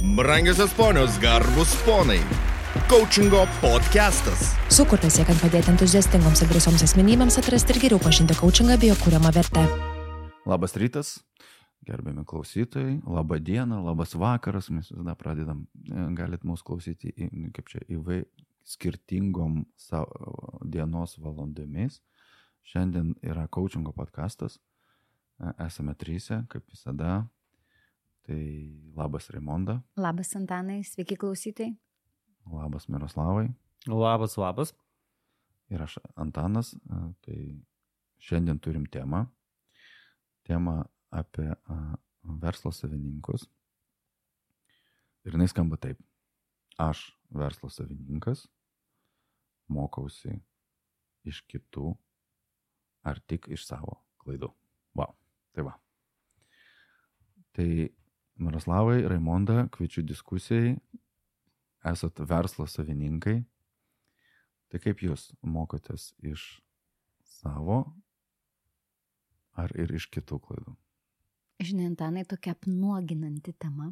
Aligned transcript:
Brangiosios 0.00 0.72
ponios, 0.72 1.18
garbus 1.20 1.76
ponai. 1.84 2.20
Coachingo 2.88 3.44
podcastas. 3.60 4.54
Sukurtas 4.72 5.18
siekiant 5.18 5.42
padėti 5.42 5.68
entuziastingoms 5.74 6.40
ir 6.40 6.48
drąsioms 6.48 6.84
asmenybėms 6.86 7.36
atrasti 7.36 7.74
ir 7.74 7.80
geriau 7.82 8.00
pažinti 8.00 8.32
coachingą 8.38 8.78
bei 8.80 8.88
jo 8.88 8.96
kūriamą 8.96 9.28
vertę. 9.36 9.66
Labas 10.48 10.72
rytas, 10.80 11.10
gerbiami 11.84 12.24
klausytojai, 12.24 12.94
laba 13.04 13.36
diena, 13.44 13.82
labas 13.84 14.16
vakaras, 14.16 14.70
mes 14.72 14.88
visada 14.88 15.12
pradedam, 15.20 15.66
e, 15.84 16.06
galit 16.16 16.48
mūsų 16.48 16.64
klausyti, 16.70 17.12
kaip 17.52 17.68
čia, 17.68 17.84
įvai 17.92 18.22
skirtingom 18.64 19.66
savo 19.76 20.62
dienos 20.64 21.18
valandomis. 21.20 22.00
Šiandien 22.64 23.12
yra 23.20 23.44
coachingo 23.52 23.92
podcastas, 23.92 24.56
E, 25.40 25.52
esame 25.64 25.94
trysia, 25.96 26.44
kaip 26.52 26.66
visada. 26.68 27.24
Tai 28.30 28.42
labas 28.94 29.26
Raimonda, 29.34 29.80
Labas, 29.98 30.36
Antanai, 30.38 30.84
sveiki 30.86 31.16
klausytojai. 31.18 31.72
labas 32.46 32.86
Miroslavai 32.88 33.48
Labas, 33.88 34.36
labas. 34.38 34.74
ir 35.70 35.82
aš 35.82 35.98
Antanas. 36.14 36.76
Tai 37.22 37.38
šiandien 38.18 38.58
turim 38.60 38.86
temą. 38.86 39.26
Temą 40.46 40.84
apie 41.10 41.50
verslo 42.22 42.70
savininkus. 42.70 43.48
Ir 45.24 45.34
jinai 45.34 45.48
skamba 45.48 45.76
taip. 45.76 45.98
Aš 46.78 47.10
verslo 47.30 47.68
savininkas 47.68 48.46
mokausi 49.68 50.38
iš 51.24 51.42
kitų 51.50 51.96
ar 53.02 53.18
tik 53.26 53.48
iš 53.48 53.66
savo 53.66 53.98
klaidų. 54.22 54.54
Wow. 54.94 55.16
Tai 55.54 55.66
va. 55.66 55.80
Tai 57.52 57.90
Miroslavai, 58.40 59.02
Raimonda, 59.08 59.66
kviečiu 59.74 60.02
diskusijai. 60.06 60.76
Esat 61.84 62.20
verslo 62.28 62.66
savininkai. 62.68 63.38
Tai 64.70 64.78
kaip 64.84 65.00
jūs 65.02 65.30
mokotės 65.42 66.10
iš 66.22 66.60
savo 67.40 67.80
ar 69.58 69.72
ir 69.80 69.92
iš 69.96 70.06
kitų 70.14 70.38
klaidų? 70.44 70.76
Žinai, 71.60 71.90
Antanai, 71.90 72.22
tokia 72.24 72.54
apnuoginanti 72.56 73.52
tema, 73.60 73.90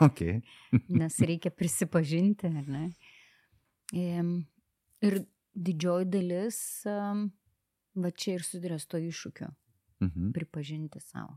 Ok. 0.00 0.20
nes 1.00 1.18
reikia 1.20 1.50
prisipažinti, 1.52 2.48
ar 2.48 2.68
ne? 2.72 2.84
Ir 5.04 5.18
didžioji 5.54 6.08
dalis, 6.08 6.58
va 6.88 8.10
čia 8.16 8.38
ir 8.38 8.46
susiduria 8.46 8.78
su 8.80 8.88
to 8.94 9.00
iššūkiu 9.10 9.50
Mhm.- 10.04 10.32
pripažinti 10.36 11.00
savo. 11.00 11.36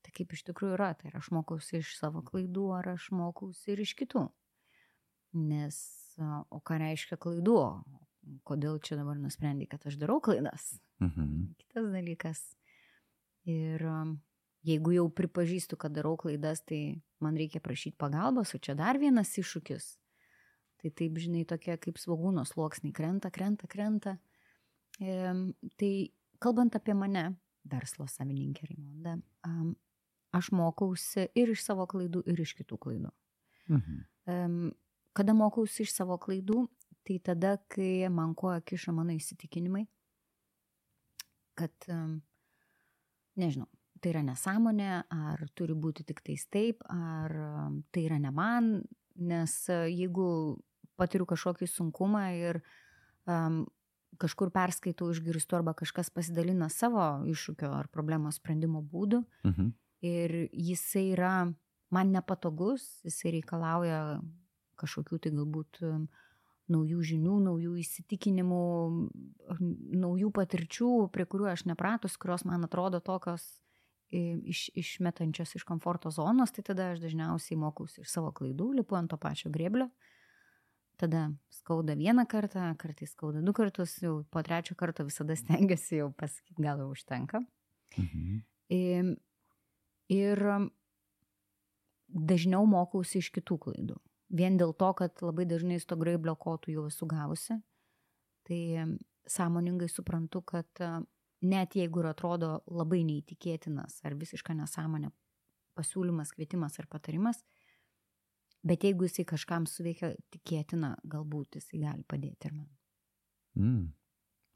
Tai 0.00 0.12
kaip 0.16 0.32
iš 0.32 0.44
tikrųjų 0.48 0.76
yra, 0.78 0.92
tai 0.96 1.12
aš 1.16 1.30
mokausi 1.34 1.80
iš 1.80 1.94
savo 1.98 2.22
klaidų, 2.24 2.70
ar 2.78 2.94
aš 2.94 3.10
mokausi 3.12 3.74
ir 3.74 3.82
iš 3.84 3.94
kitų. 3.98 4.26
Nes, 5.40 5.76
o 6.18 6.60
ką 6.64 6.80
reiškia 6.80 7.20
klaidų? 7.20 7.58
Kodėl 8.46 8.80
čia 8.84 8.98
dabar 9.00 9.18
nusprendai, 9.20 9.68
kad 9.70 9.84
aš 9.88 9.98
darau 10.00 10.20
klaidas? 10.24 10.74
Mhm. 11.00 11.54
kitas 11.60 11.86
dalykas. 11.92 12.40
Ir 13.48 13.80
jeigu 14.66 14.92
jau 14.92 15.06
pripažįstu, 15.08 15.78
kad 15.80 15.94
darau 15.96 16.16
klaidas, 16.20 16.60
tai 16.60 17.00
man 17.24 17.36
reikia 17.40 17.62
prašyti 17.64 17.96
pagalbos, 18.00 18.54
o 18.54 18.60
čia 18.60 18.76
dar 18.76 19.00
vienas 19.00 19.32
iššūkis. 19.40 19.94
Tai 20.80 20.90
taip, 20.96 21.16
žinai, 21.20 21.44
tokie 21.48 21.76
kaip 21.76 22.00
svagūno 22.00 22.44
sluoksniai 22.48 22.92
krenta, 22.96 23.30
krenta, 23.32 23.68
krenta. 23.68 24.16
E, 25.00 25.16
tai 25.80 25.92
kalbant 26.40 26.76
apie 26.76 26.96
mane, 26.96 27.26
verslo 27.68 28.06
savininkė 28.08 28.68
Raimonda, 28.70 29.18
um, 29.48 29.74
aš 30.36 30.50
mokausi 30.54 31.28
ir 31.34 31.50
iš 31.54 31.64
savo 31.64 31.86
klaidų, 31.90 32.22
ir 32.30 32.40
iš 32.44 32.54
kitų 32.58 32.78
klaidų. 32.78 33.10
Mhm. 33.70 34.70
Kada 35.16 35.34
mokausi 35.34 35.82
iš 35.82 35.94
savo 35.96 36.18
klaidų, 36.22 36.68
tai 37.06 37.18
tada, 37.24 37.56
kai 37.72 38.06
man 38.12 38.34
koją 38.38 38.60
kiša 38.62 38.92
mano 38.94 39.14
įsitikinimai, 39.16 39.86
kad, 41.58 41.72
nežinau, 43.36 43.66
tai 44.00 44.12
yra 44.14 44.22
nesąmonė, 44.24 44.90
ar 45.10 45.42
turi 45.58 45.74
būti 45.76 46.06
tik 46.08 46.22
tais 46.24 46.46
taip, 46.52 46.84
ar 46.88 47.34
tai 47.92 48.06
yra 48.06 48.20
ne 48.22 48.30
man, 48.32 48.70
nes 49.20 49.52
e, 49.68 49.82
jeigu 49.92 50.26
patiriu 50.96 51.26
kažkokį 51.28 51.66
sunkumą 51.68 52.22
ir 52.38 52.60
um, 53.28 53.62
kažkur 54.20 54.50
perskaitau, 54.54 55.10
išgirstu 55.12 55.58
arba 55.58 55.74
kažkas 55.76 56.08
pasidalina 56.12 56.70
savo 56.72 57.26
iššūkio 57.28 57.70
ar 57.76 57.88
problemos 57.92 58.40
sprendimo 58.40 58.80
būdų, 58.82 59.24
Mhm. 59.44 59.72
Ir 60.00 60.48
jisai 60.52 61.10
yra 61.14 61.34
man 61.90 62.12
nepatogus, 62.14 62.86
jisai 63.04 63.36
reikalauja 63.38 64.20
kažkokių 64.80 65.18
tai 65.20 65.32
galbūt 65.36 65.80
naujų 66.70 67.02
žinių, 67.12 67.38
naujų 67.48 67.74
įsitikinimų, 67.82 68.60
naujų 70.00 70.30
patirčių, 70.36 70.90
prie 71.14 71.26
kurių 71.26 71.50
aš 71.52 71.66
nepratus, 71.68 72.16
kurios 72.20 72.46
man 72.46 72.64
atrodo 72.66 73.00
tokios 73.02 73.44
iš, 74.10 74.68
išmetančios 74.78 75.54
iš 75.58 75.64
komforto 75.66 76.10
zonos, 76.14 76.52
tai 76.54 76.64
tada 76.66 76.92
aš 76.94 77.02
dažniausiai 77.02 77.58
mokausi 77.58 78.04
iš 78.04 78.10
savo 78.14 78.32
klaidų, 78.34 78.72
lipu 78.80 78.98
ant 78.98 79.10
to 79.10 79.18
pačio 79.20 79.50
grėblio. 79.54 79.90
Tada 81.00 81.30
skauda 81.54 81.94
vieną 81.96 82.26
kartą, 82.28 82.66
kartais 82.78 83.14
skauda 83.14 83.40
du 83.42 83.54
kartus, 83.56 83.96
jau 84.02 84.20
po 84.30 84.42
trečio 84.44 84.76
karto 84.76 85.06
visada 85.08 85.36
stengiuosi 85.42 86.02
jau 86.02 86.10
pasakyti, 86.12 86.60
gal 86.62 86.82
jau 86.84 86.90
užtenka. 86.94 87.42
Mhm. 87.96 89.16
Ir, 90.10 90.40
ir 90.40 90.70
dažniau 92.10 92.66
mokausi 92.66 93.20
iš 93.20 93.30
kitų 93.34 93.58
klaidų. 93.66 93.96
Vien 94.30 94.56
dėl 94.58 94.72
to, 94.78 94.90
kad 94.98 95.22
labai 95.24 95.46
dažnai 95.48 95.80
su 95.80 95.88
to 95.90 95.98
graiblio 95.98 96.36
kotų 96.38 96.74
jau 96.74 96.86
esu 96.90 97.06
gavusi, 97.10 97.56
tai 98.46 98.60
sąmoningai 99.30 99.88
suprantu, 99.90 100.42
kad 100.42 100.82
a, 100.82 101.00
net 101.42 101.74
jeigu 101.78 102.02
ir 102.02 102.10
atrodo 102.12 102.60
labai 102.70 103.02
neįtikėtinas 103.06 104.00
ar 104.06 104.14
visiška 104.18 104.54
nesąmonė 104.58 105.10
pasiūlymas, 105.78 106.34
kvietimas 106.36 106.78
ar 106.82 106.88
patarimas, 106.90 107.42
bet 108.66 108.84
jeigu 108.86 109.06
jisai 109.08 109.24
kažkam 109.28 109.66
suveikia 109.70 110.12
tikėtina, 110.34 110.96
galbūt 111.04 111.58
jisai 111.58 111.82
gali 111.86 112.06
padėti 112.06 112.50
ir 112.50 112.58
man. 112.58 112.68
Mm. 113.58 113.88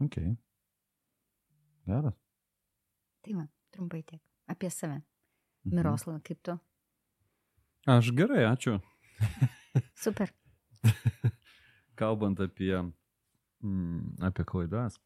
Ok. 0.05 0.21
Geras. 1.89 2.21
Tai 3.25 3.35
va, 3.41 3.49
trumpai 3.75 4.03
tiek. 4.07 4.23
Apie 4.51 4.71
save. 4.71 5.01
Mhm. 5.65 5.77
Miroslav, 5.77 6.21
kaip 6.25 6.43
tu? 6.45 6.59
Aš 7.87 8.13
gerai, 8.17 8.45
ačiū. 8.49 8.79
Super. 10.05 10.33
Kalbant 12.01 12.41
apie, 12.41 12.77
mm, 13.63 14.25
apie 14.25 14.45
klaidas. 14.49 14.99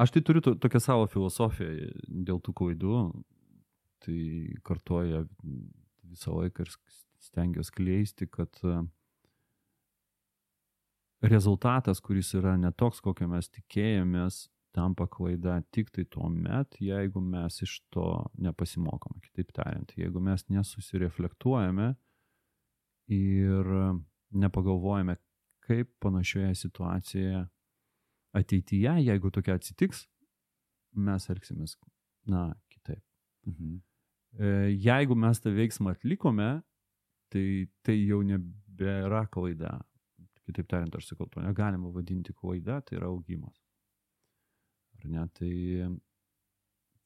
Aš 0.00 0.14
tai 0.14 0.22
turiu 0.24 0.40
to, 0.40 0.54
tokią 0.56 0.80
savo 0.80 1.08
filosofiją 1.10 1.90
dėl 2.08 2.40
tų 2.40 2.54
klaidų. 2.56 3.00
Tai 4.00 4.20
kartuoja 4.64 5.26
visą 6.08 6.38
laiką 6.38 6.64
ir 6.64 6.70
stengiuosi 7.20 7.74
kleisti, 7.76 8.28
kad 8.32 8.62
e, 8.64 8.78
rezultatas, 11.28 12.00
kuris 12.00 12.32
yra 12.38 12.54
netoks, 12.56 13.02
kokio 13.04 13.28
mes 13.28 13.50
tikėjomės, 13.52 14.46
tampa 14.76 15.06
klaida 15.10 15.60
tik 15.74 15.90
tai 15.94 16.04
tuo 16.10 16.28
met, 16.30 16.76
jeigu 16.80 17.20
mes 17.20 17.62
iš 17.64 17.80
to 17.94 18.06
nepasimokome. 18.38 19.20
Kitaip 19.26 19.52
tariant, 19.56 19.92
jeigu 19.98 20.22
mes 20.22 20.46
nesusireflektuojame 20.48 21.94
ir 23.10 23.72
nepagalvojame, 24.30 25.16
kaip 25.66 25.90
panašioje 26.02 26.54
situacijoje 26.54 27.44
ateityje, 28.38 28.94
jeigu 29.02 29.30
tokia 29.34 29.56
atsitiks, 29.58 30.04
mes 30.94 31.30
elgsimės, 31.30 31.76
na, 32.30 32.50
kitaip. 32.70 33.02
Mhm. 33.46 33.78
E, 34.38 34.50
Jeigu 34.78 35.16
mes 35.18 35.40
tą 35.42 35.50
veiksmą 35.54 35.94
atlikome, 35.96 36.50
tai 37.30 37.68
tai 37.82 37.96
jau 37.98 38.20
nebėra 38.26 39.24
klaida. 39.30 39.78
Kitaip 40.46 40.66
tariant, 40.70 40.94
aš 40.96 41.12
sakau, 41.12 41.28
to 41.30 41.42
negalima 41.42 41.90
vadinti 41.94 42.34
klaida, 42.34 42.80
tai 42.82 42.98
yra 42.98 43.10
augimas. 43.10 43.59
Ar 45.00 45.08
ne? 45.10 45.24
Tai, 45.34 45.50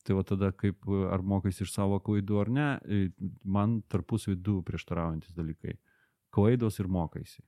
tai 0.05 0.17
va 0.19 0.23
tada, 0.27 0.51
kaip 0.53 0.85
ar 1.15 1.23
mokais 1.23 1.61
iš 1.65 1.73
savo 1.73 2.01
klaidų 2.05 2.41
ar 2.43 2.51
ne, 2.53 2.69
man 3.45 3.79
tarpusavį 3.89 4.37
du 4.43 4.59
prieštaraujantis 4.67 5.33
dalykai. 5.37 5.77
Klaidos 6.35 6.81
ir 6.83 6.89
mokaisi. 6.91 7.41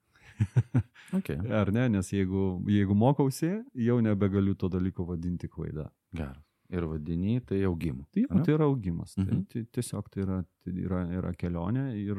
Ok. 1.17 1.31
Ar 1.61 1.71
ne? 1.75 1.89
Nes 1.89 2.09
jeigu, 2.13 2.61
jeigu 2.71 2.95
mokausi, 2.99 3.49
jau 3.79 3.97
nebegaliu 4.03 4.55
to 4.59 4.69
dalyko 4.71 5.05
vadinti 5.09 5.49
klaida. 5.51 5.89
Geras. 6.15 6.43
Ir 6.71 6.83
vadini 6.91 7.37
tai 7.47 7.61
augimu. 7.67 8.05
Tai, 8.15 8.25
ane? 8.31 8.43
tai 8.47 8.55
yra 8.57 8.67
augimas. 8.67 9.15
Tai, 9.15 9.25
Mhm. 9.25 9.45
tai 9.53 9.65
tiesiog 9.75 10.09
tai 10.11 10.23
yra, 10.25 10.39
tai 10.65 10.73
yra, 10.83 11.01
yra 11.19 11.31
kelionė 11.39 11.85
ir, 11.99 12.19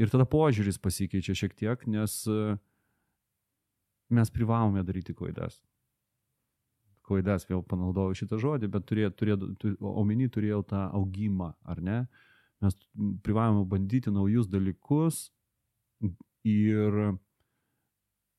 ir 0.00 0.08
tada 0.12 0.24
požiūris 0.24 0.78
pasikeičia 0.80 1.34
šiek 1.36 1.54
tiek, 1.56 1.86
nes 1.86 2.14
mes 4.10 4.30
privalome 4.32 4.82
daryti 4.82 5.14
klaidas. 5.14 5.60
Klaidas 7.08 7.46
vėl 7.48 7.62
panaudojau 7.64 8.16
šitą 8.18 8.38
žodį, 8.42 8.68
bet 8.74 8.84
turėjau, 8.88 9.12
turėjau, 9.16 9.52
tu- 9.60 9.76
omeny 9.80 10.28
turėjau 10.28 10.60
tą 10.68 10.82
augimą, 10.98 11.54
ar 11.64 11.80
ne? 11.80 11.98
Mes 12.60 12.74
privalome 13.22 13.64
bandyti 13.70 14.10
naujus 14.10 14.48
dalykus 14.50 15.28
ir 16.44 17.18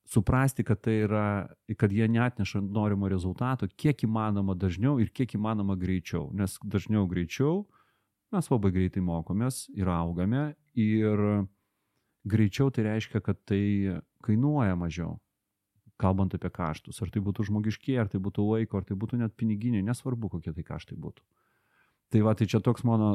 suprasti, 0.10 0.63
kad 0.66 0.81
tai 0.81 0.95
yra, 1.06 1.48
kad 1.77 1.92
jie 1.94 2.07
netneša 2.10 2.62
norimo 2.66 3.10
rezultato, 3.10 3.68
kiek 3.77 4.04
įmanoma 4.07 4.56
dažniau 4.57 4.98
ir 5.00 5.12
kiek 5.13 5.36
įmanoma 5.38 5.77
greičiau. 5.80 6.31
Nes 6.33 6.57
dažniau 6.66 7.06
greičiau 7.10 7.68
mes 8.33 8.50
labai 8.50 8.71
greitai 8.74 9.01
mokomės 9.06 9.68
ir 9.77 9.89
augame 9.89 10.56
ir 10.77 11.24
greičiau 12.30 12.74
tai 12.74 12.88
reiškia, 12.89 13.21
kad 13.21 13.39
tai 13.45 13.62
kainuoja 14.25 14.75
mažiau. 14.77 15.18
Kalbant 16.00 16.34
apie 16.36 16.50
kaštus, 16.54 17.01
ar 17.04 17.12
tai 17.12 17.22
būtų 17.24 17.50
žmogiškiai, 17.50 17.98
ar 18.00 18.07
tai 18.12 18.22
būtų 18.24 18.46
laiko, 18.48 18.80
ar 18.80 18.88
tai 18.88 18.96
būtų 19.00 19.19
net 19.19 19.36
piniginiai, 19.36 19.84
nesvarbu, 19.84 20.30
kokie 20.31 20.54
tai 20.56 20.63
kaštai 20.63 20.96
būtų. 20.96 21.25
Tai 22.10 22.22
va, 22.25 22.34
tai 22.34 22.48
čia 22.50 22.62
toks 22.66 22.86
mano 22.88 23.12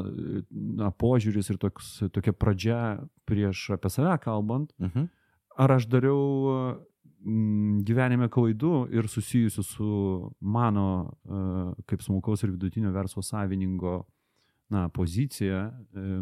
na, 0.51 0.91
požiūris 0.95 1.49
ir 1.51 1.57
toks, 1.59 1.97
tokia 2.15 2.31
pradžia 2.31 2.79
prieš 3.27 3.71
apie 3.75 3.91
save 3.91 4.13
kalbant. 4.23 4.71
Mhm. 4.79 5.09
Ar 5.59 5.71
aš 5.75 5.87
dariau 5.91 6.21
mm, 7.23 7.81
gyvenime 7.87 8.29
klaidų 8.31 8.85
ir 8.95 9.09
susijusių 9.11 9.63
su 9.65 9.89
mano 10.39 10.87
e, 11.03 11.41
kaip 11.89 12.03
smulkaus 12.03 12.43
ir 12.43 12.53
vidutinio 12.53 12.91
verslo 12.95 13.23
savininko 13.23 14.01
na, 14.71 14.87
pozicija. 14.93 15.69
E, 15.95 16.19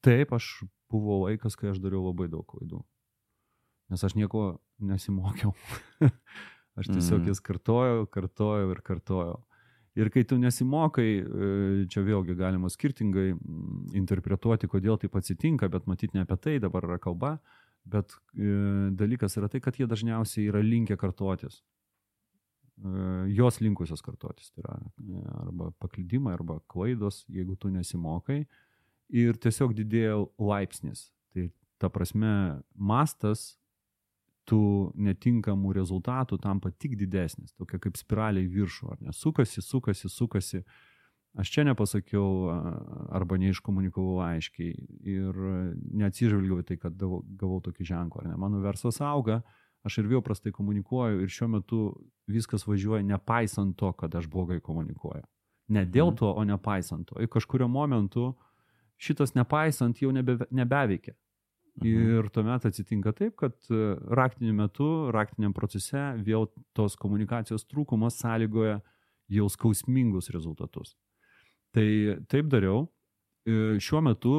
Taip, 0.00 0.32
aš 0.32 0.62
buvo 0.90 1.26
laikas, 1.26 1.58
kai 1.60 1.74
aš 1.74 1.80
dariau 1.82 2.06
labai 2.06 2.30
daug 2.32 2.46
klaidų. 2.48 2.80
Nes 3.92 4.04
aš 4.06 4.14
nieko 4.16 4.54
nesimokiau. 4.80 5.54
aš 6.80 6.88
tiesiog 6.88 7.20
Mhm. 7.20 7.28
jas 7.28 7.40
kartojau, 7.44 8.06
kartojau 8.10 8.70
ir 8.72 8.80
kartojau. 8.86 9.38
Ir 9.98 10.08
kai 10.08 10.22
tu 10.24 10.36
nesimokai, 10.38 11.08
e, 11.18 11.86
čia 11.90 12.00
vėlgi 12.06 12.36
galima 12.38 12.70
skirtingai 12.70 13.32
mm, 13.34 13.90
interpretuoti, 13.98 14.68
kodėl 14.70 14.96
taip 15.02 15.16
atsitinka, 15.18 15.68
bet 15.68 15.88
matyti 15.90 16.14
ne 16.14 16.22
apie 16.22 16.36
tai 16.38 16.58
dabar 16.62 16.86
yra 16.86 16.98
kalba, 17.02 17.40
bet 17.84 18.14
e, 18.38 18.90
dalykas 18.94 19.34
yra 19.36 19.48
tai, 19.50 19.60
kad 19.60 19.74
jie 19.76 19.88
dažniausiai 19.90 20.46
yra 20.52 20.62
linkę 20.62 20.96
kartotis. 20.96 21.58
E, 22.80 22.88
Jos 23.34 23.58
linkusios 23.60 24.00
kartotis. 24.00 24.52
Tai 24.54 24.62
yra 24.62 24.78
arba 25.42 25.72
paklydimai, 25.82 26.36
arba 26.38 26.60
klaidos, 26.70 27.24
jeigu 27.28 27.58
tu 27.58 27.68
nesimokai. 27.68 28.44
Ir 29.10 29.34
tiesiog 29.42 29.74
didėja 29.74 30.14
laipsnis. 30.38 31.08
Tai 31.34 31.50
ta 31.82 31.90
prasme, 31.90 32.62
mastas 32.78 33.58
tų 34.50 34.60
netinkamų 34.98 35.72
rezultatų 35.76 36.38
tampa 36.42 36.70
tik 36.72 36.96
didesnis, 36.98 37.52
tokia 37.58 37.78
kaip 37.78 37.96
spiraliai 38.00 38.48
viršų, 38.50 38.90
ar 38.92 38.98
ne? 39.06 39.12
Sukasi, 39.16 39.62
sukasi, 39.62 40.10
sukasi. 40.10 40.64
Aš 41.38 41.50
čia 41.54 41.62
nepasakiau 41.62 42.50
arba 43.14 43.36
neiškomunikavau 43.38 44.18
aiškiai 44.26 44.72
ir 45.06 45.36
neatsižvelgiau 45.94 46.58
į 46.62 46.66
tai, 46.72 46.76
kad 46.82 46.96
gavau, 46.98 47.22
gavau 47.38 47.60
tokį 47.62 47.86
ženklą, 47.86 48.24
ar 48.24 48.30
ne? 48.32 48.36
Mano 48.42 48.58
verslas 48.64 48.98
auga, 49.00 49.40
aš 49.86 50.00
ir 50.02 50.08
vėl 50.10 50.24
prastai 50.26 50.50
komunikuoju 50.52 51.22
ir 51.22 51.30
šiuo 51.30 51.48
metu 51.54 51.80
viskas 52.28 52.66
važiuoja 52.66 53.06
nepaisant 53.06 53.76
to, 53.78 53.92
kad 53.92 54.14
aš 54.18 54.26
blogai 54.28 54.58
komunikuoju. 54.60 55.22
Ne 55.70 55.84
dėl 55.86 56.10
Mhm. 56.10 56.16
to, 56.18 56.32
o 56.34 56.44
nepaisant 56.44 57.06
to. 57.06 57.20
Ir 57.22 57.28
kažkurio 57.30 57.68
momentu 57.70 58.34
šitas 58.98 59.34
nepaisant 59.38 60.02
jau 60.02 60.10
nebe, 60.12 60.36
nebeveikia. 60.50 61.14
Mhm. 61.78 61.86
Ir 61.86 62.30
tuomet 62.34 62.66
atsitinka 62.66 63.12
taip, 63.16 63.36
kad 63.40 63.54
e, 63.70 63.94
raktiniu 64.16 64.54
metu, 64.56 64.88
raktiniam 65.14 65.54
procese 65.56 66.02
vėl 66.26 66.48
tos 66.76 66.96
komunikacijos 67.00 67.66
trūkumas 67.70 68.18
sąlygoja 68.20 68.80
jau 69.30 69.46
skausmingus 69.48 70.30
rezultatus. 70.34 70.96
Tai 71.74 71.86
taip 72.28 72.50
dariau. 72.50 72.88
E, 73.46 73.78
Šiuo 73.80 74.02
metu 74.04 74.34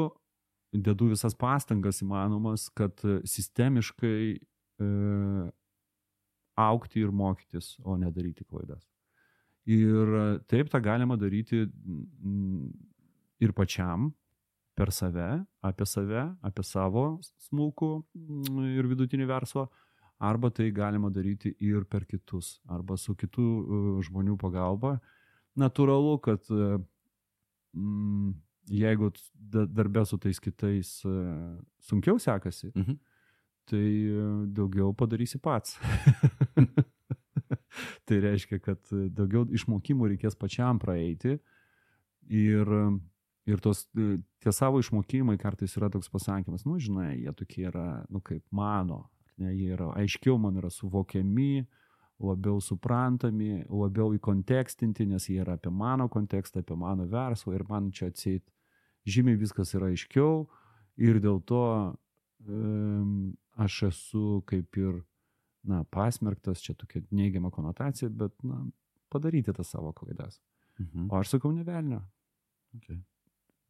dedu 0.71 1.09
visas 1.11 1.35
pastangas 1.35 2.01
įmanomas, 2.03 2.69
kad 2.75 2.99
sistemiškai 3.27 4.19
e, 4.35 4.91
aukti 6.61 7.01
ir 7.01 7.11
mokytis, 7.15 7.77
o 7.83 7.97
ne 7.97 8.11
daryti 8.11 8.45
klaidas. 8.45 8.85
Ir 9.71 10.41
taip 10.49 10.71
tą 10.73 10.81
galima 10.83 11.15
daryti 11.21 11.63
ir 13.41 13.53
pačiam, 13.57 14.09
per 14.75 14.91
save, 14.95 15.25
apie 15.67 15.85
save, 15.85 16.23
apie 16.47 16.63
savo 16.63 17.05
smulkų 17.49 17.89
ir 18.77 18.87
vidutinį 18.91 19.27
verslą, 19.29 19.67
arba 20.21 20.49
tai 20.53 20.69
galima 20.71 21.09
daryti 21.13 21.51
ir 21.59 21.83
per 21.89 22.05
kitus, 22.05 22.59
arba 22.69 22.97
su 22.97 23.15
kitų 23.17 23.45
žmonių 24.07 24.37
pagalba. 24.41 24.95
Natūralu, 25.59 26.15
kad 26.23 26.45
mm, 27.75 28.33
jeigu 28.71 29.11
da- 29.35 29.65
darbė 29.67 30.05
su 30.07 30.17
tais 30.21 30.39
kitais 30.39 30.93
e, 31.05 31.15
sunkiau 31.83 32.19
sekasi, 32.21 32.71
Mhm. 32.75 32.97
tai 33.65 33.85
e, 34.07 34.45
daugiau 34.55 34.93
padarysi 34.95 35.39
pats. 35.41 35.77
tai 38.05 38.19
reiškia, 38.23 38.59
kad 38.63 38.79
daugiau 39.15 39.45
išmokimų 39.51 40.09
reikės 40.13 40.35
pačiam 40.39 40.79
praeiti 40.79 41.37
ir, 42.29 42.65
ir 43.49 43.61
tos, 43.63 43.85
e, 43.97 44.19
tie 44.43 44.53
savo 44.53 44.81
išmokimai 44.81 45.37
kartais 45.41 45.75
yra 45.79 45.89
toks 45.93 46.09
pasakymas, 46.13 46.65
nu 46.65 46.77
žinai, 46.79 47.15
jie 47.23 47.33
tokie 47.37 47.65
yra, 47.69 48.03
nu 48.09 48.21
kaip 48.25 48.43
mano, 48.51 49.05
ne, 49.41 49.53
jie 49.55 49.71
yra 49.75 49.91
aiškiau 50.01 50.37
man 50.41 50.59
yra 50.61 50.69
suvokiami, 50.73 51.65
labiau 52.21 52.61
suprantami, 52.61 53.63
labiau 53.65 54.13
įkontekstinti, 54.13 55.07
nes 55.09 55.25
jie 55.29 55.39
yra 55.41 55.57
apie 55.57 55.71
mano 55.73 56.05
kontekstą, 56.11 56.61
apie 56.61 56.77
mano 56.77 57.07
verslą 57.09 57.55
ir 57.57 57.65
man 57.69 57.89
čia 57.95 58.11
atseit 58.11 58.45
žymiai 59.09 59.39
viskas 59.41 59.73
yra 59.73 59.89
aiškiau 59.89 60.45
ir 61.01 61.17
dėl 61.23 61.41
to 61.49 61.63
um, 62.45 63.33
aš 63.57 63.81
esu 63.89 64.41
kaip 64.49 64.77
ir, 64.77 65.01
na, 65.65 65.83
pasmerktas, 65.93 66.61
čia 66.61 66.75
tokia 66.77 67.03
neigiama 67.13 67.51
konotacija, 67.53 68.09
bet, 68.09 68.33
na, 68.45 68.63
padaryti 69.13 69.53
tas 69.53 69.73
savo 69.73 69.91
klaidas. 69.93 70.39
Mhm. 70.79 71.09
O 71.11 71.19
aš 71.19 71.35
sakau, 71.35 71.51
nevelnio. 71.53 72.01
Okay. 72.77 73.01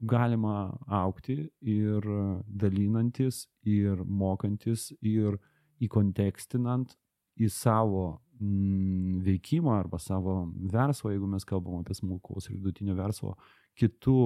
Galima 0.02 0.72
aukti 0.88 1.36
ir 1.62 2.06
dalinantis, 2.48 3.44
ir 3.68 4.02
mokantis, 4.04 4.88
ir 5.02 5.38
įkontekstinant 5.86 6.96
į 7.42 7.50
savo 7.54 8.06
mm, 8.40 9.22
veikimą 9.26 9.76
arba 9.80 10.00
savo 10.02 10.36
verslą, 10.74 11.12
jeigu 11.14 11.30
mes 11.30 11.46
kalbam 11.46 11.82
apie 11.82 11.96
smulkaus 11.98 12.50
ir 12.50 12.58
vidutinio 12.58 12.96
verslo, 12.98 13.36
kitų 13.78 14.18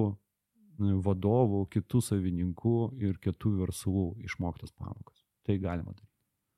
mm, 0.80 1.00
vadovų, 1.04 1.66
kitų 1.72 2.00
savininkų 2.08 2.76
ir 3.04 3.18
kitų 3.22 3.52
verslų 3.62 4.06
išmoktas 4.24 4.72
pamokas. 4.72 5.24
Tai 5.46 5.58
galima 5.62 5.92
daryti. 5.92 6.12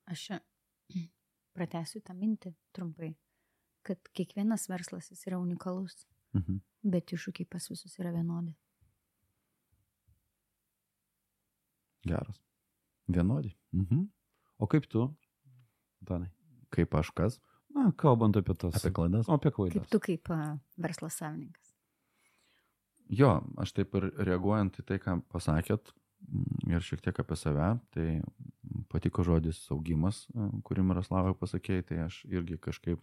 Aš 0.09 0.29
pratęsiu 1.59 2.01
tą 2.07 2.15
mintį 2.15 2.55
trumpai, 2.75 3.13
kad 3.83 3.99
kiekvienas 4.15 4.69
verslas 4.71 5.11
jis 5.11 5.27
yra 5.27 5.43
unikalus, 5.43 6.05
Mhm. 6.37 6.59
bet 6.85 7.09
iššūkiai 7.17 7.47
pas 7.49 7.65
visus 7.71 7.95
yra 7.99 8.11
vienodi. 8.13 8.53
Geras. 12.09 12.41
Vienodi. 13.09 13.55
Mhm. 13.73 14.07
O 14.59 14.67
kaip 14.67 14.89
tu, 14.91 15.07
Danai? 16.03 16.31
Kaip 16.75 16.95
aš 16.95 17.11
kas? 17.17 17.39
Na, 17.75 17.91
kalbant 17.97 18.37
apie 18.37 18.55
tas. 18.59 18.75
Apie 18.81 18.91
klaidas? 18.95 19.29
O, 19.29 19.35
apie 19.37 19.51
Kaip 19.51 19.57
klaidas. 19.57 19.89
tu 19.93 20.01
kaip 20.01 20.31
a, 20.35 20.59
verslo 20.79 21.09
savininkas. 21.13 21.75
Jo, 23.09 23.39
aš 23.57 23.73
taip 23.73 23.95
ir 23.97 24.11
reaguojant 24.29 24.77
į 24.81 24.85
tai, 24.85 24.99
ką 25.01 25.15
pasakėt 25.33 25.93
mm, 26.29 26.73
ir 26.75 26.85
šiek 26.85 27.01
tiek 27.07 27.21
apie 27.23 27.37
save, 27.41 27.69
tai 27.95 28.07
patiko 28.93 29.25
žodis 29.25 29.63
augimas, 29.73 30.27
kurį 30.67 30.85
Miroslavai 30.91 31.33
pasakėjai, 31.39 31.87
tai 31.89 32.01
aš 32.09 32.19
irgi 32.29 32.59
kažkaip 32.61 33.01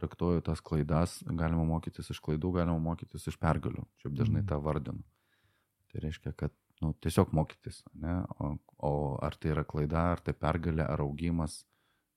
traktuoju 0.00 0.42
tas 0.44 0.60
klaidas, 0.60 1.20
galima 1.24 1.64
mokytis 1.64 2.10
iš 2.12 2.18
klaidų, 2.20 2.50
galima 2.58 2.78
mokytis 2.82 3.28
iš 3.30 3.38
pergalių, 3.40 3.86
šiaip 4.02 4.16
dažnai 4.18 4.42
Mhm. 4.42 4.48
tą 4.50 4.58
vardinu. 4.60 5.04
Tai 5.92 6.00
reiškia, 6.02 6.34
kad 6.36 6.52
nu, 6.82 6.92
tiesiog 7.00 7.32
mokytis, 7.36 7.82
ne? 8.00 8.18
O, 8.40 8.52
o 8.84 8.92
ar 9.24 9.36
tai 9.40 9.54
yra 9.54 9.64
klaida, 9.68 10.10
ar 10.14 10.22
tai 10.24 10.34
pergalė, 10.36 10.84
ar 10.84 11.02
augimas, 11.04 11.62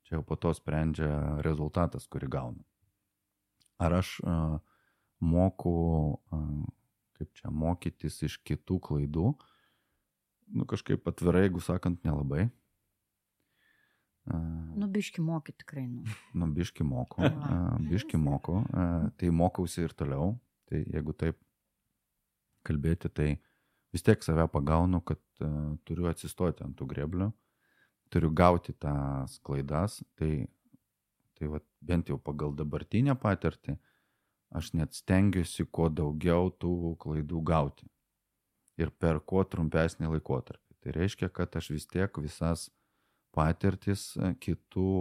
čia 0.08 0.18
jau 0.18 0.26
po 0.26 0.38
to 0.40 0.52
sprendžia 0.56 1.12
rezultatas, 1.46 2.08
kurį 2.12 2.32
gaunu. 2.36 2.66
Ar 3.80 3.96
aš 4.02 4.18
uh, 4.26 4.58
moku, 5.24 5.76
uh, 6.36 6.48
kaip 7.20 7.32
čia, 7.38 7.52
mokytis 7.52 8.20
iš 8.28 8.40
kitų 8.44 8.80
klaidų, 8.90 9.34
nu 10.60 10.66
kažkaip 10.68 11.08
atvirai, 11.08 11.48
jeigu 11.48 11.64
sakant, 11.64 12.02
nelabai. 12.08 12.50
Uh, 14.30 14.58
Nu, 14.80 14.88
biški 14.92 15.24
mokyti 15.26 15.64
tikrai, 15.64 15.88
nu. 15.88 16.04
nu, 16.38 16.48
biški 16.56 16.84
moku, 16.86 17.24
uh, 17.24 17.80
biški 17.90 18.20
moku, 18.20 18.60
uh, 18.68 19.08
tai 19.18 19.32
mokausi 19.34 19.88
ir 19.88 19.96
toliau. 19.98 20.36
Tai 20.70 20.84
jeigu 20.86 21.16
taip 21.18 21.40
kalbėti, 22.68 23.10
tai 23.10 23.30
vis 23.94 24.06
tiek 24.06 24.24
save 24.24 24.48
pagaunu, 24.54 25.02
kad 25.02 25.22
uh, 25.42 25.76
turiu 25.88 26.10
atsistoti 26.12 26.64
ant 26.66 26.78
tų 26.78 26.88
greblių, 26.94 27.30
turiu 28.14 28.32
gauti 28.34 28.74
tas 28.74 29.38
klaidas, 29.46 30.00
tai, 30.18 30.48
tai 31.38 31.52
vat, 31.54 31.66
bent 31.82 32.10
jau 32.10 32.18
pagal 32.22 32.56
dabartinę 32.58 33.16
patirtį, 33.20 33.78
aš 34.56 34.74
net 34.74 34.98
stengiuosi 34.98 35.68
kuo 35.70 35.90
daugiau 35.94 36.50
tų 36.50 36.96
klaidų 37.02 37.44
gauti. 37.46 37.90
Ir 38.80 38.92
per 38.96 39.20
kuo 39.20 39.44
trumpesnį 39.44 40.10
laikotarpį. 40.16 40.76
Tai 40.80 40.94
reiškia, 40.96 41.28
kad 41.30 41.56
aš 41.60 41.74
vis 41.74 41.86
tiek 41.92 42.16
visas 42.24 42.70
patirtis 43.36 44.14
e, 44.18 44.32
kitų 44.40 44.92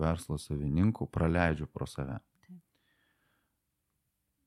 verslo 0.00 0.38
savininkų 0.40 1.06
praleidžiu 1.12 1.68
pro 1.68 1.86
save. 1.86 2.18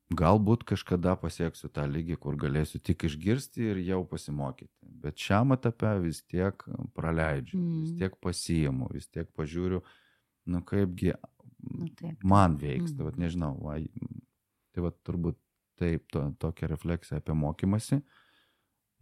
Galbūt 0.10 0.64
kažkada 0.66 1.14
pasieksiu 1.22 1.70
tą 1.70 1.84
lygį, 1.86 2.16
kur 2.18 2.38
galėsiu 2.42 2.80
tik 2.82 3.04
išgirsti 3.06 3.68
ir 3.70 3.82
jau 3.86 4.00
pasimokyti. 4.10 4.72
Bet 4.82 5.22
šiam 5.22 5.54
etape 5.54 5.92
vis 6.02 6.24
tiek 6.26 6.64
praleidžiu, 6.98 7.60
mm. 7.60 7.76
vis 7.84 7.92
tiek 8.00 8.16
pasiimu, 8.26 8.90
vis 8.96 9.06
tiek 9.08 9.30
pažiūriu, 9.38 9.84
nu 10.50 10.64
kaipgi 10.66 11.14
Nu, 11.60 11.90
taip. 12.00 12.24
man 12.24 12.58
veiks. 12.58 12.96
Tai 12.96 13.04
Mm. 13.04 13.06
vat 13.06 13.18
nežinau, 13.22 13.52
va, 13.62 13.78
tai 14.74 14.82
va 14.82 14.92
turbūt 15.06 15.38
taip, 15.78 16.08
to, 16.10 16.26
tokia 16.40 16.68
refleksija 16.72 17.20
apie 17.22 17.36
mokymasi. 17.38 18.02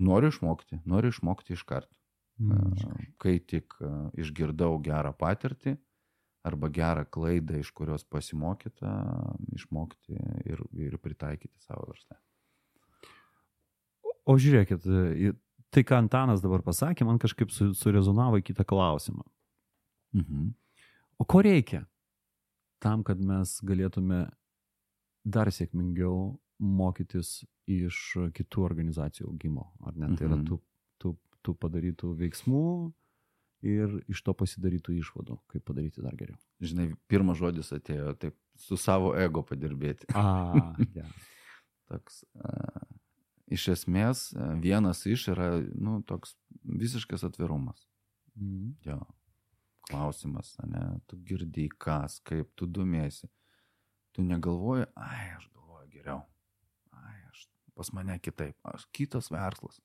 Noriu 0.04 0.30
išmokti, 0.34 0.82
noriu 0.86 1.10
išmokti 1.14 1.54
iš 1.56 1.64
karto. 1.64 1.94
Mm. 2.38 2.76
Kai 3.18 3.40
tik 3.40 3.74
a, 3.82 4.10
išgirdau 4.14 4.76
gerą 4.84 5.14
patirtį 5.18 5.78
arba 6.48 6.70
gerą 6.74 7.04
klaidą, 7.12 7.60
iš 7.62 7.72
kurios 7.76 8.04
pasimokyta, 8.08 8.92
išmokti 9.58 10.18
ir, 10.48 10.64
ir 10.88 10.98
pritaikyti 11.04 11.60
savo 11.66 11.86
verslą. 11.92 12.18
O 14.28 14.36
žiūrėkit, 14.36 14.84
tai 15.72 15.84
ką 15.88 16.02
Antanas 16.02 16.42
dabar 16.44 16.64
pasakė, 16.66 17.06
man 17.08 17.20
kažkaip 17.22 17.52
su, 17.56 17.70
surezonavo 17.78 18.40
į 18.42 18.48
kitą 18.50 18.66
klausimą. 18.68 19.24
Mhm. 20.18 20.50
O 21.18 21.26
ko 21.26 21.42
reikia 21.46 21.86
tam, 22.84 23.04
kad 23.08 23.20
mes 23.24 23.56
galėtume 23.66 24.28
dar 25.26 25.50
sėkmingiau 25.52 26.36
mokytis 26.60 27.42
iš 27.68 27.98
kitų 28.38 28.64
organizacijų 28.68 29.32
augimo? 29.32 29.72
Ar 29.86 29.96
ne? 29.98 30.12
Tai 30.16 30.28
yra 30.28 30.38
Mhm. 30.38 30.46
tų, 30.48 30.60
tų, 31.02 31.16
tų 31.44 31.56
padarytų 31.64 32.14
veiksmų 32.20 32.64
ir 33.68 33.98
iš 34.12 34.22
to 34.26 34.34
pasidarytų 34.38 34.96
išvadų, 35.02 35.38
kaip 35.52 35.66
padaryti 35.68 36.04
dar 36.04 36.16
geriau. 36.20 36.38
Žinai, 36.64 36.92
pirmas 37.12 37.40
žodis 37.40 37.72
atėjo 37.76 38.14
taip 38.20 38.38
su 38.60 38.78
savo 38.80 39.14
ego 39.18 39.44
padirbėti. 39.46 40.10
A, 40.18 40.74
ja. 40.98 41.08
Toks, 41.92 42.24
a, 42.42 42.86
iš 43.48 43.68
esmės, 43.76 44.30
vienas 44.64 45.06
iš 45.10 45.30
yra, 45.34 45.52
nu, 45.76 46.00
toks 46.08 46.36
visiškas 46.64 47.26
atvirumas. 47.28 47.88
Mhm. 48.36 48.74
Jo. 48.88 49.02
Klausimas, 49.88 50.52
ne, 50.68 50.98
tu 51.08 51.16
girdi, 51.24 51.70
kas, 51.80 52.20
kaip 52.28 52.50
tu 52.60 52.68
domėsi. 52.68 53.30
Tu 54.12 54.26
negalvoji, 54.26 54.88
ai, 55.00 55.38
aš 55.38 55.46
galvoju 55.54 55.88
geriau. 55.94 56.24
Ai, 56.92 57.22
aš 57.30 57.46
pas 57.78 57.94
mane 57.96 58.18
kitaip. 58.20 58.58
Aš 58.68 58.84
kitas 58.92 59.32
verslas. 59.32 59.80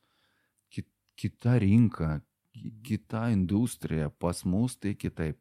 Kit, 0.74 0.88
kita 1.14 1.54
rinka, 1.62 2.16
kita 2.84 3.28
industrija, 3.32 4.10
pas 4.10 4.44
mus 4.44 4.76
tai 4.76 4.94
kitaip. 4.94 5.38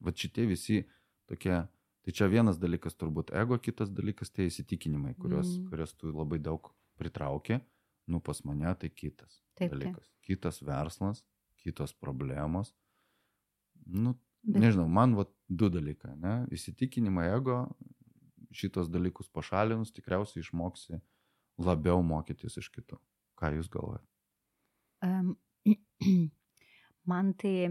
Va 0.00 0.12
šitie 0.12 0.46
visi 0.48 0.80
tokie, 1.28 1.54
tai 2.02 2.12
čia 2.16 2.26
vienas 2.32 2.58
dalykas 2.58 2.96
turbūt 2.98 3.30
ego, 3.36 3.58
kitas 3.58 3.90
dalykas 3.92 4.30
tai 4.32 4.46
įsitikinimai, 4.48 5.14
kurios, 5.18 5.56
Mm. 5.58 5.68
kurios 5.70 5.92
tu 5.94 6.10
labai 6.12 6.38
daug 6.38 6.70
pritraukė. 6.98 7.60
Nu, 8.08 8.20
pas 8.20 8.40
mane 8.44 8.74
tai 8.74 8.88
kitas 8.88 9.42
Taip, 9.54 9.70
taip. 9.70 9.78
dalykas. 9.78 10.08
Kitas 10.22 10.60
verslas, 10.62 11.22
kitos 11.62 11.92
problemos. 11.92 12.72
Nu, 13.86 14.14
Bet- 14.42 14.62
nežinau, 14.62 14.88
man 14.88 15.14
va 15.14 15.26
du 15.48 15.68
dalykai, 15.70 16.16
ne? 16.18 16.46
Įsitikinimai 16.50 17.28
ego, 17.36 17.68
šitos 18.52 18.88
dalykus 18.90 19.28
pašalinus, 19.28 19.92
tikriausiai 19.92 20.42
išmoksi 20.42 21.00
labiau 21.58 22.02
mokytis 22.02 22.56
iš 22.56 22.70
kitų. 22.70 22.98
Ką 23.36 23.52
jūs 23.56 23.68
galvojate? 23.68 24.06
Em, 25.02 25.36
Man 27.10 27.32
tai, 27.40 27.68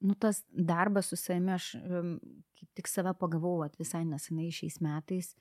nu, 0.00 0.14
tas 0.14 0.42
darbas 0.50 1.10
su 1.12 1.16
savimi, 1.18 1.52
aš 1.56 1.72
kaip 2.58 2.70
tik 2.78 2.88
save 2.90 3.12
pagavau 3.18 3.58
vat, 3.62 3.74
visai 3.80 4.04
nesenai 4.08 4.48
šiais 4.54 4.80
metais, 4.84 5.32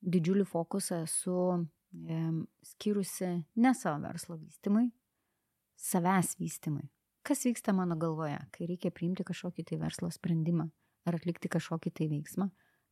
didžiulį 0.00 0.46
fokusą 0.48 1.02
esu 1.06 1.36
em, 2.08 2.42
skyrusi 2.64 3.30
ne 3.60 3.72
savo 3.76 4.00
verslo 4.06 4.38
vystimui, 4.40 4.88
savęs 5.80 6.34
vystimui. 6.40 6.88
Kas 7.26 7.44
vyksta 7.44 7.74
mano 7.76 7.96
galvoje, 8.00 8.38
kai 8.54 8.66
reikia 8.70 8.90
priimti 8.96 9.24
kažkokį 9.28 9.64
tai 9.68 9.76
verslo 9.82 10.08
sprendimą 10.12 10.70
ar 11.08 11.16
atlikti 11.18 11.50
kažkokį 11.52 11.92
tai 11.96 12.06
veiksmą, 12.12 12.46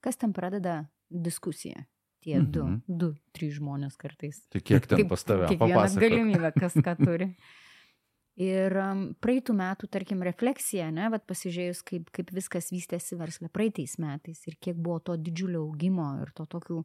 kas 0.05 0.17
ten 0.21 0.35
pradeda 0.37 0.83
diskusiją. 1.09 1.87
Tie 2.21 2.41
du, 2.43 2.65
Mhm. 2.67 2.99
du, 2.99 3.13
trys 3.33 3.55
žmonės 3.61 3.95
kartais. 3.97 4.41
Tai 4.51 4.61
kiek 4.61 4.87
ten 4.91 5.07
pas 5.09 5.23
tave? 5.25 5.47
Kiekvienas 5.53 5.95
galimybę, 5.95 6.51
kas 6.59 6.75
ką 6.75 6.97
turi. 6.99 7.29
Ir 8.39 8.75
um, 8.79 9.01
praeitų 9.19 9.55
metų, 9.59 9.89
tarkim, 9.91 10.21
refleksija, 10.23 10.93
ne, 10.95 11.09
bet 11.11 11.25
pasižiūrėjus, 11.27 11.83
kaip, 11.87 12.11
kaip 12.15 12.29
viskas 12.37 12.71
vystėsi 12.71 13.19
verslė 13.19 13.51
praeitais 13.51 13.97
metais 13.99 14.45
ir 14.47 14.55
kiek 14.63 14.79
buvo 14.79 15.01
to 15.03 15.17
didžiulio 15.19 15.65
augimo 15.65 16.13
ir 16.23 16.31
to 16.39 16.47
tokių 16.47 16.85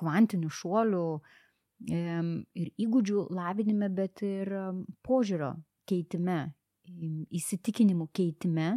kvantinių 0.00 0.48
šuolių 0.48 1.08
ir 1.84 2.70
įgūdžių 2.80 3.26
lavinime, 3.34 3.90
bet 3.92 4.22
ir 4.24 4.48
em, 4.56 4.80
požiūrio 5.04 5.52
keitime, 5.88 6.54
im, 6.88 7.24
įsitikinimų 7.34 8.08
keitime. 8.14 8.70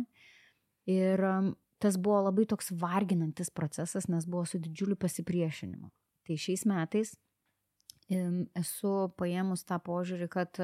Ir 0.92 1.24
em, 1.24 1.54
tas 1.80 1.96
buvo 1.96 2.26
labai 2.28 2.48
toks 2.50 2.74
varginantis 2.76 3.54
procesas, 3.54 4.10
nes 4.12 4.28
buvo 4.28 4.44
su 4.50 4.60
didžiuliu 4.60 4.98
pasipriešinimu. 5.00 5.92
Tai 6.28 6.36
šiais 6.36 6.68
metais 6.68 7.16
esu 8.08 8.92
paėmus 9.20 9.66
tą 9.68 9.80
požiūrį, 9.84 10.28
kad 10.32 10.60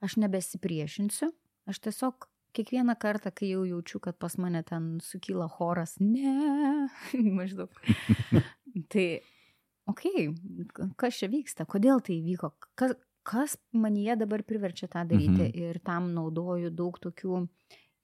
aš 0.00 0.16
nebesipriešinsiu, 0.16 1.30
aš 1.66 1.78
tiesiog 1.80 2.28
kiekvieną 2.54 2.94
kartą, 2.98 3.30
kai 3.34 3.48
jau 3.50 3.64
jaučiu, 3.66 4.00
kad 4.00 4.18
pas 4.18 4.36
mane 4.38 4.62
ten 4.62 4.98
sukyla 5.02 5.48
choras, 5.50 5.96
ne, 6.00 6.88
maždaug. 7.38 7.70
tai, 8.92 9.20
okei, 9.86 10.28
okay, 10.30 10.90
kas 10.96 11.18
čia 11.18 11.28
vyksta, 11.32 11.66
kodėl 11.66 12.00
tai 12.04 12.18
įvyko, 12.20 12.52
kas, 12.78 12.94
kas 13.26 13.56
manyje 13.72 14.16
dabar 14.20 14.42
priverčia 14.44 14.88
tą 14.88 15.04
daryti 15.08 15.48
Mhm. 15.48 15.54
ir 15.58 15.78
tam 15.80 16.12
naudoju 16.14 16.70
daug 16.70 16.98
tokių 17.00 17.46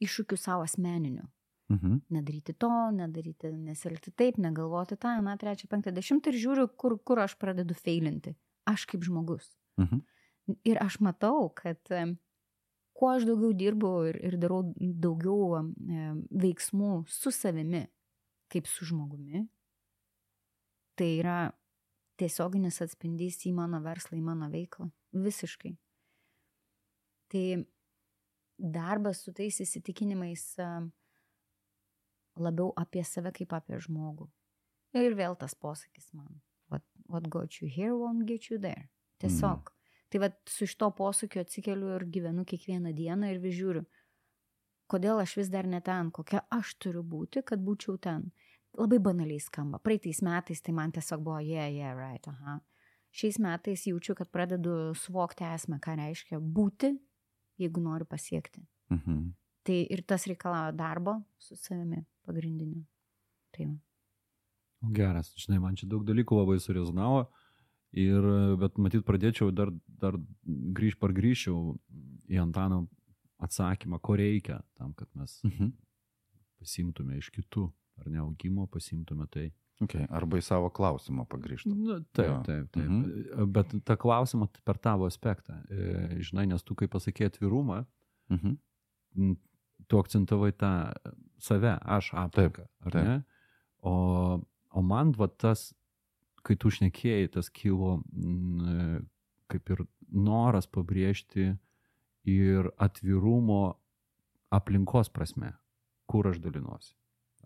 iššūkių 0.03 0.37
savo 0.39 0.65
asmeninių 0.65 1.27
Mhm. 1.71 1.99
nedaryti 2.11 2.53
to, 2.59 2.69
nedaryti, 2.91 3.53
nesilgti 3.53 4.11
taip, 4.11 4.39
negalvoti 4.43 4.97
tą, 4.99 5.21
na, 5.23 5.37
trečią, 5.39 5.69
penktą, 5.71 5.93
dešimtą 5.95 6.33
ir 6.33 6.39
žiūriu, 6.43 6.69
kur, 6.77 6.99
kur 6.99 7.21
aš 7.23 7.37
pradedu 7.39 7.75
feilinti. 7.79 8.35
Aš 8.67 8.87
kaip 8.91 9.05
žmogus. 9.07 9.53
Mhm. 9.79 10.01
Ir 10.67 10.81
aš 10.83 10.99
matau, 11.05 11.49
kad 11.57 11.81
kuo 12.97 13.09
aš 13.15 13.25
daugiau 13.29 13.55
dirbu 13.57 13.93
ir, 14.11 14.21
ir 14.29 14.37
darau 14.41 14.61
daugiau 14.77 15.63
veiksmų 16.43 16.93
su 17.09 17.33
savimi, 17.35 17.87
kaip 18.53 18.69
su 18.69 18.89
žmogumi, 18.91 19.47
tai 20.99 21.11
yra 21.21 21.39
tiesioginis 22.21 22.83
atspindys 22.85 23.41
į 23.49 23.55
mano 23.57 23.81
verslą, 23.85 24.19
į 24.19 24.25
mano 24.27 24.51
veiklą. 24.53 24.91
Visiškai. 25.17 25.73
Tai 27.33 27.45
darbas 28.61 29.25
su 29.25 29.33
tais 29.33 29.63
įsitikinimais 29.65 30.45
labiau 32.41 32.71
apie 32.77 33.05
save 33.07 33.33
kaip 33.37 33.57
apie 33.57 33.81
žmogų. 33.81 34.29
Ir 35.01 35.15
vėl 35.17 35.37
tas 35.39 35.55
posakis 35.55 36.11
man. 36.13 36.41
What, 36.69 36.85
what 37.09 37.29
got 37.31 37.61
you 37.61 37.69
here 37.71 37.97
won't 37.97 38.27
get 38.27 38.51
you 38.51 38.59
there. 38.59 38.91
Tiesiog. 39.23 39.71
Mm. 39.71 39.80
Tai 40.11 40.21
vad 40.25 40.37
su 40.51 40.67
šito 40.67 40.91
posakiu 40.99 41.45
atsikeliu 41.45 41.95
ir 41.95 42.05
gyvenu 42.11 42.45
kiekvieną 42.45 42.93
dieną 42.97 43.31
ir 43.31 43.39
vis 43.43 43.55
žiūriu, 43.59 43.85
kodėl 44.91 45.23
aš 45.23 45.37
vis 45.39 45.51
dar 45.53 45.69
ne 45.71 45.79
ten, 45.87 46.11
kokia 46.11 46.43
aš 46.51 46.75
turiu 46.83 47.05
būti, 47.07 47.45
kad 47.47 47.63
būčiau 47.63 47.99
ten. 48.03 48.31
Labai 48.79 49.01
banaliai 49.03 49.43
skamba. 49.43 49.81
Praeitais 49.83 50.21
metais 50.23 50.63
tai 50.63 50.75
man 50.75 50.93
tiesiog 50.95 51.23
buvo, 51.27 51.39
yeah, 51.43 51.71
yeah, 51.71 51.95
right, 51.95 52.27
aha. 52.31 52.61
Šiais 53.11 53.41
metais 53.43 53.87
jaučiu, 53.87 54.15
kad 54.19 54.31
pradedu 54.31 54.93
suvokti 54.95 55.47
esmę, 55.47 55.81
ką 55.83 55.97
reiškia 55.99 56.39
būti, 56.39 56.93
jeigu 57.59 57.83
noriu 57.83 58.07
pasiekti. 58.07 58.63
Mhm. 58.95 59.31
Tai 59.67 59.79
ir 59.95 60.03
tas 60.09 60.27
reikalauja 60.31 60.73
darbo 60.73 61.19
su 61.39 61.59
savimi 61.59 62.05
pagrindiniu. 62.27 62.85
Tai. 63.55 63.67
Geras, 64.95 65.35
žinai, 65.37 65.59
man 65.61 65.77
čia 65.77 65.91
daug 65.91 66.07
dalykų 66.07 66.39
labai 66.39 66.57
surezonavo. 66.63 67.27
Ir, 67.93 68.23
bet 68.61 68.77
matyt, 68.79 69.03
pradėčiau 69.05 69.51
dar, 69.51 69.73
dar 70.01 70.15
grįž, 70.47 70.95
pargrįžčiau 71.03 71.75
į 72.31 72.39
Antano 72.39 72.85
atsakymą, 73.43 73.99
ko 74.01 74.15
reikia 74.21 74.61
tam, 74.79 74.93
kad 74.95 75.09
mes 75.19 75.41
Mhm. 75.45 75.73
pasimtume 76.61 77.17
iš 77.19 77.31
kitų, 77.35 77.71
ar 77.99 78.07
ne 78.13 78.19
augimo, 78.23 78.67
pasimtume 78.71 79.27
tai. 79.31 79.53
Okay. 79.83 80.05
Arba 80.13 80.37
į 80.37 80.43
savo 80.45 80.69
klausimą 80.71 81.25
pagrįžtų. 81.27 81.73
Na, 81.75 81.95
taip, 82.13 82.45
taip, 82.45 82.67
taip. 82.71 82.85
Mhm. 82.85 83.51
Bet 83.51 83.71
tą 83.89 83.97
klausimą 83.97 84.47
per 84.65 84.77
tavo 84.79 85.07
aspektą. 85.09 85.57
E, 85.71 86.19
Žinai, 86.21 86.47
nes 86.49 86.63
tu, 86.63 86.75
kai 86.75 86.87
pasakė 86.87 87.31
atvirumą, 87.31 87.87
Mhm. 88.31 88.57
tu 89.89 89.97
akcentavai 89.99 90.53
tą 90.53 90.93
save, 91.39 91.79
aš 91.83 92.11
aplinką, 92.13 92.67
ar 92.85 92.93
taip. 92.93 93.05
ne? 93.07 93.25
O, 93.83 94.45
o 94.71 94.83
man 94.83 95.13
va 95.13 95.27
tas 95.29 95.73
kai 96.47 96.57
tu 96.61 96.71
šnekėjai, 96.73 97.31
tas 97.37 97.51
kilo 97.53 98.01
mm, 98.13 99.07
kaip 99.51 99.73
ir 99.75 99.85
noras 100.11 100.69
pabrėžti 100.71 101.55
ir 102.29 102.71
atvirumo 102.79 103.77
aplinkos 104.51 105.11
prasme, 105.15 105.55
kur 106.11 106.31
aš 106.31 106.41
dalinuosi. 106.43 106.95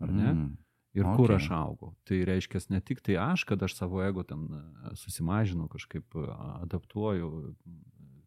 Ar 0.01 0.11
ne? 0.11 0.29
Mm. 0.31 0.53
Ir 0.95 1.03
okay. 1.03 1.17
kur 1.19 1.33
aš 1.35 1.49
augau. 1.51 1.89
Tai 2.07 2.17
reiškia 2.27 2.61
ne 2.71 2.79
tik 2.79 3.01
tai 3.03 3.17
aš, 3.19 3.43
kad 3.47 3.63
aš 3.63 3.75
savo 3.75 3.99
ego 4.03 4.23
ten 4.23 4.45
e, 4.47 4.61
susimažinu, 4.95 5.67
kažkaip 5.71 6.15
e, 6.15 6.23
adaptuoju, 6.63 7.31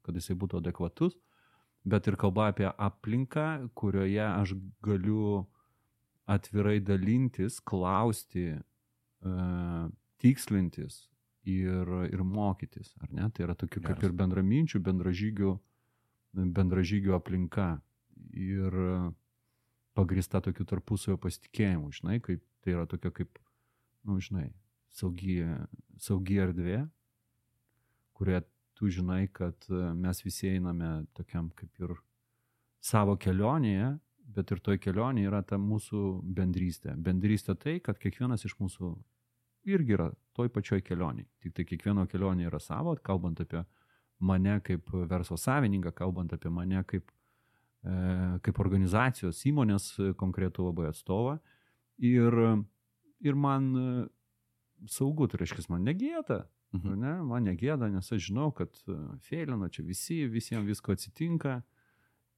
kad 0.05 0.17
jisai 0.17 0.37
būtų 0.37 0.61
adekvatus, 0.61 1.17
bet 1.89 2.11
ir 2.11 2.19
kalba 2.21 2.51
apie 2.53 2.69
aplinką, 2.69 3.71
kurioje 3.79 4.25
aš 4.27 4.53
galiu 4.85 5.47
atvirai 6.29 6.77
dalintis, 6.85 7.57
klausti, 7.65 8.51
uh, 9.25 9.87
tikslintis 10.23 11.07
ir, 11.49 11.89
ir 12.13 12.23
mokytis, 12.25 12.93
ar 13.03 13.13
ne? 13.15 13.29
Tai 13.35 13.47
yra 13.49 13.57
tokių 13.59 13.83
kaip 13.87 14.05
ir 14.05 14.15
bendraminčių, 14.17 14.81
bendražygių, 14.85 15.55
bendražygių 16.59 17.17
aplinka. 17.17 17.71
Ir 18.35 18.75
pagrista 19.97 20.41
tokiu 20.45 20.67
tarpusavio 20.69 21.19
pasitikėjimu, 21.23 21.93
žinai, 21.95 22.19
kaip 22.23 22.43
tai 22.65 22.75
yra 22.75 22.87
tokia 22.91 23.13
kaip, 23.15 23.39
na, 24.05 24.13
nu, 24.13 24.23
žinai, 24.23 24.49
saugi, 24.95 25.41
saugi 26.03 26.39
erdvė, 26.43 26.83
kurioje 28.19 28.45
tu 28.79 28.91
žinai, 28.95 29.25
kad 29.35 29.67
mes 29.99 30.23
visi 30.23 30.53
einame 30.53 31.07
tokiam 31.19 31.51
kaip 31.59 31.83
ir 31.83 31.95
savo 32.85 33.17
kelionėje, 33.19 33.97
bet 34.37 34.53
ir 34.55 34.63
toj 34.63 34.79
kelionėje 34.83 35.31
yra 35.31 35.43
ta 35.47 35.59
mūsų 35.59 36.03
bendrystė. 36.37 36.95
Bendrystė 36.95 37.57
tai, 37.59 37.79
kad 37.83 37.99
kiekvienas 38.03 38.45
iš 38.47 38.59
mūsų 38.61 38.93
irgi 39.75 39.97
yra 39.97 40.09
toj 40.37 40.51
pačioj 40.55 40.83
kelioniai. 40.87 41.27
Tik 41.43 41.55
tai 41.57 41.67
kiekvieno 41.69 42.07
kelionė 42.11 42.49
yra 42.49 42.61
savo, 42.63 42.95
kalbant 43.05 43.41
apie 43.45 43.65
mane 44.19 44.59
kaip 44.67 44.91
verslo 45.11 45.39
savininką, 45.39 45.93
kalbant 45.97 46.33
apie 46.35 46.51
mane 46.51 46.83
kaip, 46.89 47.11
e, 47.85 47.97
kaip 48.45 48.61
organizacijos 48.65 49.45
įmonės 49.51 49.91
konkretų 50.19 50.69
labai 50.71 50.91
atstovą. 50.93 51.39
Ir, 51.99 52.39
ir 53.27 53.35
man 53.35 53.73
e, 53.75 53.89
saugu, 54.91 55.27
tai 55.31 55.43
reiškia, 55.43 55.67
man 55.73 55.87
negėda. 55.87 56.45
Mhm. 56.77 57.01
Ne? 57.01 57.15
Man 57.25 57.49
negėda, 57.49 57.89
nes 57.89 58.13
aš 58.13 58.29
žinau, 58.29 58.51
kad 58.55 58.75
e, 58.87 58.97
feilino 59.25 59.71
čia 59.73 59.85
visi, 59.87 60.21
visiems 60.29 60.69
visko 60.69 60.93
atsitinka 60.93 61.63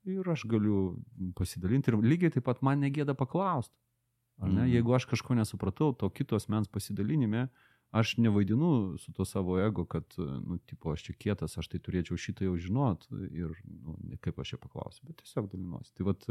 ir 0.09 0.29
aš 0.31 0.47
galiu 0.49 1.01
pasidalinti. 1.37 1.91
Ir 1.91 1.99
lygiai 2.05 2.37
taip 2.37 2.47
pat 2.47 2.63
man 2.63 2.81
negėda 2.85 3.17
paklausti. 3.19 3.75
Mhm. 4.41 4.71
Jeigu 4.73 4.95
aš 4.97 5.05
kažko 5.11 5.37
nesupratau, 5.37 5.93
to 5.93 6.09
kitos 6.09 6.49
mens 6.49 6.69
pasidalinime, 6.69 7.49
aš 7.91 8.17
nevaidinu 8.17 8.99
su 8.99 9.13
to 9.13 9.25
savo 9.25 9.59
ego, 9.61 9.85
kad, 9.85 10.05
nu, 10.19 10.59
tipo, 10.67 10.93
aš 10.93 11.03
čia 11.09 11.15
kietas, 11.19 11.59
aš 11.59 11.69
tai 11.69 11.81
turėčiau 11.83 12.17
šitą 12.17 12.47
jau 12.47 12.57
žinot 12.57 13.07
ir, 13.11 13.53
nu, 13.67 13.97
kaip 14.23 14.39
aš 14.39 14.55
čia 14.55 14.59
paklausiu, 14.63 15.09
bet 15.09 15.21
tiesiog 15.23 15.51
dalinuosi. 15.51 15.93
Tai 15.99 16.07
vat 16.07 16.27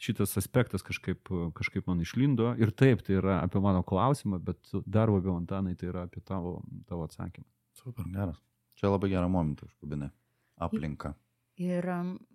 šitas 0.00 0.36
aspektas 0.38 0.82
kažkaip, 0.86 1.28
kažkaip 1.54 1.86
man 1.90 2.00
išlindo 2.02 2.54
ir 2.58 2.70
taip, 2.70 3.02
tai 3.06 3.18
yra 3.18 3.40
apie 3.42 3.60
mano 3.62 3.82
klausimą, 3.86 4.38
bet 4.42 4.70
dar 4.86 5.10
labiau, 5.10 5.36
Antanai, 5.40 5.74
tai 5.78 5.90
yra 5.90 6.06
apie 6.08 6.22
tavo, 6.22 6.60
tavo 6.88 7.08
atsakymą. 7.08 7.46
Super, 7.74 8.06
geras. 8.10 8.40
Čia 8.78 8.90
labai 8.90 9.10
gerą 9.12 9.28
momentą 9.30 9.68
užkabinai. 9.68 10.10
Aplinka. 10.62 11.14
Ir 11.58 11.86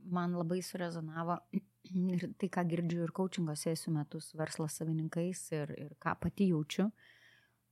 man 0.08 0.36
labai 0.36 0.62
surezonavo 0.64 1.40
ir 1.88 2.26
tai, 2.40 2.50
ką 2.52 2.66
girdžiu 2.70 3.04
ir 3.06 3.14
coachingo 3.16 3.56
sesijų 3.58 3.94
metus 3.96 4.32
verslo 4.38 4.68
savininkais 4.70 5.46
ir, 5.56 5.74
ir 5.78 5.96
ką 6.02 6.16
pati 6.22 6.50
jaučiu. 6.52 6.90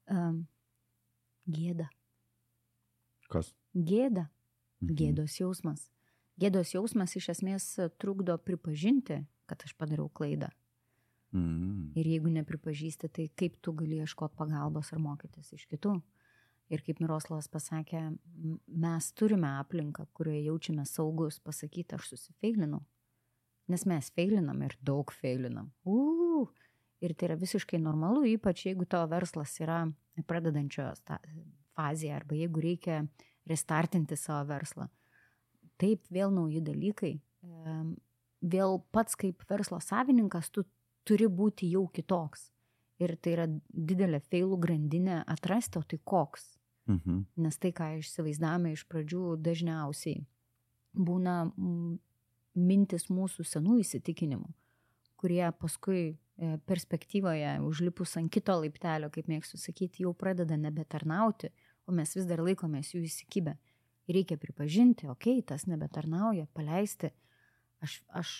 Um, 0.07 0.45
gėda. 1.47 1.89
Kas? 3.31 3.53
Gėda. 3.75 4.27
Mhm. 4.81 4.95
Gėdos 4.99 5.39
jausmas. 5.41 5.87
Gėdos 6.37 6.73
jausmas 6.75 7.15
iš 7.17 7.31
esmės 7.33 7.65
trukdo 7.97 8.37
pripažinti, 8.37 9.23
kad 9.49 9.63
aš 9.65 9.73
padariau 9.77 10.09
klaidą. 10.09 10.51
Mhm. 11.33 11.93
Ir 11.97 12.11
jeigu 12.13 12.31
nepripažįsti, 12.31 13.09
tai 13.11 13.27
kaip 13.35 13.57
tu 13.61 13.73
gali 13.75 13.99
ieškoti 14.03 14.37
pagalbos 14.37 14.93
ar 14.93 15.01
mokytis 15.03 15.51
iš 15.57 15.65
kitų. 15.67 15.97
Ir 16.67 16.83
kaip 16.83 16.99
Miroslavas 16.99 17.47
pasakė, 17.47 18.01
mes 18.67 19.11
turime 19.15 19.47
aplinką, 19.61 20.03
kurioje 20.15 20.43
jaučiame 20.49 20.83
saugus 20.87 21.39
pasakyti, 21.39 21.95
aš 21.95 22.09
susifeilinau. 22.11 22.81
Nes 23.67 23.83
mes 23.85 24.09
feilinam 24.15 24.61
ir 24.63 24.77
daug 24.85 25.11
feilinam. 25.11 25.71
Uu, 25.85 26.45
ir 27.03 27.13
tai 27.13 27.31
yra 27.31 27.39
visiškai 27.39 27.79
normalu, 27.81 28.23
ypač 28.31 28.65
jeigu 28.69 28.87
tavo 28.89 29.09
verslas 29.11 29.53
yra 29.61 29.81
pradedančios 30.27 31.03
fazėje 31.77 32.13
arba 32.15 32.37
jeigu 32.37 32.63
reikia 32.63 33.01
restartinti 33.47 34.17
savo 34.17 34.47
verslą. 34.49 34.87
Taip, 35.77 36.07
vėl 36.09 36.31
nauji 36.33 36.63
dalykai. 36.65 37.13
Vėl 38.41 38.79
pats 38.93 39.17
kaip 39.19 39.43
verslo 39.49 39.79
savininkas 39.83 40.49
tu 40.53 40.65
turi 41.07 41.27
būti 41.29 41.69
jau 41.71 41.85
kitoks. 41.93 42.49
Ir 42.97 43.13
tai 43.21 43.35
yra 43.35 43.45
didelė 43.69 44.23
feilų 44.25 44.57
grandinė 44.57 45.21
atrasti, 45.29 45.77
o 45.77 45.85
tai 45.85 45.99
koks. 46.01 46.55
Mhm. 46.89 47.25
Nes 47.43 47.59
tai, 47.61 47.73
ką 47.75 47.91
įsivaizdavome 47.99 48.71
iš 48.73 48.87
pradžių, 48.89 49.35
dažniausiai 49.43 50.23
būna 50.97 51.37
mintis 52.57 53.07
mūsų 53.13 53.45
senų 53.47 53.79
įsitikinimų, 53.83 54.49
kurie 55.21 55.43
paskui 55.59 56.01
e, 56.07 56.57
perspektyvoje, 56.69 57.57
užlipus 57.65 58.17
ant 58.19 58.31
kito 58.33 58.57
laiptelio, 58.61 59.11
kaip 59.13 59.29
mėgstu 59.31 59.59
sakyti, 59.61 60.03
jau 60.05 60.13
pradeda 60.17 60.57
nebetarnauti, 60.59 61.51
o 61.87 61.95
mes 61.95 62.13
vis 62.17 62.27
dar 62.29 62.43
laikomės 62.43 62.93
jų 62.95 63.05
įsikibę. 63.07 63.57
Reikia 64.07 64.37
pripažinti, 64.39 65.07
okei, 65.11 65.39
okay, 65.41 65.47
tas 65.47 65.65
nebetarnauja, 65.67 66.47
paleisti. 66.55 67.11
Aš, 67.83 67.99
aš 68.15 68.33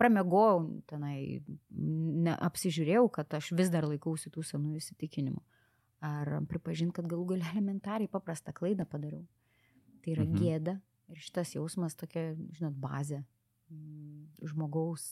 pramegojau 0.00 0.64
tenai, 0.90 1.42
apsižiūrėjau, 2.34 3.06
kad 3.14 3.36
aš 3.38 3.52
vis 3.56 3.70
dar 3.72 3.86
laikausi 3.86 4.32
tų 4.34 4.42
senų 4.46 4.74
įsitikinimų 4.80 5.42
ar 6.04 6.40
pripažinti, 6.50 6.98
kad 6.98 7.08
galų 7.08 7.34
galia 7.34 7.52
elementariai 7.54 8.10
paprastą 8.10 8.52
klaidą 8.56 8.86
padariau. 8.88 9.22
Tai 10.04 10.12
yra 10.12 10.26
mhm. 10.26 10.40
gėda 10.40 10.74
ir 11.12 11.20
šitas 11.20 11.54
jausmas 11.56 11.96
tokia, 11.98 12.32
žinot, 12.56 12.76
bazė 12.80 13.20
mm, 13.70 14.48
žmogaus, 14.50 15.06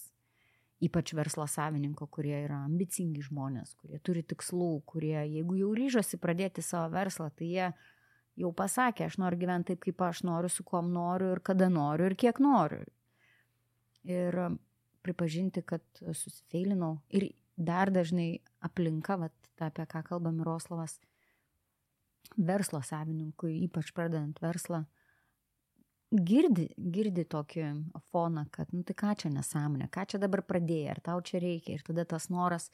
ypač 0.83 1.13
verslo 1.15 1.47
savininko, 1.47 2.09
kurie 2.11 2.35
yra 2.43 2.63
ambicingi 2.67 3.23
žmonės, 3.29 3.77
kurie 3.79 4.01
turi 4.03 4.25
tikslų, 4.27 4.73
kurie, 4.89 5.19
jeigu 5.21 5.59
jau 5.61 5.71
ryžosi 5.79 6.19
pradėti 6.23 6.65
savo 6.65 6.91
verslą, 6.97 7.29
tai 7.39 7.51
jie 7.53 7.69
jau 8.43 8.51
pasakė, 8.57 9.07
aš 9.07 9.21
noriu 9.23 9.39
gyventi 9.45 9.73
taip, 9.73 9.83
kaip 9.87 10.03
aš 10.09 10.25
noriu, 10.27 10.51
su 10.51 10.65
kuom 10.67 10.91
noriu 10.95 11.35
ir 11.37 11.43
kada 11.45 11.69
noriu 11.71 12.09
ir 12.11 12.17
kiek 12.19 12.41
noriu. 12.43 12.83
Ir 14.09 14.39
pripažinti, 15.07 15.63
kad 15.67 15.85
susifeilinau. 16.01 16.97
Ir 17.15 17.31
dar 17.57 17.93
dažnai 17.95 18.41
aplinka, 18.65 19.19
vat, 19.21 19.35
ta, 19.59 19.69
apie 19.69 19.87
ką 19.87 20.03
kalba 20.07 20.33
Miroslavas, 20.35 20.97
verslo 22.37 22.81
savininkui, 22.83 23.59
ypač 23.67 23.93
pradedant 23.95 24.39
verslą, 24.43 24.85
girdi, 26.13 26.69
girdi 26.77 27.25
tokį 27.25 27.67
foną, 28.13 28.45
kad, 28.53 28.71
nu 28.77 28.85
tai 28.85 28.95
ką 28.99 29.15
čia 29.23 29.31
nesąmonė, 29.33 29.89
ką 29.93 30.05
čia 30.13 30.21
dabar 30.21 30.43
pradėjai, 30.45 30.91
ar 30.93 31.01
tau 31.05 31.21
čia 31.25 31.41
reikia. 31.43 31.77
Ir 31.79 31.85
tada 31.87 32.05
tas 32.09 32.29
noras 32.33 32.69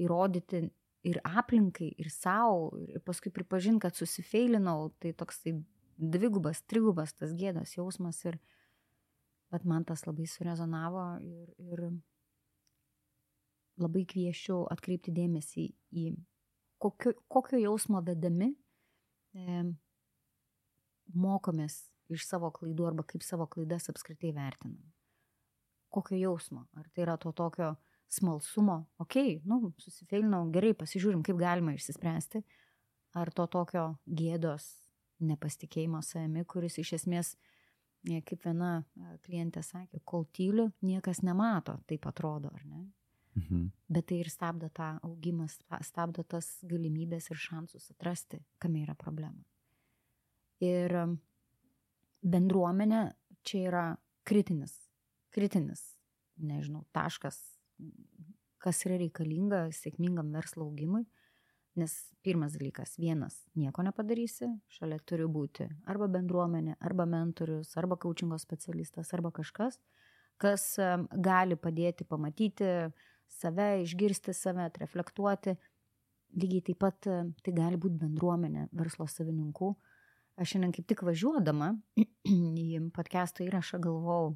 įrodyti 0.00 0.68
ir 1.04 1.20
aplinkai, 1.26 1.90
ir 2.00 2.10
savo, 2.12 2.70
ir 2.88 3.02
paskui 3.04 3.32
pripažinti, 3.34 3.82
kad 3.84 3.98
susifeilinau, 3.98 4.92
tai 5.02 5.12
toks 5.16 5.42
tai 5.44 5.56
dvigubas, 5.98 6.62
trigubas 6.70 7.14
tas 7.18 7.34
gėdos 7.36 7.74
jausmas. 7.76 8.22
Ir, 8.30 8.38
bet 9.52 9.66
man 9.68 9.84
tas 9.86 10.06
labai 10.06 10.26
surezonavo 10.30 11.06
ir, 11.22 11.48
ir 11.62 11.86
labai 13.82 14.04
kvieščiau 14.10 14.68
atkreipti 14.70 15.14
dėmesį 15.14 15.66
į 15.98 16.12
kokio, 16.82 17.14
kokio 17.30 17.58
jausmo 17.58 18.00
vedami 18.06 18.52
e, 19.34 19.64
mokomės 21.14 21.80
iš 22.12 22.26
savo 22.28 22.50
klaidų 22.54 22.88
arba 22.90 23.04
kaip 23.08 23.24
savo 23.24 23.46
klaidas 23.50 23.88
apskritai 23.92 24.32
vertinam. 24.36 24.82
Kokio 25.94 26.18
jausmo? 26.18 26.66
Ar 26.74 26.88
tai 26.92 27.04
yra 27.06 27.16
to 27.20 27.32
tokio 27.32 27.74
smalsumo, 28.14 28.84
okei, 28.98 29.38
okay, 29.38 29.42
nu, 29.48 29.72
susifeilinau, 29.82 30.44
gerai, 30.54 30.74
pasižiūrim, 30.78 31.22
kaip 31.26 31.38
galima 31.40 31.74
išsispręsti, 31.74 32.42
ar 33.18 33.30
to 33.34 33.46
tokio 33.50 33.86
gėdos 34.06 34.68
nepasitikėjimo 35.24 36.02
savimi, 36.04 36.44
kuris 36.46 36.78
iš 36.82 36.94
esmės, 36.98 37.32
e, 38.06 38.20
kaip 38.26 38.44
viena 38.46 38.74
e, 38.82 39.16
klientė 39.24 39.62
sakė, 39.64 40.02
kol 40.04 40.26
tyliu, 40.36 40.68
niekas 40.84 41.22
nemato, 41.26 41.78
taip 41.90 42.06
atrodo, 42.10 42.52
ar 42.54 42.66
ne? 42.68 42.84
Mhm. 43.34 43.66
Bet 43.90 44.06
tai 44.10 44.20
ir 44.22 44.30
stabdo 44.30 44.68
tą 44.70 44.92
augimą, 45.02 45.48
stabdo 45.82 46.22
tas 46.22 46.52
galimybės 46.70 47.32
ir 47.32 47.40
šansus 47.40 47.90
atrasti, 47.90 48.38
kame 48.62 48.84
yra 48.84 48.94
problema. 48.94 49.42
Ir 50.62 50.94
bendruomenė 52.24 53.02
čia 53.44 53.60
yra 53.68 53.84
kritinis, 54.24 54.72
kritinis, 55.34 55.82
nežinau, 56.40 56.84
taškas, 56.96 57.38
kas 58.64 58.80
yra 58.88 58.98
reikalinga 59.02 59.66
sėkmingam 59.76 60.32
verslo 60.34 60.66
augimui. 60.68 61.04
Nes 61.74 61.90
pirmas 62.22 62.52
dalykas, 62.54 62.92
vienas 63.02 63.40
nieko 63.58 63.82
nepadarysi, 63.82 64.46
šalia 64.70 65.00
turi 65.02 65.24
būti 65.26 65.66
arba 65.90 66.06
bendruomenė, 66.06 66.76
arba 66.78 67.02
mentorius, 67.10 67.72
arba 67.80 67.98
coachingo 67.98 68.38
specialistas, 68.38 69.10
arba 69.16 69.32
kažkas, 69.34 69.80
kas 70.38 70.68
gali 71.10 71.58
padėti 71.58 72.06
pamatyti 72.06 72.68
save, 73.40 73.82
išgirsti 73.82 74.34
save, 74.38 74.68
reflektuoti. 74.84 75.56
Lygiai 76.38 76.62
taip 76.68 76.78
pat 76.82 77.00
tai 77.02 77.54
gali 77.54 77.78
būti 77.78 77.98
bendruomenė 77.98 78.68
verslo 78.74 79.08
savininkų. 79.10 79.74
Aš 80.34 80.54
šiandien 80.54 80.72
kaip 80.74 80.86
tik 80.90 81.04
važiuodama 81.06 81.72
į 82.66 82.80
podcast'o 82.94 83.46
įrašą 83.46 83.78
galvojau 83.82 84.34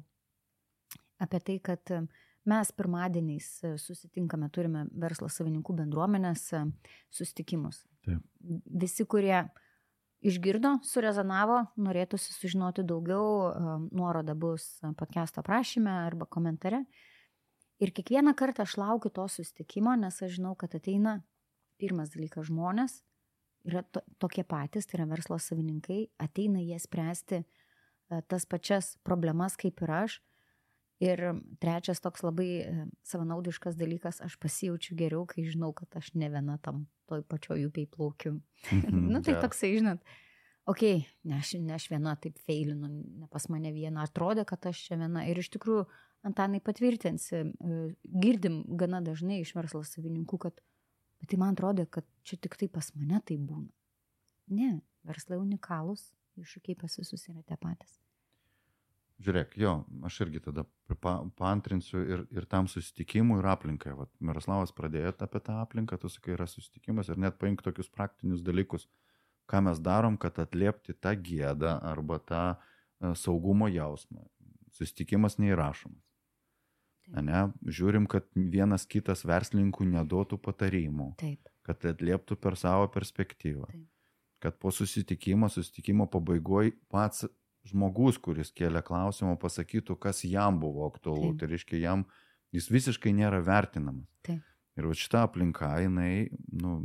apie 1.19 1.39
tai, 1.43 1.57
kad 1.59 1.91
mes 2.47 2.71
pirmadieniais 2.71 3.47
susitinkame, 3.83 4.47
turime 4.55 4.85
verslo 4.95 5.27
savininkų 5.27 5.75
bendruomenės 5.81 6.45
susitikimus. 7.11 7.83
Taip. 8.07 8.23
Visi, 8.79 9.03
kurie 9.03 9.41
išgirdo, 10.25 10.77
surezonavo, 10.87 11.61
norėtųsi 11.79 12.33
sužinoti 12.35 12.83
daugiau, 12.87 13.27
e, 13.49 13.75
nuoroda 13.95 14.35
bus 14.35 14.79
podcast 14.99 15.39
aprašyme 15.39 15.91
arba 16.05 16.27
komentare. 16.27 16.83
Ir 17.79 17.93
kiekvieną 17.95 18.35
kartą 18.35 18.63
aš 18.63 18.75
laukiu 18.79 19.11
to 19.11 19.27
susitikimo, 19.31 19.95
nes 19.95 20.21
aš 20.21 20.35
žinau, 20.39 20.55
kad 20.59 20.75
ateina 20.75 21.21
pirmas 21.79 22.11
dalykas 22.11 22.49
žmonės, 22.49 22.99
yra 23.67 23.83
to, 23.83 24.01
tokie 24.21 24.43
patys, 24.47 24.87
tai 24.87 24.99
yra 24.99 25.07
verslo 25.09 25.39
savininkai, 25.41 26.07
ateina 26.21 26.61
jie 26.63 26.79
spręsti 26.79 27.41
e, 27.41 28.21
tas 28.29 28.47
pačias 28.49 28.95
problemas 29.07 29.57
kaip 29.59 29.81
ir 29.85 29.95
aš. 30.03 30.19
Ir 30.99 31.21
trečias 31.63 32.01
toks 32.03 32.25
labai 32.25 32.49
e, 32.59 32.87
savanaudiškas 33.07 33.77
dalykas, 33.79 34.19
aš 34.25 34.35
pasijaučiu 34.41 34.97
geriau, 34.99 35.23
kai 35.29 35.45
žinau, 35.47 35.71
kad 35.75 35.95
aš 35.95 36.11
ne 36.19 36.27
viena 36.31 36.57
tam 36.63 36.87
toj 37.07 37.23
pačioj 37.27 37.69
upėj 37.69 37.87
plaukiu. 37.93 38.39
nu, 38.91 39.21
tai 39.23 39.37
Jo. 39.37 39.43
toksai, 39.45 39.71
žinot, 39.79 40.03
ok, 40.69 40.83
ne 41.29 41.39
aš, 41.39 41.55
ne 41.63 41.77
aš 41.77 41.87
viena 41.93 42.17
taip 42.19 42.37
feilinu, 42.43 42.91
ne 42.91 43.31
pas 43.31 43.47
mane 43.49 43.71
viena, 43.75 44.03
atrodė, 44.03 44.43
kad 44.49 44.67
aš 44.69 44.83
čia 44.89 44.99
viena. 44.99 45.23
Ir 45.31 45.39
iš 45.39 45.51
tikrųjų, 45.55 45.87
Antanai 46.27 46.59
patvirtinsi, 46.59 47.37
e, 47.39 47.75
girdim 48.03 48.65
gana 48.75 48.99
dažnai 48.99 49.37
iš 49.39 49.53
verslo 49.55 49.85
savininkų, 49.87 50.39
kad 50.43 50.57
bet 51.19 51.31
tai 51.31 51.39
man 51.41 51.55
atrodo, 51.55 51.85
kad 51.85 52.07
čia 52.23 52.39
tik 52.41 52.57
tai 52.59 52.69
pas 52.71 52.91
mane 52.95 53.21
tai 53.25 53.37
būna. 53.37 53.69
Ne, 54.55 54.79
verslai 55.05 55.39
unikalūs, 55.39 56.09
iššūkiai 56.39 56.77
pas 56.79 56.95
visus 56.99 57.27
yra 57.29 57.43
tie 57.45 57.57
patys. 57.59 57.99
Žiūrėk, 59.19 59.57
jo, 59.59 59.73
aš 60.07 60.21
irgi 60.23 60.39
tada 60.45 60.63
pa, 61.03 61.17
paantrinsiu 61.35 61.99
ir, 62.07 62.21
ir 62.31 62.45
tam 62.47 62.69
susitikimui, 62.71 63.41
ir 63.41 63.49
aplinkai. 63.51 63.91
Vat 63.97 64.11
Miroslavas 64.23 64.71
pradėjo 64.75 65.11
apie 65.11 65.41
tą 65.43 65.57
aplinką, 65.59 65.99
tu 65.99 66.11
sakai, 66.11 66.37
yra 66.37 66.47
susitikimas 66.47 67.11
ir 67.11 67.19
net 67.19 67.35
paimk 67.41 67.63
tokius 67.65 67.91
praktinius 67.91 68.45
dalykus, 68.45 68.87
ką 69.51 69.65
mes 69.67 69.81
darom, 69.83 70.15
kad 70.21 70.39
atliepti 70.39 70.95
tą 70.95 71.17
gėdą 71.19 71.75
arba 71.91 72.21
tą 72.31 72.43
e, 72.55 73.11
saugumo 73.19 73.67
jausmą. 73.67 74.23
Susitikimas 74.77 75.35
neįrašomas. 75.41 76.08
Ne? 77.09 77.47
Žiūrim, 77.65 78.05
kad 78.09 78.27
vienas 78.35 78.85
kitas 78.89 79.23
verslininkų 79.25 79.87
neduotų 79.89 80.37
patarimų, 80.45 81.13
Taip, 81.21 81.49
kad 81.65 81.85
atlieptų 81.89 82.37
per 82.37 82.57
savo 82.59 82.89
perspektyvą. 82.93 83.69
Taip. 83.71 83.87
Kad 84.39 84.59
po 84.61 84.71
susitikimo, 84.71 85.49
susitikimo 85.51 86.05
pabaigoje 86.07 86.75
pats 86.91 87.25
žmogus, 87.67 88.19
kuris 88.21 88.53
kėlė 88.55 88.83
klausimą, 88.85 89.35
pasakytų, 89.41 89.97
kas 89.99 90.23
jam 90.23 90.61
buvo 90.61 90.87
aktualu. 90.87 91.33
Taip. 91.33 91.41
Tai 91.41 91.49
reiškia, 91.51 91.81
jam 91.81 92.05
jis 92.55 92.69
visiškai 92.71 93.13
nėra 93.17 93.41
vertinamas. 93.45 94.07
Taip. 94.25 94.45
Ir 94.79 94.85
va 94.87 94.95
šitą 94.95 95.25
aplinką, 95.27 95.67
jinai, 95.83 96.29
nu, 96.55 96.77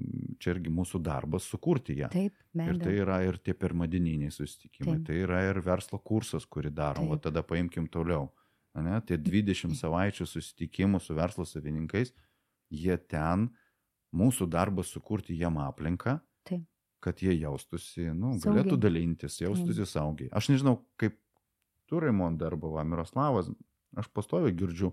čia 0.43 0.57
irgi 0.57 0.73
mūsų 0.75 0.99
darbas 1.05 1.45
sukurti 1.47 1.95
ją. 2.01 2.09
taip, 2.11 2.35
be 2.51 2.65
Ir 2.73 2.81
tai 2.81 2.95
yra 2.99 3.21
ir 3.23 3.39
tie 3.39 3.55
pirmadininiai 3.55 4.33
susitikimai, 4.35 4.97
Taip. 4.97 5.05
tai 5.07 5.21
yra 5.23 5.45
ir 5.47 5.61
verslo 5.63 6.01
kursas, 6.03 6.49
kurį 6.51 6.73
darom, 6.75 7.13
o 7.13 7.15
Taip. 7.15 7.29
tada 7.29 7.45
paimkim 7.47 7.87
toliau. 7.87 8.33
Ne, 8.75 8.97
tie 9.07 9.15
20 9.23 9.77
savaičių 9.79 10.25
susitikimų 10.27 10.99
su 11.01 11.15
verslo 11.15 11.45
savininkais, 11.47 12.11
jie 12.75 12.97
ten, 12.99 13.49
mūsų 14.15 14.49
darbas 14.51 14.89
sukurti 14.91 15.37
jiem 15.39 15.59
aplinką, 15.63 16.17
Taip. 16.47 16.65
kad 17.01 17.23
jie 17.23 17.37
jaustųsi, 17.39 18.09
nu, 18.15 18.33
Saugiai. 18.39 18.65
galėtų 18.65 18.79
dalintis, 18.83 19.37
jaustųsi 19.43 19.87
saugiai. 19.87 20.31
Aš 20.35 20.49
nežinau, 20.51 20.81
kaip 20.99 21.15
tu, 21.87 22.01
Raimonda, 22.03 22.49
arba 22.51 22.73
va, 22.75 22.83
Miroslavas, 22.89 23.53
aš 23.95 24.09
pastoviai 24.11 24.55
girdžiu, 24.59 24.91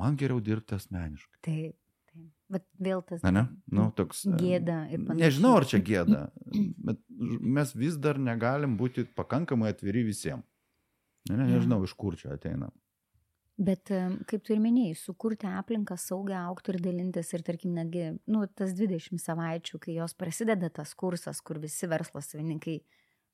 man 0.00 0.16
geriau 0.16 0.40
dirbti 0.40 0.78
asmeniškai. 0.78 1.40
Taip, 1.44 1.76
taip. 2.08 2.32
Bet 2.48 2.64
vėl 2.80 3.04
tas 3.04 3.20
Ne, 3.28 3.30
ne? 3.36 3.44
Nu, 3.68 3.90
toks, 3.92 4.24
e, 4.24 4.36
gėda 4.40 4.86
ir 4.88 5.04
panašiai. 5.04 5.20
Nežinau, 5.26 5.54
ar 5.60 5.68
čia 5.68 5.82
gėda, 5.84 6.24
bet 6.88 7.04
ž- 7.12 7.40
mes 7.44 7.74
vis 7.76 8.00
dar 8.00 8.16
negalim 8.16 8.78
būti 8.80 9.04
pakankamai 9.04 9.74
atviri 9.76 10.06
visiems. 10.08 10.44
Ne, 11.28 11.36
ne, 11.36 11.50
nežinau, 11.58 11.82
iš 11.84 11.92
kur 11.92 12.16
čia 12.16 12.32
ateina. 12.38 12.72
Bet 13.58 13.90
em, 13.90 14.20
kaip 14.30 14.44
tu 14.46 14.54
ir 14.54 14.60
minėjai, 14.62 14.94
sukurti 15.00 15.48
aplinką 15.50 15.96
saugę 15.98 16.36
aukti 16.38 16.70
ir 16.70 16.78
dalintis 16.82 17.32
ir 17.34 17.42
tarkim 17.42 17.72
netgi, 17.74 18.12
nu, 18.30 18.44
tas 18.54 18.70
20 18.78 19.18
savaičių, 19.18 19.80
kai 19.82 19.96
jos 19.96 20.14
prasideda 20.14 20.70
tas 20.70 20.92
kursas, 20.94 21.40
kur 21.42 21.58
visi 21.58 21.88
verslo 21.90 22.22
savininkai 22.22 22.76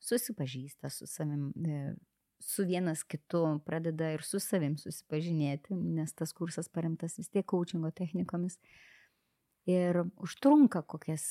susipažįsta 0.00 0.88
su 0.88 1.04
savim, 1.10 1.50
e, 1.60 1.92
su 2.40 2.64
vienas 2.64 3.02
kitu, 3.04 3.42
pradeda 3.68 4.14
ir 4.14 4.24
su 4.24 4.40
savim 4.40 4.78
susipažinėti, 4.80 5.76
nes 5.76 6.16
tas 6.16 6.32
kursas 6.32 6.72
paremtas 6.72 7.18
vis 7.20 7.28
tiek 7.28 7.44
coachingo 7.44 7.92
technikomis. 7.92 8.56
Ir 9.68 10.02
užtrunka 10.20 10.82
kokias 10.88 11.26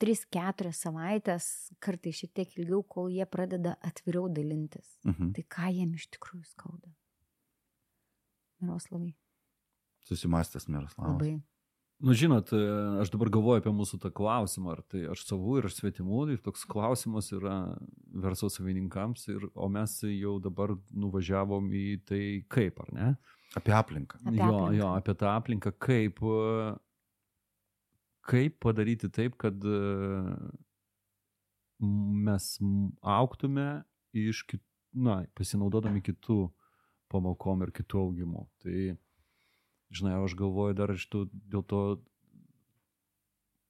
3-4 0.00 0.72
savaitės, 0.76 1.50
kartai 1.84 2.14
šiek 2.16 2.32
tiek 2.36 2.56
ilgiau, 2.56 2.80
kol 2.84 3.12
jie 3.12 3.28
pradeda 3.28 3.76
atviriau 3.84 4.28
dalintis. 4.32 4.96
Mhm. 5.04 5.34
Tai 5.36 5.46
ką 5.56 5.68
jiem 5.72 5.94
iš 6.00 6.08
tikrųjų 6.16 6.48
skauda? 6.48 6.92
Miroslavai. 8.62 9.14
Susimastęs 10.08 10.68
Miroslavas. 10.68 11.14
Labai. 11.16 11.36
Nu, 11.98 12.14
žinot, 12.14 12.52
e, 12.54 12.58
aš 13.02 13.10
dabar 13.10 13.30
galvoju 13.34 13.58
apie 13.58 13.72
mūsų 13.74 13.98
tą 14.04 14.12
klausimą, 14.14 14.76
ar 14.76 14.84
tai 14.86 15.00
aš 15.10 15.24
savų 15.26 15.56
ir 15.58 15.66
aš 15.66 15.80
svetimų, 15.80 16.20
ir 16.30 16.42
toks 16.44 16.62
klausimas 16.70 17.32
yra 17.34 17.56
verslo 18.22 18.46
savininkams, 18.54 19.24
ir, 19.32 19.48
o 19.58 19.66
mes 19.72 19.96
jau 20.06 20.36
dabar 20.42 20.76
nuvažiavom 20.94 21.72
į 21.74 21.86
tai 22.06 22.22
kaip, 22.54 22.78
ar 22.84 22.92
ne? 22.94 23.08
Apie 23.58 23.74
aplinką. 23.74 24.20
Apie 24.22 24.38
jo, 24.38 24.46
aplinką. 24.46 24.76
jo, 24.78 24.92
apie 24.94 25.16
tą 25.18 25.32
aplinką, 25.32 25.72
kaip, 25.88 26.22
e, 26.22 26.70
kaip 28.30 28.60
padaryti 28.62 29.10
taip, 29.10 29.34
kad 29.42 29.66
e, 29.66 29.82
mes 32.28 32.48
auktume 33.02 33.68
iš 34.14 34.44
kitų, 34.46 34.64
na, 35.02 35.18
pasinaudodami 35.34 36.00
kitų 36.06 36.44
pamokom 37.08 37.62
ir 37.66 37.70
kitų 37.72 38.02
augimų. 38.06 38.46
Tai, 38.62 38.96
žinai, 39.90 40.14
aš 40.24 40.34
galvoju 40.38 40.74
dar 40.78 40.90
iš 40.94 41.06
tų, 41.08 41.26
dėl 41.48 41.64
to 41.66 41.82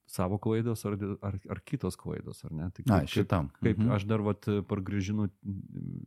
savo 0.09 0.39
klaidos 0.41 0.85
ar, 0.89 0.95
ar, 1.23 1.35
ar 1.53 1.61
kitos 1.69 1.97
klaidos, 2.01 2.41
ar 2.49 2.53
ne? 2.57 2.71
Tai 2.73 2.85
Na, 2.89 3.01
kaip- 3.03 3.13
šitam. 3.13 3.51
Kaip 3.61 3.79
Mhm. 3.79 3.91
aš 3.93 4.07
dar 4.09 4.21
vat 4.25 4.41
pargrįžinu 4.67 5.29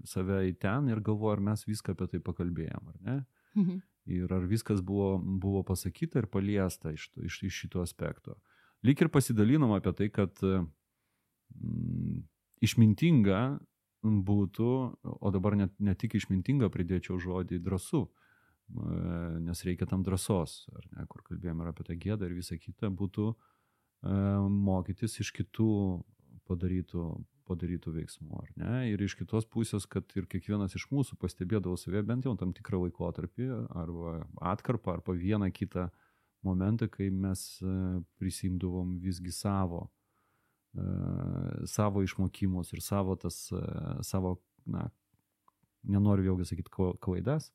save 0.06 0.40
į 0.52 0.58
ten 0.60 0.90
ir 0.90 1.00
galvoju, 1.00 1.34
ar 1.38 1.40
mes 1.40 1.64
viską 1.66 1.94
apie 1.94 2.08
tai 2.08 2.20
pakalbėjom, 2.20 2.88
ar 2.88 2.98
ne? 3.02 3.26
Mhm. 3.56 3.82
Ir 4.08 4.34
ar 4.34 4.42
viskas 4.50 4.82
buvo, 4.82 5.20
buvo 5.22 5.62
pasakyta 5.64 6.18
ir 6.18 6.26
paliesta 6.28 6.92
iš, 6.92 7.10
to- 7.14 7.22
iš, 7.22 7.44
iš 7.44 7.54
šito 7.68 7.82
aspekto. 7.86 8.36
Lyg 8.84 9.00
ir 9.02 9.10
pasidalinom 9.10 9.72
apie 9.78 9.94
tai, 9.94 10.10
kad 10.10 10.34
mm, 10.42 12.24
išmintinga 12.62 13.60
būtų, 14.04 14.70
o 15.04 15.32
dabar 15.32 15.56
net, 15.56 15.74
ne 15.80 15.94
tik 15.96 16.16
išmintinga 16.18 16.70
pridėčiau 16.74 17.20
žodį 17.22 17.62
drąsu, 17.62 18.08
e, 18.08 18.96
nes 19.46 19.64
reikia 19.68 19.86
tam 19.86 20.04
drąsos, 20.04 20.68
ar 20.74 20.88
ne, 20.96 21.06
kur 21.08 21.24
kalbėjome 21.28 21.68
apie 21.70 21.86
tą 21.86 21.98
gėdą 21.98 22.30
ir 22.30 22.38
visą 22.40 22.58
kitą, 22.58 22.90
būtų 22.90 23.32
e, 23.32 23.36
mokytis 24.50 25.20
iš 25.22 25.32
kitų 25.38 25.72
padarytų, 26.50 27.06
padarytų 27.46 27.94
veiksmų, 28.00 28.42
ar 28.42 28.52
ne? 28.58 28.76
Ir 28.92 29.02
iš 29.06 29.16
kitos 29.20 29.46
pusės, 29.46 29.86
kad 29.86 30.10
ir 30.16 30.26
kiekvienas 30.26 30.76
iš 30.76 30.88
mūsų 30.92 31.18
pastebėdavo 31.22 31.78
save 31.78 32.02
bent 32.08 32.26
jau 32.26 32.36
tam 32.40 32.54
tikrą 32.58 32.88
laikotarpį, 32.88 33.50
arba 33.70 34.22
atkarpą, 34.54 34.98
arba 34.98 35.14
vieną 35.14 35.52
kitą 35.54 35.90
momentą, 36.42 36.90
kai 36.90 37.12
mes 37.14 37.62
e, 37.62 38.02
prisimdavom 38.18 38.98
visgi 39.04 39.34
savo, 39.36 39.86
e, 39.86 40.01
savo 41.68 42.04
išmokymus 42.06 42.72
ir 42.74 42.82
savo 42.84 43.18
tas, 43.20 43.50
savo, 44.08 44.38
na, 44.66 44.86
nenoriu 45.84 46.32
vėlgi 46.32 46.48
sakyti 46.52 46.94
klaidas. 47.02 47.52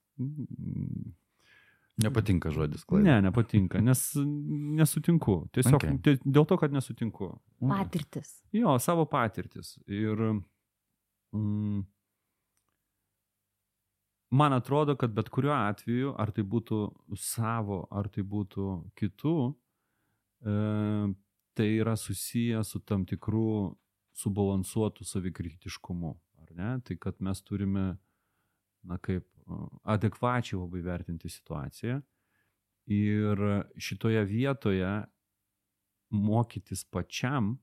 Nepatinka 1.96 2.50
žodis 2.52 2.85
klaida. 2.85 3.07
Ne, 3.09 3.16
nepatinka, 3.24 3.81
nes 3.81 4.00
nesutinku. 4.76 5.46
Tiesiog 5.57 5.81
okay. 5.81 6.18
dėl 6.20 6.44
to, 6.48 6.59
kad 6.61 6.74
nesutinku. 6.74 7.31
Patirtis. 7.62 8.35
Jo, 8.52 8.76
savo 8.83 9.07
patirtis. 9.09 9.79
Ir 9.88 10.20
mm, 11.33 11.87
man 14.37 14.57
atrodo, 14.59 14.98
kad 15.00 15.14
bet 15.16 15.33
kuriuo 15.33 15.55
atveju, 15.57 16.12
ar 16.20 16.35
tai 16.37 16.44
būtų 16.44 16.83
savo, 17.16 17.87
ar 17.88 18.11
tai 18.12 18.26
būtų 18.29 18.68
kitų, 19.00 19.37
e, 20.44 20.59
tai 21.57 21.71
yra 21.81 21.97
susiję 21.97 22.64
su 22.64 22.81
tam 22.81 23.07
tikru 23.09 23.77
subalansuotu 24.12 25.05
savikritiškumu, 25.05 26.12
ar 26.42 26.53
ne? 26.57 26.81
Tai 26.85 26.97
kad 27.01 27.21
mes 27.21 27.42
turime, 27.42 27.87
na 28.85 28.99
kaip, 28.99 29.25
adekvačiai 29.83 30.61
labai 30.61 30.83
vertinti 30.83 31.31
situaciją. 31.33 32.01
Ir 32.87 33.42
šitoje 33.79 34.23
vietoje 34.25 34.90
mokytis 36.11 36.85
pačiam 36.85 37.57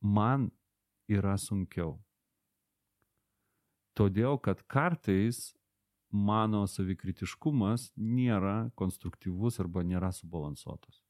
man 0.00 0.48
yra 1.08 1.36
sunkiau. 1.38 1.98
Todėl, 3.98 4.38
kad 4.38 4.62
kartais 4.70 5.52
mano 6.08 6.62
savikritiškumas 6.70 7.90
nėra 7.98 8.70
konstruktyvus 8.78 9.58
arba 9.60 9.82
nėra 9.82 10.12
subalansuotas. 10.14 11.02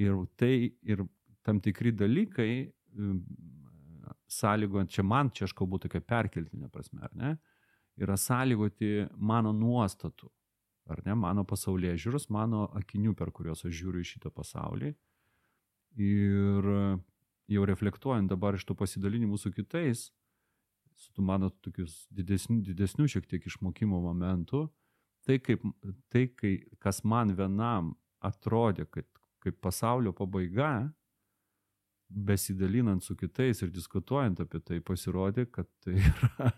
Ir 0.00 0.24
tai 0.40 0.74
ir 0.82 1.04
tam 1.46 1.60
tikri 1.62 1.92
dalykai 1.94 2.52
sąlygojant, 4.34 4.90
čia 4.90 5.04
man, 5.06 5.30
čia 5.30 5.46
aš 5.48 5.54
kalbu 5.56 5.78
tokia 5.84 6.00
perkeltinė 6.02 6.70
prasme, 6.72 7.02
ar 7.04 7.12
ne, 7.18 7.32
yra 8.00 8.16
sąlygoti 8.18 9.06
mano 9.16 9.52
nuostatų, 9.54 10.30
ar 10.90 11.02
ne, 11.06 11.16
mano 11.18 11.44
pasaulyje 11.48 11.96
žiūrus, 12.06 12.28
mano 12.34 12.66
akinių, 12.80 13.14
per 13.18 13.32
kuriuos 13.34 13.64
aš 13.68 13.74
žiūriu 13.78 14.02
į 14.02 14.10
šitą 14.14 14.32
pasaulį. 14.34 14.92
Ir 16.04 16.70
jau 17.54 17.66
reflektuojant 17.70 18.32
dabar 18.32 18.58
iš 18.58 18.66
tų 18.66 18.76
pasidalinimų 18.80 19.38
su 19.38 19.52
kitais, 19.54 20.08
su 20.98 21.12
tu 21.14 21.22
mano 21.22 21.50
tokius 21.62 22.04
didesnių, 22.14 22.62
didesnių 22.70 23.06
šiek 23.10 23.28
tiek 23.30 23.46
išmokimo 23.46 24.00
momentų, 24.02 24.66
tai, 25.26 25.38
kaip, 25.42 25.62
tai 26.12 26.26
kai, 26.34 26.56
kas 26.82 27.02
man 27.06 27.34
vienam 27.38 27.94
atrodė, 28.24 28.86
kad 28.90 29.06
kaip 29.44 29.60
pasaulio 29.62 30.12
pabaiga, 30.16 30.74
besidalinant 32.08 33.02
su 33.02 33.16
kitais 33.16 33.62
ir 33.62 33.72
diskutuojant 33.74 34.42
apie 34.44 34.60
tai, 34.60 34.80
pasirodė, 34.84 35.46
kad 35.52 35.68
tai 35.84 35.96
yra, 35.98 36.50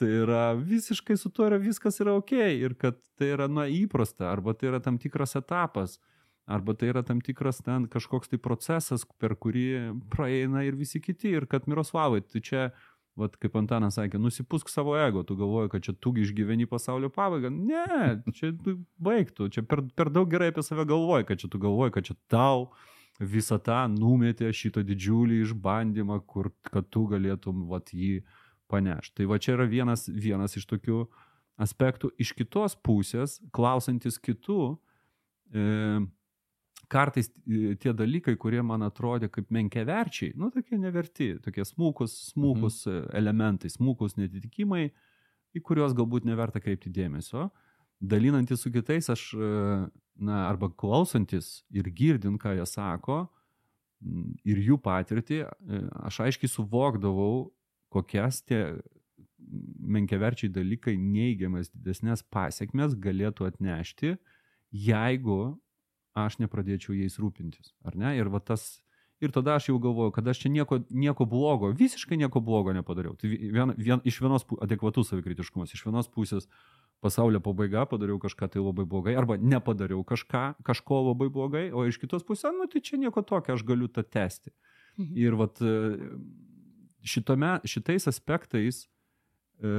tai 0.00 0.10
yra 0.22 0.42
visiškai 0.58 1.16
su 1.20 1.30
tuo 1.30 1.46
yra 1.48 1.60
viskas 1.62 2.00
yra 2.02 2.16
ok 2.18 2.34
ir 2.40 2.74
kad 2.80 2.98
tai 3.18 3.32
yra 3.36 3.48
na 3.50 3.68
įprasta, 3.70 4.30
arba 4.32 4.56
tai 4.58 4.72
yra 4.72 4.80
tam 4.82 4.98
tikras 4.98 5.36
etapas, 5.38 5.98
arba 6.46 6.74
tai 6.74 6.90
yra 6.92 7.04
tam 7.06 7.22
tikras 7.24 7.62
ten 7.64 7.86
kažkoks 7.90 8.32
tai 8.32 8.40
procesas, 8.42 9.06
per 9.20 9.36
kurį 9.40 9.94
praeina 10.12 10.64
ir 10.66 10.76
visi 10.76 11.00
kiti, 11.00 11.36
ir 11.38 11.46
kad 11.50 11.68
Miroslavai, 11.70 12.24
tu 12.26 12.42
čia 12.42 12.70
Vat 13.18 13.36
kaip 13.38 13.54
Antanas 13.54 13.94
sakė, 13.94 14.18
nusipusk 14.18 14.70
savo 14.72 14.96
ego, 14.98 15.22
tu 15.22 15.36
galvoji, 15.38 15.70
kad 15.70 15.84
čia 15.86 15.92
tu 15.94 16.10
išgyveni 16.18 16.66
pasaulio 16.66 17.12
pabaigą. 17.14 17.52
Ne, 17.54 18.16
čia 18.34 18.50
baigtų, 18.98 19.52
čia 19.54 19.62
per, 19.62 19.84
per 19.94 20.10
daug 20.10 20.26
gerai 20.32 20.50
apie 20.50 20.64
save 20.66 20.82
galvoji, 20.90 21.28
kad 21.28 21.38
čia 21.38 21.50
tu 21.52 21.60
galvoji, 21.62 21.94
kad 21.94 22.08
čia 22.08 22.16
tau 22.32 22.72
visą 23.22 23.60
tą 23.62 23.84
numetė 23.92 24.50
šitą 24.50 24.82
didžiulį 24.88 25.44
išbandymą, 25.44 26.18
kur, 26.26 26.50
kad 26.66 26.90
tu 26.90 27.04
galėtum 27.12 27.68
vat, 27.70 27.94
jį 27.94 28.24
panešti. 28.70 29.20
Tai 29.20 29.28
va 29.30 29.38
čia 29.38 29.54
yra 29.54 29.68
vienas, 29.70 30.08
vienas 30.10 30.58
iš 30.58 30.66
tokių 30.74 31.04
aspektų. 31.62 32.10
Iš 32.18 32.34
kitos 32.34 32.74
pusės, 32.74 33.38
klausantis 33.54 34.18
kitų, 34.18 34.74
e, 35.54 35.68
kartais 36.94 37.30
e, 37.30 37.74
tie 37.80 37.92
dalykai, 37.96 38.36
kurie 38.40 38.62
man 38.66 38.86
atrodė 38.86 39.30
kaip 39.32 39.50
menkiaverčiai, 39.54 40.34
nu 40.40 40.50
tokie 40.54 40.78
neverti, 40.80 41.34
tokie 41.44 41.66
smūkus, 41.66 42.16
smūkus 42.30 42.84
mhm. 42.86 43.10
elementai, 43.20 43.72
smūkus 43.72 44.18
netitikimai, 44.20 44.86
į 45.54 45.62
kuriuos 45.66 45.94
galbūt 45.96 46.26
neverta 46.28 46.62
kreipti 46.62 46.92
dėmesio. 46.94 47.48
Dalinantis 48.04 48.64
su 48.64 48.72
kitais, 48.74 49.08
aš, 49.12 49.28
e, 49.34 49.52
na, 50.24 50.44
arba 50.48 50.70
klausantis 50.70 51.62
ir 51.74 51.90
girdint, 51.94 52.40
ką 52.42 52.56
jie 52.58 52.66
sako, 52.68 53.24
ir 54.44 54.60
jų 54.60 54.78
patirtį, 54.84 55.40
e, 55.44 55.84
aš 56.08 56.20
aiškiai 56.26 56.50
suvokdavau, 56.50 57.48
kokias 57.94 58.42
tie 58.42 58.62
menkiaverčiai 59.94 60.50
dalykai 60.52 60.96
neigiamas 60.98 61.70
didesnės 61.72 62.24
pasiekmes 62.32 62.96
galėtų 63.00 63.46
atnešti, 63.48 64.14
jeigu 64.74 65.54
aš 66.14 66.38
nepradėčiau 66.42 66.94
jais 66.96 67.18
rūpintis, 67.18 67.74
ar 67.84 67.96
ne? 67.98 68.14
Ir 68.18 68.30
va 68.30 68.40
tas, 68.40 68.62
ir 69.22 69.34
tada 69.34 69.56
aš 69.58 69.68
jau 69.70 69.78
galvoju, 69.82 70.14
kad 70.14 70.28
aš 70.30 70.44
čia 70.44 70.52
nieko, 70.54 70.80
nieko 70.90 71.26
blogo, 71.28 71.72
visiškai 71.74 72.18
nieko 72.20 72.42
blogo 72.44 72.74
nepadariau. 72.76 73.16
Tai 73.18 73.30
vien, 73.30 73.74
vien, 73.76 74.02
iš 74.06 74.20
vienos 74.22 74.46
adekvatus 74.62 75.10
savikritiškumas, 75.10 75.74
iš 75.74 75.84
vienos 75.86 76.10
pusės 76.12 76.48
pasaulio 77.04 77.42
pabaiga 77.44 77.84
padariau 77.90 78.20
kažką 78.22 78.48
tai 78.54 78.62
labai 78.62 78.86
blogai, 78.88 79.16
arba 79.18 79.36
nepadariau 79.36 80.04
kažką, 80.06 80.44
kažko 80.64 81.02
labai 81.10 81.28
blogai, 81.34 81.66
o 81.74 81.84
iš 81.88 81.98
kitos 82.00 82.24
pusės, 82.24 82.54
nu 82.56 82.70
tai 82.70 82.80
čia 82.84 83.00
nieko 83.02 83.24
tokio, 83.26 83.58
aš 83.58 83.66
galiu 83.66 83.90
tą 83.90 84.06
tęsti. 84.06 84.54
Mhm. 84.94 85.18
Ir 85.18 85.36
vat 85.40 85.60
šitame, 87.04 87.58
šitais 87.68 88.06
aspektais 88.08 88.84
e, 89.60 89.72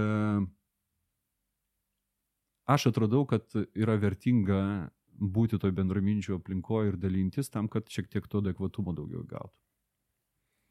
aš 2.70 2.90
atradau, 2.92 3.24
kad 3.30 3.48
yra 3.74 3.96
vertinga 4.02 4.92
būti 5.20 5.60
toj 5.62 5.72
bendraminčių 5.76 6.40
aplinkoje 6.40 6.94
ir 6.94 6.98
dalintis 7.00 7.52
tam, 7.54 7.70
kad 7.72 7.88
šiek 7.92 8.10
tiek 8.12 8.28
to 8.28 8.42
adekvatumo 8.44 8.94
daugiau 8.96 9.24
gautų. 9.28 9.56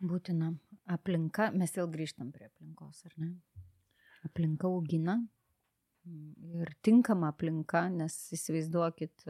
Būtina. 0.05 0.51
Aplinka, 0.91 1.49
mes 1.55 1.73
vėl 1.77 1.89
grįžtam 1.89 2.33
prie 2.35 2.51
aplinkos, 2.51 3.05
ar 3.07 3.15
ne? 3.17 3.31
Aplinka 4.27 4.69
augina 4.69 5.17
ir 6.05 6.73
tinkama 6.85 7.31
aplinka, 7.33 7.87
nes 7.93 8.17
įsivaizduokit, 8.37 9.25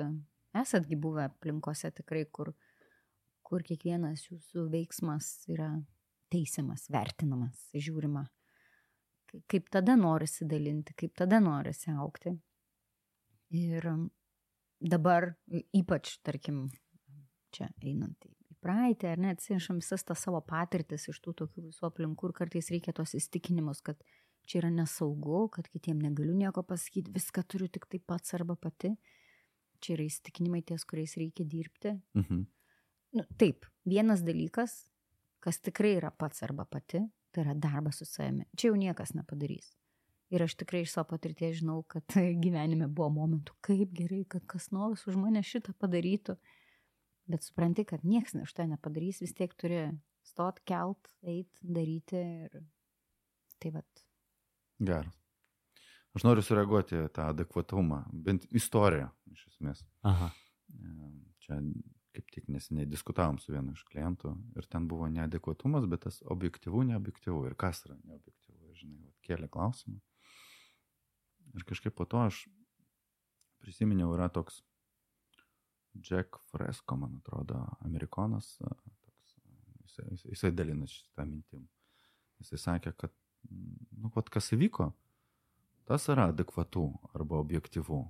esatgi 0.58 0.98
buvę 0.98 1.28
aplinkose 1.28 1.90
tikrai, 1.94 2.24
kur, 2.26 2.50
kur 3.46 3.62
kiekvienas 3.66 4.26
jūsų 4.30 4.66
veiksmas 4.72 5.30
yra 5.52 5.70
teisiamas, 6.34 6.88
vertinamas, 6.90 7.68
žiūrima. 7.74 8.24
Kaip 9.50 9.70
tada 9.74 9.96
norisi 9.98 10.46
dalinti, 10.46 10.94
kaip 10.98 11.14
tada 11.18 11.40
norisi 11.42 11.94
aukti. 11.94 12.34
Ir 13.54 13.86
dabar 14.84 15.32
ypač, 15.72 16.18
tarkim, 16.26 16.66
čia 17.54 17.70
einant 17.82 18.26
į 18.28 18.34
praeitį, 18.64 19.10
ar 19.12 19.20
ne, 19.20 19.32
atsinešam 19.34 19.80
visas 19.82 20.04
tas 20.06 20.22
savo 20.24 20.40
patirtis 20.44 21.08
iš 21.12 21.20
tų 21.24 21.34
tokių 21.42 21.66
visų 21.68 21.88
aplinkų 21.90 22.30
ir 22.30 22.36
kartais 22.38 22.70
reikia 22.72 22.94
tos 22.96 23.14
įstikinimus, 23.18 23.82
kad 23.84 24.00
čia 24.48 24.62
yra 24.62 24.70
nesaugu, 24.72 25.46
kad 25.52 25.68
kitiem 25.72 26.00
negaliu 26.04 26.34
nieko 26.36 26.64
pasakyti, 26.66 27.12
viską 27.14 27.44
turiu 27.48 27.68
tik 27.72 27.86
tai 27.90 28.00
pats 28.00 28.34
arba 28.36 28.56
pati. 28.60 28.94
Čia 29.84 29.98
yra 29.98 30.06
įstikinimai 30.08 30.62
ties, 30.64 30.84
kuriais 30.88 31.16
reikia 31.20 31.44
dirbti. 31.48 31.96
Mhm. 32.16 32.44
Nu, 33.14 33.24
taip, 33.38 33.66
vienas 33.86 34.24
dalykas, 34.26 34.86
kas 35.44 35.60
tikrai 35.62 35.94
yra 36.00 36.10
pats 36.10 36.42
arba 36.42 36.64
pati, 36.66 37.02
tai 37.34 37.44
yra 37.44 37.54
darbas 37.54 38.00
su 38.00 38.08
savimi. 38.08 38.46
Čia 38.56 38.72
jau 38.72 38.78
niekas 38.80 39.12
nepadarys. 39.14 39.74
Ir 40.32 40.44
aš 40.46 40.56
tikrai 40.60 40.82
iš 40.84 40.94
savo 40.94 41.10
patirties 41.12 41.58
žinau, 41.60 41.82
kad 41.88 42.16
gyvenime 42.44 42.88
buvo 42.88 43.10
momentų, 43.18 43.56
kaip 43.64 43.92
gerai, 43.96 44.24
kad 44.28 44.46
kas 44.50 44.70
nors 44.74 45.04
už 45.10 45.18
mane 45.20 45.44
šitą 45.44 45.76
padarytų. 45.78 46.38
Bet 47.30 47.44
supranti, 47.44 47.86
kad 47.88 48.04
niekas 48.04 48.36
iš 48.36 48.52
to 48.52 48.66
nepadarys, 48.68 49.22
vis 49.24 49.32
tiek 49.36 49.52
turi 49.56 49.86
stot, 50.24 50.60
kelt, 50.68 51.08
eit, 51.24 51.50
daryti. 51.62 52.20
Ir... 52.20 52.64
Tai 53.62 53.76
vad. 53.78 54.04
Geras. 54.84 55.20
Aš 56.14 56.22
noriu 56.22 56.44
sureaguoti 56.46 57.00
tą 57.14 57.30
adekvatumą, 57.32 58.04
bent 58.26 58.44
istoriją, 58.54 59.08
iš 59.34 59.48
esmės. 59.50 59.80
Aha. 60.06 60.28
Čia 61.42 61.58
kaip 62.14 62.30
tik 62.30 62.46
neseniai 62.54 62.86
diskutavom 62.86 63.40
su 63.42 63.52
vienu 63.52 63.74
iš 63.74 63.82
klientų 63.88 64.30
ir 64.58 64.68
ten 64.70 64.86
buvo 64.90 65.08
neadekvatumas, 65.10 65.88
bet 65.90 66.04
tas 66.06 66.20
objektivų, 66.30 66.84
neobjektivų. 66.92 67.40
Ir 67.48 67.56
kas 67.58 67.82
yra 67.88 67.96
neobjektivų, 68.04 68.76
žinai, 68.78 69.10
kėlė 69.26 69.50
klausimą. 69.50 69.98
Ir 71.54 71.64
kažkaip 71.66 71.94
po 71.94 72.06
to 72.08 72.20
aš 72.26 72.44
prisiminiau, 73.62 74.12
yra 74.16 74.28
toks 74.28 74.62
Jack 75.94 76.36
Fresco, 76.50 76.96
man 76.96 77.20
atrodo, 77.20 77.60
amerikonas, 77.86 78.56
toks, 79.04 79.36
jisai, 79.84 80.08
jisai, 80.24 80.50
dalinasi 80.52 81.04
šitą 81.04 81.26
mintim. 81.28 81.68
Jisai 82.42 82.58
sakė, 82.58 82.92
kad, 82.98 83.14
nu, 83.46 84.10
pat 84.14 84.28
kas 84.34 84.50
įvyko, 84.56 84.90
tas 85.88 86.08
yra 86.10 86.28
adekvatu 86.32 86.88
arba 87.14 87.38
objektivu, 87.38 88.02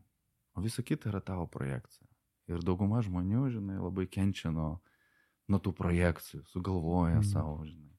o 0.54 0.64
visa 0.64 0.83
kita 0.83 1.12
yra 1.12 1.20
tavo 1.20 1.46
projekcija. 1.50 2.09
Ir 2.48 2.64
dauguma 2.64 3.00
žmonių, 3.04 3.46
žinai, 3.52 3.78
labai 3.80 4.09
kenčia 4.09 4.50
nuo, 4.52 4.78
nuo 5.48 5.61
tų 5.61 5.72
projekcijų, 5.76 6.42
sugalvoja 6.52 7.20
mm. 7.20 7.28
savo, 7.28 7.61
žinai. 7.68 7.92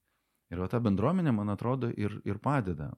Ir 0.54 0.62
va 0.62 0.70
ta 0.70 0.82
bendruomenė, 0.82 1.34
man 1.34 1.50
atrodo, 1.54 1.90
ir, 1.90 2.20
ir 2.26 2.38
padeda 2.42 2.92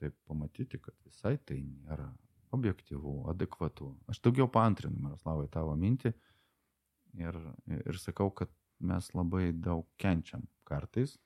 taip 0.00 0.16
pamatyti, 0.28 0.80
kad 0.82 0.94
visai 1.06 1.36
tai 1.38 1.60
nėra 1.64 2.08
objektyvų, 2.56 3.14
adekvatų. 3.32 3.90
Aš 4.12 4.20
daugiau 4.24 4.48
paantrinu, 4.52 4.98
Miroslavai, 5.02 5.48
tavo 5.52 5.74
mintį 5.78 6.12
ir, 7.20 7.38
ir 7.76 8.00
sakau, 8.00 8.30
kad 8.30 8.52
mes 8.80 9.08
labai 9.16 9.50
daug 9.52 9.86
kenčiam 10.00 10.44
kartais, 10.68 11.16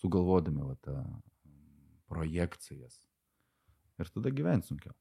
sugalvodami 0.00 0.64
va, 0.64 0.76
tą 0.84 0.96
projekcijas. 2.08 3.02
Ir 3.98 4.10
tada 4.14 4.32
gyventi 4.32 4.70
sunkiau. 4.70 4.94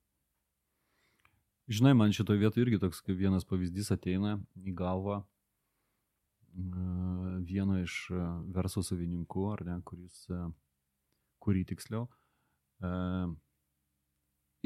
Žinai, 1.68 1.94
man 2.00 2.14
šitoje 2.16 2.40
vietoje 2.40 2.64
irgi 2.64 2.80
toks 2.80 3.02
kaip 3.04 3.18
vienas 3.20 3.46
pavyzdys 3.48 3.92
ateina 3.92 4.38
į 4.64 4.74
galvą 4.78 5.22
vieno 7.48 7.82
iš 7.84 8.08
verslo 8.56 8.82
savininkų, 8.86 9.44
ar 9.52 9.64
ne, 9.68 9.76
kuris, 9.86 10.24
kurį 11.44 11.66
tiksliau, 11.70 12.08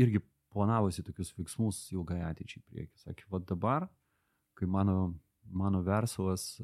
irgi 0.02 0.22
planavosi 0.52 1.04
tokius 1.04 1.32
veiksmus 1.38 1.80
ilgai 1.96 2.22
ateičiai 2.28 2.64
priekį. 2.68 3.04
Sakė, 3.06 3.28
va 3.32 3.40
dabar, 3.40 3.88
kai 4.60 4.68
mano, 4.68 5.14
mano 5.48 5.82
verslas, 5.86 6.58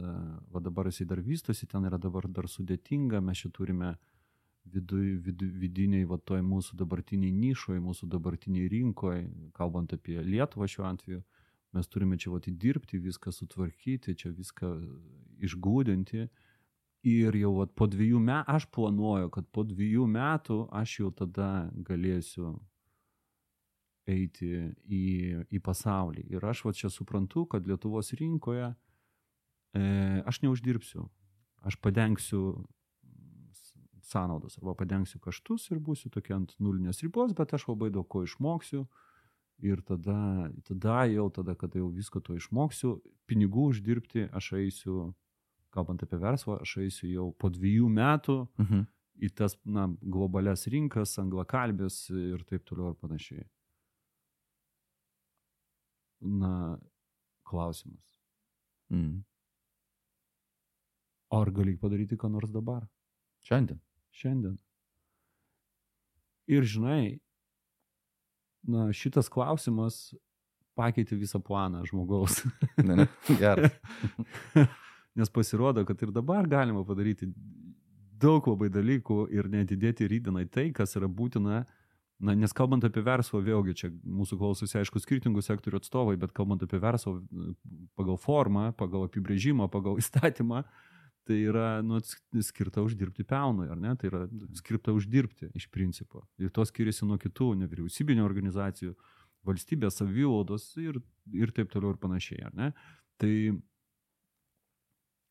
va 0.52 0.62
dabar 0.64 0.90
jisai 0.92 1.08
dar 1.08 1.24
vystosi, 1.24 1.68
ten 1.68 1.88
yra 1.88 2.00
dabar 2.02 2.28
dar 2.28 2.50
sudėtinga, 2.52 3.22
mes 3.24 3.46
čia 3.46 3.52
turime 3.56 3.96
vidu, 4.68 5.00
vidu, 5.24 5.48
vidiniai, 5.62 6.06
va 6.08 6.20
toj 6.20 6.44
mūsų 6.44 6.78
dabartiniai 6.82 7.32
nišoje, 7.32 7.80
mūsų 7.84 8.10
dabartiniai 8.12 8.68
rinkoje, 8.72 9.24
kalbant 9.56 9.94
apie 9.96 10.20
Lietuvą 10.24 10.68
šiuo 10.68 10.88
atveju, 10.90 11.24
mes 11.78 11.88
turime 11.92 12.18
čia 12.20 12.34
vat 12.34 12.48
įdirbti, 12.50 13.00
viską 13.04 13.32
sutvarkyti, 13.36 14.16
čia 14.20 14.34
viską 14.36 14.74
išgūdinti. 15.48 16.28
Ir 17.08 17.38
jau 17.40 17.54
vat, 17.62 17.72
po 17.78 17.88
dviejų 17.88 18.20
metų, 18.20 18.52
aš 18.52 18.66
planuoju, 18.76 19.30
kad 19.32 19.46
po 19.56 19.64
dviejų 19.68 20.08
metų 20.12 20.58
aš 20.76 20.96
jau 21.00 21.12
tada 21.16 21.70
galėsiu 21.88 22.58
eiti 24.08 24.50
į, 24.84 25.04
į 25.52 25.62
pasaulį. 25.64 26.26
Ir 26.32 26.44
aš 26.48 26.66
va 26.68 26.74
čia 26.76 26.92
suprantu, 26.92 27.46
kad 27.52 27.68
Lietuvos 27.68 28.14
rinkoje 28.18 28.72
e, 28.72 29.84
aš 30.28 30.42
neuždirbsiu. 30.44 31.08
Aš 31.68 31.80
padengsiu 31.84 32.58
sąnaudas 34.08 34.58
arba 34.60 34.76
padengsiu 34.80 35.20
kaštus 35.20 35.68
ir 35.72 35.82
būsiu 35.84 36.12
tokia 36.14 36.38
ant 36.40 36.54
nulinės 36.64 37.04
ribos, 37.04 37.34
bet 37.36 37.54
aš 37.54 37.68
labai 37.72 37.92
daug 37.92 38.08
ko 38.08 38.24
išmoksiu. 38.24 38.86
Ir 39.66 39.82
tada, 39.82 40.52
tada 40.68 41.00
jau, 41.10 41.32
tada, 41.34 41.56
kada 41.58 41.80
jau 41.80 41.88
visko 41.90 42.22
to 42.22 42.36
išmoksiu, 42.38 43.00
pinigų 43.26 43.72
uždirbti 43.72 44.28
aš 44.38 44.52
eisiu, 44.60 44.98
kalbant 45.78 46.04
apie 46.04 46.20
verslą, 46.22 46.60
aš 46.66 46.78
eisiu 46.86 47.12
jau 47.12 47.28
po 47.38 47.52
dviejų 47.54 47.90
metų 47.94 48.38
mhm. 48.58 48.84
į 49.24 49.32
tas 49.38 49.58
na, 49.66 49.88
globales 50.02 50.66
rinkas, 50.74 51.16
anglakalbės 51.22 52.08
ir 52.14 52.44
taip 52.50 52.66
toliau 52.68 52.94
ir 52.94 53.00
panašiai. 53.02 53.46
Na, 56.22 56.78
klausimas. 57.46 58.02
Mm. 58.90 59.22
Ar 61.38 61.52
gali 61.54 61.76
padaryti 61.78 62.18
ką 62.18 62.32
nors 62.32 62.50
dabar? 62.50 62.88
Šiandien. 63.46 63.78
Šiandien. 64.16 64.56
Ir 66.48 66.64
žinai, 66.64 67.20
na, 68.66 68.88
šitas 68.96 69.30
klausimas 69.30 70.16
pakeitė 70.78 71.18
visą 71.20 71.42
planą 71.44 71.84
žmogaus. 71.90 72.42
Ne, 72.82 73.04
ne, 73.04 73.08
geras. 73.42 73.76
Nes 75.18 75.32
pasirodo, 75.34 75.84
kad 75.86 76.02
ir 76.06 76.14
dabar 76.14 76.48
galima 76.50 76.84
padaryti 76.86 77.32
daug 78.22 78.48
labai 78.50 78.70
dalykų 78.74 79.28
ir 79.34 79.50
netidėti 79.52 80.08
rydienai 80.10 80.46
tai, 80.50 80.70
kas 80.76 80.98
yra 81.00 81.10
būtina. 81.10 81.64
Na, 82.18 82.34
nes 82.34 82.54
kalbant 82.58 82.82
apie 82.82 83.04
verslą, 83.06 83.44
vėlgi 83.46 83.76
čia 83.78 83.92
mūsų 83.94 84.40
klausosi, 84.40 84.80
aišku, 84.80 84.98
skirtingų 85.04 85.44
sektorių 85.46 85.78
atstovai, 85.78 86.16
bet 86.18 86.34
kalbant 86.38 86.64
apie 86.66 86.80
verslą 86.82 87.20
pagal 87.98 88.18
formą, 88.18 88.72
pagal 88.78 89.06
apibrėžimą, 89.06 89.68
pagal 89.74 90.00
įstatymą, 90.02 90.64
tai 91.28 91.38
yra 91.44 91.84
nu, 91.86 92.00
skirta 92.42 92.82
uždirbti 92.86 93.26
pelnui, 93.28 93.68
ar 93.70 93.78
ne? 93.78 93.94
Tai 94.00 94.10
yra 94.10 94.24
skirta 94.58 94.96
uždirbti 94.98 95.52
iš 95.60 95.68
principo. 95.70 96.24
Ir 96.42 96.50
to 96.56 96.66
skiriasi 96.66 97.06
nuo 97.06 97.20
kitų 97.22 97.52
nevyriausybinio 97.62 98.26
organizacijų, 98.26 98.96
valstybės, 99.48 100.00
savivaldos 100.02 100.72
ir, 100.82 100.98
ir 101.38 101.54
taip 101.56 101.70
toliau 101.74 101.94
ir 101.94 102.02
panašiai, 102.02 102.48
ar 102.50 102.58
ne? 102.58 102.72
Tai 103.22 103.34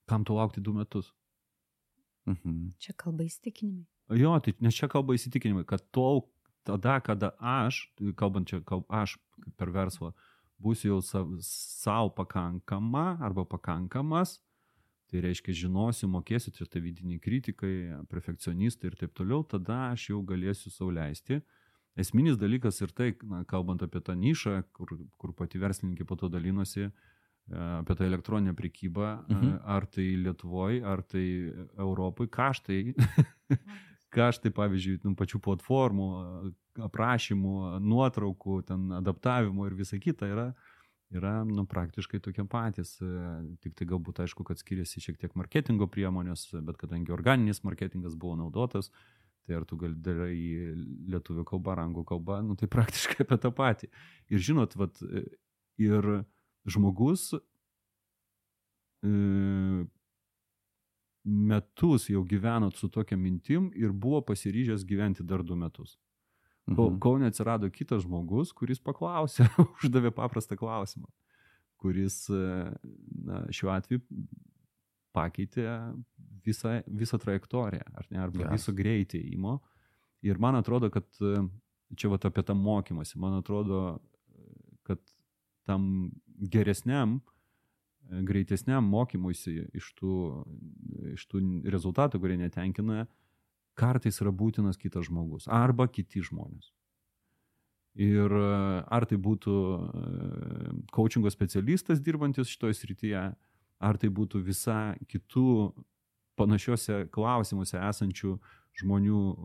kam 0.06 0.24
tu 0.24 0.36
laukti 0.36 0.62
du 0.62 0.74
metus? 0.76 1.12
Mhm. 2.26 2.74
Čia 2.82 2.94
kalba 2.98 3.26
įsitikinimai. 3.26 3.86
Jo, 4.18 4.34
tai 4.42 4.54
nes 4.62 4.74
čia 4.74 4.88
kalba 4.90 5.14
įsitikinimai, 5.18 5.66
kad 5.66 5.82
tol, 5.94 6.26
tada, 6.66 6.98
kada 7.02 7.32
aš, 7.42 7.86
kalbant 8.18 8.50
čia, 8.50 8.60
kalb, 8.66 8.86
aš 8.90 9.16
per 9.58 9.70
verslą, 9.74 10.12
būsiu 10.62 10.94
jau 10.96 11.00
savo 11.42 12.10
pakankama 12.14 13.16
arba 13.22 13.44
pakankamas, 13.46 14.38
tai 15.10 15.22
reiškia 15.22 15.54
žinosiu, 15.54 16.08
mokėsiu, 16.10 16.52
tai 16.54 16.66
tai 16.70 16.82
vidiniai 16.82 17.22
kritikai, 17.22 17.74
perfekcionistai 18.10 18.90
ir 18.90 18.98
taip 18.98 19.14
toliau, 19.14 19.44
tada 19.46 19.92
aš 19.92 20.10
jau 20.10 20.22
galėsiu 20.26 20.72
sauliaisti. 20.74 21.40
Esminis 21.96 22.36
dalykas 22.36 22.82
ir 22.82 22.90
tai, 22.92 23.12
na, 23.24 23.44
kalbant 23.48 23.82
apie 23.82 24.02
tą 24.04 24.16
nišą, 24.18 24.58
kur, 24.76 24.96
kur 25.16 25.32
pati 25.32 25.60
verslininkė 25.62 26.04
po 26.04 26.18
to 26.20 26.28
dalinosi, 26.28 26.90
apie 27.46 27.94
tą 27.94 28.04
elektroninę 28.04 28.54
prekybą, 28.58 29.10
mhm. 29.30 29.58
ar 29.64 29.86
tai 29.86 30.06
Lietuvoje, 30.18 30.80
ar 30.84 31.02
tai 31.02 31.26
Europoje, 31.78 32.30
kaštai, 32.34 32.80
kaštai, 34.16 34.50
pavyzdžiui, 34.56 35.00
nu, 35.06 35.14
pačių 35.18 35.42
platformų, 35.44 36.08
aprašymų, 36.88 37.58
nuotraukų, 37.84 38.62
ten 38.66 38.90
adaptavimo 38.98 39.68
ir 39.68 39.78
visa 39.78 40.00
kita 40.02 40.30
yra 40.32 40.48
yra 41.14 41.44
nu, 41.46 41.62
praktiškai 41.70 42.20
tokie 42.22 42.44
patys. 42.50 42.96
Tik 43.62 43.76
tai 43.78 43.86
galbūt 43.88 44.24
aišku, 44.24 44.46
kad 44.46 44.58
skiriasi 44.58 45.02
šiek 45.04 45.20
tiek 45.20 45.36
marketingo 45.38 45.88
priemonės, 45.90 46.48
bet 46.66 46.80
kadangi 46.80 47.14
organinis 47.14 47.62
marketingas 47.66 48.16
buvo 48.18 48.36
naudotas, 48.40 48.90
tai 49.46 49.60
ar 49.60 49.66
tu 49.68 49.78
gali 49.78 49.94
darai 50.02 50.34
lietuvių 51.12 51.46
kalbą, 51.46 51.76
ar 51.76 51.84
anglų 51.84 52.02
kalbą, 52.08 52.40
nu, 52.42 52.56
tai 52.58 52.66
praktiškai 52.72 53.22
apie 53.22 53.38
tą 53.42 53.52
patį. 53.54 53.90
Ir 54.34 54.42
žinot, 54.42 54.74
vat, 54.78 54.98
ir 55.78 56.10
žmogus 56.66 57.32
e, 57.34 57.38
metus 61.26 62.08
jau 62.10 62.22
gyvenot 62.26 62.76
su 62.78 62.88
tokia 62.92 63.18
mintim 63.18 63.70
ir 63.74 63.92
buvo 63.92 64.22
pasiryžęs 64.26 64.86
gyventi 64.86 65.26
dar 65.26 65.42
du 65.42 65.56
metus. 65.58 65.98
Kol, 66.66 66.90
mhm. 66.90 66.98
kol 66.98 67.20
neatsirado 67.22 67.70
kitas 67.70 68.02
žmogus, 68.02 68.50
kuris 68.54 68.80
paklausė, 68.82 69.46
uždavė 69.78 70.10
paprastą 70.14 70.58
klausimą, 70.58 71.06
kuris 71.78 72.24
na, 72.30 73.44
šiuo 73.54 73.70
atveju 73.70 74.02
pakeitė 75.14 75.66
visą, 76.44 76.80
visą 76.86 77.20
trajektoriją, 77.22 77.86
ar 77.94 78.10
ne, 78.10 78.18
arba 78.24 78.42
yes. 78.44 78.56
visą 78.58 78.74
greitį 78.76 79.22
įmo. 79.36 79.60
Ir 80.26 80.40
man 80.42 80.58
atrodo, 80.58 80.90
kad 80.90 81.06
čia 81.94 82.10
va 82.10 82.18
apie 82.18 82.42
tą 82.42 82.56
mokymasi, 82.58 83.18
man 83.22 83.38
atrodo, 83.38 84.00
kad 84.86 85.00
tam 85.66 86.10
geresniam, 86.52 87.18
greitesniam 88.06 88.86
mokymuisi 88.86 89.66
iš 89.74 89.90
tų, 89.98 90.16
iš 91.14 91.26
tų 91.30 91.42
rezultatų, 91.72 92.20
kurie 92.22 92.38
netenkina, 92.40 93.06
kartais 93.76 94.20
yra 94.22 94.32
būtinas 94.32 94.78
kitas 94.80 95.08
žmogus 95.10 95.48
arba 95.52 95.88
kiti 95.90 96.22
žmonės. 96.24 96.70
Ir 97.96 98.28
e, 98.28 98.48
ar 98.92 99.06
tai 99.08 99.16
būtų 99.16 99.52
coachingo 100.92 101.32
specialistas 101.32 102.02
dirbantis 102.04 102.50
šitoje 102.52 102.76
srityje, 102.76 103.22
ar 103.80 103.98
tai 104.00 104.10
būtų 104.12 104.42
visa 104.44 104.94
kitų 105.08 105.72
panašiuose 106.36 107.06
klausimuose 107.12 107.80
esančių 107.80 108.34
žmonių 108.82 109.20
e, 109.20 109.36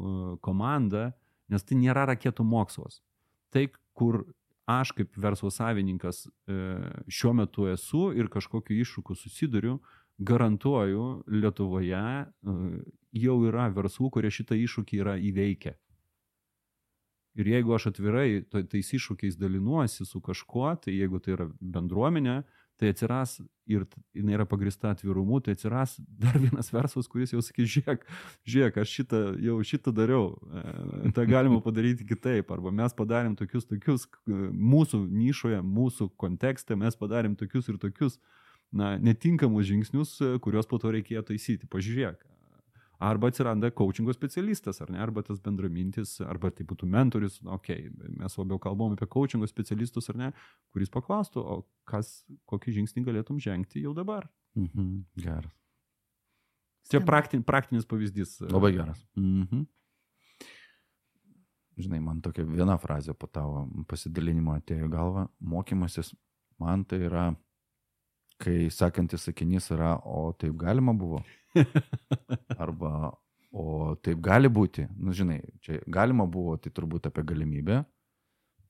komanda, 0.44 1.12
nes 1.52 1.64
tai 1.64 1.80
nėra 1.80 2.06
raketų 2.12 2.44
mokslas. 2.48 3.00
Tai, 3.52 3.70
kur 3.96 4.26
aš 4.80 4.94
kaip 4.98 5.18
verslo 5.18 5.52
savininkas 5.54 6.26
e, 6.28 6.56
šiuo 7.12 7.34
metu 7.42 7.68
esu 7.72 8.10
ir 8.18 8.30
kažkokiu 8.32 8.80
iššūkiu 8.84 9.18
susiduriu, 9.18 9.80
garantuoju, 10.22 11.06
Lietuvoje 11.28 12.02
e, 12.02 12.26
jau 13.24 13.38
yra 13.48 13.70
verslų, 13.74 14.12
kurie 14.16 14.32
šitą 14.34 14.58
iššūkį 14.60 15.02
yra 15.04 15.18
įveikę. 15.20 15.76
Ir 17.40 17.48
jeigu 17.48 17.74
aš 17.76 17.92
atvirai 17.94 18.44
tais 18.52 18.90
iššūkiais 18.98 19.38
dalinuosi 19.40 20.06
su 20.06 20.20
kažkuo, 20.24 20.74
tai 20.84 20.98
jeigu 20.98 21.22
tai 21.24 21.38
yra 21.38 21.48
bendruomenė, 21.62 22.42
tai 22.82 22.90
atsiras 22.90 23.38
ir 23.70 23.86
jinai 24.18 24.34
yra 24.40 24.46
pagrista 24.50 24.90
atvirumu, 24.90 25.38
tai 25.46 25.54
atsiras 25.54 25.94
dar 26.24 26.40
vienas 26.42 26.72
verslas, 26.74 27.08
kuris 27.12 27.36
jau 27.36 27.44
sakys, 27.46 27.70
žiūrėk, 27.76 28.08
žiūrėk, 28.50 28.80
aš 28.82 28.96
šitą, 28.98 29.22
jau 29.46 29.60
šitą 29.72 29.94
dariau, 29.94 30.32
e, 30.50 31.14
tą 31.14 31.28
galima 31.30 31.62
padaryti 31.68 32.08
kitaip, 32.10 32.50
arba 32.56 32.74
mes 32.82 32.98
padarėm 32.98 33.38
tokius, 33.38 33.70
tokius, 33.70 34.08
mūsų 34.26 35.04
nišoje, 35.06 35.62
mūsų 35.62 36.10
kontekste 36.22 36.80
mes 36.80 36.98
padarėm 36.98 37.38
tokius 37.38 37.70
ir 37.70 37.78
tokius 37.82 38.18
na, 38.74 38.96
netinkamus 38.98 39.70
žingsnius, 39.70 40.18
e, 40.26 40.34
kuriuos 40.42 40.70
po 40.72 40.82
to 40.82 40.96
reikėjo 40.98 41.28
taisyti. 41.30 41.70
Pažiūrėk. 41.70 42.31
Arba 43.02 43.32
atsiranda 43.32 43.72
coachingo 43.74 44.14
specialistas, 44.14 44.78
ar 44.84 44.92
ne, 44.94 45.00
arba 45.02 45.24
tas 45.26 45.40
bendramintis, 45.42 46.20
arba 46.22 46.52
tai 46.54 46.68
būtų 46.70 46.86
mentorius, 46.86 47.40
okei, 47.42 47.88
okay, 47.90 48.12
mes 48.22 48.36
labiau 48.38 48.60
kalbam 48.62 48.94
apie 48.94 49.08
coachingo 49.10 49.50
specialistus, 49.50 50.12
ar 50.14 50.20
ne, 50.20 50.30
kuris 50.76 50.94
paklaustų, 50.94 51.42
o 51.42 51.56
kas, 51.90 52.20
kokį 52.52 52.76
žingsnį 52.78 53.06
galėtum 53.08 53.42
žengti 53.42 53.82
jau 53.82 53.96
dabar. 53.98 54.30
Mhm, 54.60 54.94
geras. 55.18 55.58
Čia 56.92 57.02
praktin, 57.06 57.42
praktinis 57.48 57.88
pavyzdys. 57.90 58.38
Labai 58.52 58.74
geras. 58.76 59.06
Mhm. 59.18 59.66
žinai, 61.82 62.02
man 62.04 62.20
tokia 62.22 62.44
viena 62.46 62.76
frazė 62.78 63.16
po 63.18 63.26
tavo 63.26 63.64
pasidalinimo 63.90 64.54
atėjo 64.54 64.86
į 64.86 64.92
galvą. 64.92 65.24
Mokymasis 65.42 66.12
man 66.62 66.84
tai 66.86 67.00
yra, 67.08 67.32
kai 68.42 68.70
sakantis 68.74 69.28
sakinys 69.28 69.70
yra, 69.76 69.96
o 70.06 70.32
taip 70.38 70.58
galima 70.60 70.94
buvo. 70.98 71.22
Arba, 72.64 73.12
o 73.52 73.96
taip 74.04 74.22
gali 74.24 74.50
būti. 74.52 74.88
Na, 74.90 75.10
nu, 75.10 75.16
žinai, 75.16 75.40
čia 75.64 75.82
galima 75.88 76.26
buvo, 76.30 76.58
tai 76.62 76.74
turbūt 76.74 77.10
apie 77.12 77.26
galimybę. 77.34 77.82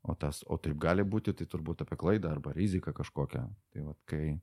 O, 0.02 0.16
tas, 0.18 0.42
o 0.50 0.58
taip 0.58 0.80
gali 0.82 1.06
būti, 1.06 1.34
tai 1.38 1.46
turbūt 1.50 1.84
apie 1.86 1.98
klaidą 2.00 2.32
arba 2.34 2.56
riziką 2.58 2.94
kažkokią. 2.98 3.44
Tai 3.74 3.84
va, 3.86 3.94
kai, 4.10 4.34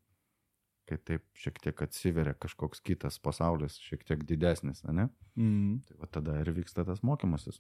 kai 0.87 1.01
taip 1.11 1.25
šiek 1.39 1.59
tiek 1.65 1.83
atsiveria 1.83 2.37
kažkoks 2.39 2.85
kitas 2.87 3.19
pasaulis, 3.23 3.81
šiek 3.89 4.07
tiek 4.07 4.23
didesnis, 4.29 4.85
ne? 4.87 5.09
Mm. 5.35 5.81
Tai 5.89 5.99
va 5.99 6.11
tada 6.19 6.39
ir 6.45 6.53
vyksta 6.55 6.87
tas 6.87 7.03
mokymasis. 7.03 7.59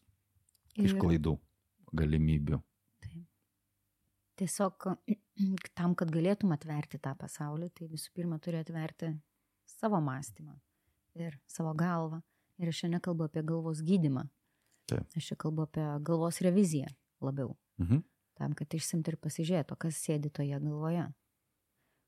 Iš 0.78 0.94
klaidų, 1.00 1.34
galimybių. 1.98 2.60
Tiesiog 4.39 4.89
tam, 5.78 5.95
kad 5.99 6.12
galėtum 6.14 6.55
atverti 6.55 7.01
tą 7.03 7.14
pasaulį, 7.18 7.70
tai 7.74 7.89
visų 7.91 8.12
pirma 8.16 8.39
turi 8.43 8.61
atverti 8.61 9.12
savo 9.68 10.01
mąstymą 10.05 10.55
ir 11.18 11.39
savo 11.51 11.74
galvą. 11.78 12.22
Ir 12.59 12.70
aš 12.72 12.82
čia 12.82 12.91
nekalbu 12.91 13.28
apie 13.28 13.43
galvos 13.47 13.82
gydimą. 13.86 14.24
Taip. 14.91 15.05
Aš 15.18 15.32
čia 15.32 15.36
kalbu 15.39 15.66
apie 15.68 15.84
galvos 16.07 16.41
reviziją 16.43 16.89
labiau. 17.22 17.55
Mhm. 17.82 18.03
Tam, 18.39 18.55
kad 18.55 18.74
išsimti 18.74 19.12
ir 19.12 19.18
pasižiūrėti, 19.18 19.76
kas 19.82 19.99
sėdi 19.99 20.30
toje 20.30 20.59
galvoje. 20.62 21.09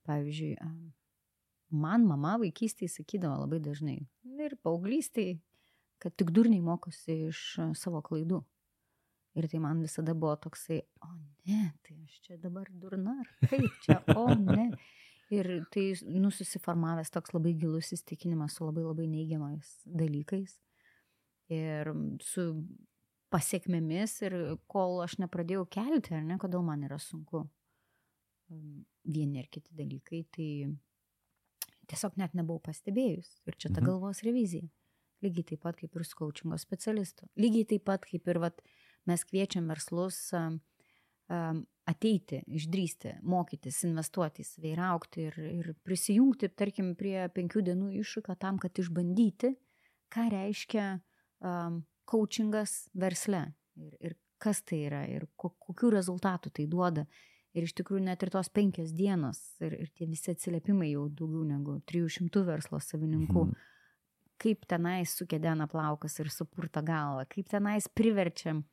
Pavyzdžiui, 0.06 0.54
man 1.74 2.06
mama 2.06 2.36
vaikystėje 2.40 2.92
sakydavo 2.94 3.42
labai 3.42 3.58
dažnai 3.62 3.98
ir 4.46 4.54
paauglystėje, 4.64 5.40
kad 6.00 6.14
tik 6.16 6.30
durniai 6.34 6.62
mokosi 6.64 7.16
iš 7.28 7.42
savo 7.78 8.00
klaidų. 8.06 8.40
Ir 9.38 9.46
tai 9.46 9.60
man 9.62 9.82
visada 9.84 10.14
buvo 10.18 10.34
toksai, 10.42 10.80
o 11.06 11.10
ne, 11.46 11.60
tai 11.86 12.00
aš 12.02 12.16
čia 12.24 12.38
dabar 12.42 12.66
durna, 12.74 13.14
ar 13.22 13.50
kaip 13.50 13.76
čia, 13.84 14.00
o 14.18 14.26
ne. 14.34 14.70
Ir 15.30 15.46
tai 15.70 15.92
nususiformavęs 16.10 17.12
toks 17.14 17.30
labai 17.36 17.52
gilus 17.54 17.92
įstikinimas 17.94 18.56
su 18.58 18.66
labai 18.66 18.82
labai 18.82 19.06
neigiamais 19.06 19.76
dalykais. 19.86 20.56
Ir 21.54 21.92
su 22.26 22.48
pasiekmėmis 23.30 24.16
ir 24.26 24.36
kol 24.70 24.98
aš 25.04 25.20
nepradėjau 25.22 25.68
kelti, 25.70 26.16
ar 26.18 26.26
ne, 26.26 26.38
kodėl 26.42 26.66
man 26.66 26.82
yra 26.88 26.98
sunku 26.98 27.44
vieni 29.06 29.38
ar 29.38 29.46
kiti 29.50 29.74
dalykai, 29.78 30.24
tai 30.34 30.48
tiesiog 31.90 32.18
net 32.20 32.34
nebuvau 32.38 32.62
pastebėjus. 32.66 33.30
Ir 33.46 33.56
čia 33.56 33.70
ta 33.70 33.80
mhm. 33.80 33.86
galvos 33.86 34.22
revizija. 34.26 34.66
Lygiai 35.20 35.50
taip 35.52 35.62
pat 35.66 35.76
kaip 35.76 35.96
ir 35.98 36.06
skaučingo 36.08 36.56
specialistų. 36.58 37.28
Lygiai 37.40 37.66
taip 37.74 37.84
pat 37.90 38.06
kaip 38.08 38.28
ir 38.32 38.40
vat, 38.40 38.62
mes 39.10 39.24
kviečiam 39.26 39.68
verslus 39.70 40.20
ateiti, 41.90 42.40
išdrysti, 42.50 43.16
mokytis, 43.26 43.82
investuoti 43.86 44.42
į 44.42 44.48
save 44.48 44.72
ir 44.72 44.82
aukti 44.82 45.26
ir, 45.28 45.38
ir 45.38 45.70
prisijungti, 45.86 46.50
tarkim, 46.58 46.94
prie 46.98 47.28
penkių 47.34 47.62
dienų 47.70 47.90
iššūkio 48.00 48.36
tam, 48.40 48.58
kad 48.62 48.78
išbandyti, 48.82 49.52
ką 50.10 50.26
reiškia 50.32 50.86
um, 50.98 51.82
coachingas 52.10 52.88
versle 52.98 53.44
ir, 53.78 53.94
ir 54.00 54.16
kas 54.42 54.62
tai 54.66 54.84
yra 54.88 55.04
ir 55.10 55.28
ko, 55.38 55.52
kokių 55.68 55.92
rezultatų 55.98 56.54
tai 56.56 56.66
duoda. 56.70 57.06
Ir 57.54 57.66
iš 57.66 57.74
tikrųjų 57.80 58.04
net 58.06 58.22
ir 58.22 58.30
tos 58.30 58.46
penkios 58.54 58.92
dienos 58.94 59.40
ir, 59.62 59.74
ir 59.74 59.88
tie 59.94 60.06
visi 60.06 60.30
atsiliepimai 60.30 60.92
jau 60.92 61.08
daugiau 61.10 61.42
negu 61.46 61.80
300 61.90 62.44
verslo 62.46 62.78
savininkų. 62.82 63.46
Mhm 63.50 63.68
kaip 64.40 64.64
tenais 64.68 65.12
sukedena 65.16 65.68
plaukas 65.70 66.16
ir 66.22 66.30
supurta 66.32 66.82
galvą, 66.84 67.26
kaip 67.30 67.48
tenais 67.52 67.88
priverčiam 67.88 68.64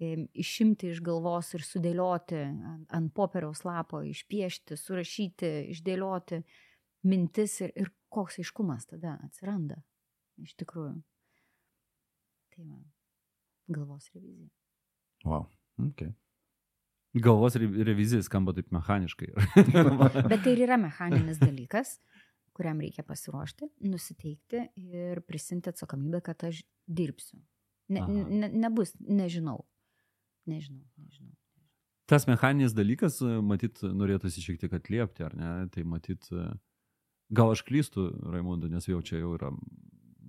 išimti 0.00 0.94
iš 0.94 1.02
galvos 1.04 1.50
ir 1.56 1.64
sudėlioti 1.66 2.38
ant, 2.40 2.86
ant 2.96 3.12
popieriaus 3.12 3.64
lapo, 3.68 4.00
išpiešti, 4.06 4.78
surašyti, 4.80 5.50
išdėlioti 5.74 6.40
mintis 7.10 7.58
ir, 7.66 7.74
ir 7.76 7.90
koks 8.12 8.40
aiškumas 8.40 8.88
tada 8.88 9.18
atsiranda 9.26 9.82
iš 10.40 10.54
tikrųjų. 10.62 10.96
Tai 12.54 12.64
va, 12.64 12.80
galvos 13.76 14.08
revizija. 14.14 14.48
Wow, 15.28 15.44
ok. 15.84 16.06
Galvos 17.20 17.58
revizija 17.60 18.22
skamba 18.24 18.54
taip 18.56 18.70
mechaniškai. 18.72 19.34
Bet 20.32 20.40
tai 20.46 20.54
ir 20.54 20.64
yra 20.64 20.80
mechaninis 20.80 21.42
dalykas 21.42 21.98
kuriam 22.60 22.80
reikia 22.84 23.04
pasiruošti, 23.08 23.70
nusiteikti 23.88 24.66
ir 25.00 25.22
prisimti 25.24 25.72
atsakomybę, 25.72 26.20
kad 26.28 26.44
aš 26.50 26.60
dirbsiu. 26.86 27.40
Ne, 27.90 28.04
ne, 28.06 28.48
nebus, 28.52 28.92
nežinau. 29.00 29.64
Nežinau, 30.46 30.84
nežinau. 31.00 31.32
Tas 32.10 32.26
mechaninis 32.26 32.74
dalykas, 32.74 33.20
matyt, 33.46 33.80
norėtųsi 33.82 34.42
šiek 34.42 34.58
tiek 34.60 34.72
atliepti, 34.74 35.24
ar 35.26 35.34
ne? 35.38 35.50
Tai 35.70 35.84
matyt, 35.86 36.26
gal 37.30 37.52
aš 37.54 37.62
klystu, 37.66 38.08
Raimondu, 38.34 38.70
nes 38.70 38.86
jau 38.88 38.98
čia 39.06 39.20
jau 39.22 39.34
yra 39.36 39.50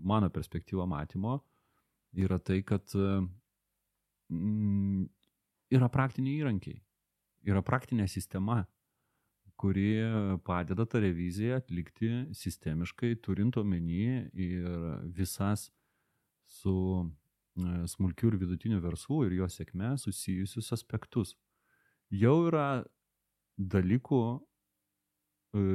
mano 0.02 0.30
perspektyva 0.34 0.86
matymo, 0.90 1.40
yra 2.18 2.38
tai, 2.42 2.62
kad 2.66 2.94
mm, 4.30 5.06
yra 5.74 5.90
praktiniai 5.94 6.42
įrankiai, 6.42 6.78
yra 7.50 7.62
praktinė 7.66 8.08
sistema, 8.10 8.64
kuri 9.62 10.02
padeda 10.46 10.86
tą 10.90 11.00
reviziją 11.04 11.60
atlikti 11.62 12.10
sistemiškai, 12.34 13.14
turint 13.22 13.58
omeny 13.62 14.30
ir 14.34 14.78
visas 15.14 15.68
su 16.50 16.76
e, 17.02 17.86
smulkių 17.94 18.32
ir 18.32 18.38
vidutinių 18.42 18.80
verslų 18.82 19.20
ir 19.28 19.36
jo 19.42 19.50
sėkme 19.54 19.94
susijusius 20.02 20.72
aspektus. 20.74 21.36
Jau 22.10 22.48
yra 22.48 22.84
dalykų 23.58 24.22
e, 24.34 25.66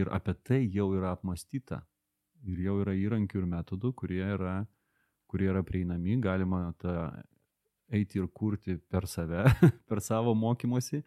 ir 0.00 0.12
apie 0.16 0.34
tai 0.46 0.62
jau 0.72 0.88
yra 0.96 1.12
apmastyta. 1.14 1.82
Ir 2.48 2.64
jau 2.66 2.78
yra 2.82 2.96
įrankių 2.96 3.40
ir 3.40 3.50
metodų, 3.52 3.92
kurie 3.96 4.24
yra, 4.24 4.56
kurie 5.30 5.48
yra 5.52 5.62
prieinami, 5.64 6.16
galima 6.20 6.66
tą 6.80 6.96
eiti 7.94 8.18
ir 8.20 8.32
kurti 8.32 8.76
per 8.90 9.06
save, 9.08 9.44
per 9.88 10.00
savo 10.04 10.34
mokymosi 10.36 11.02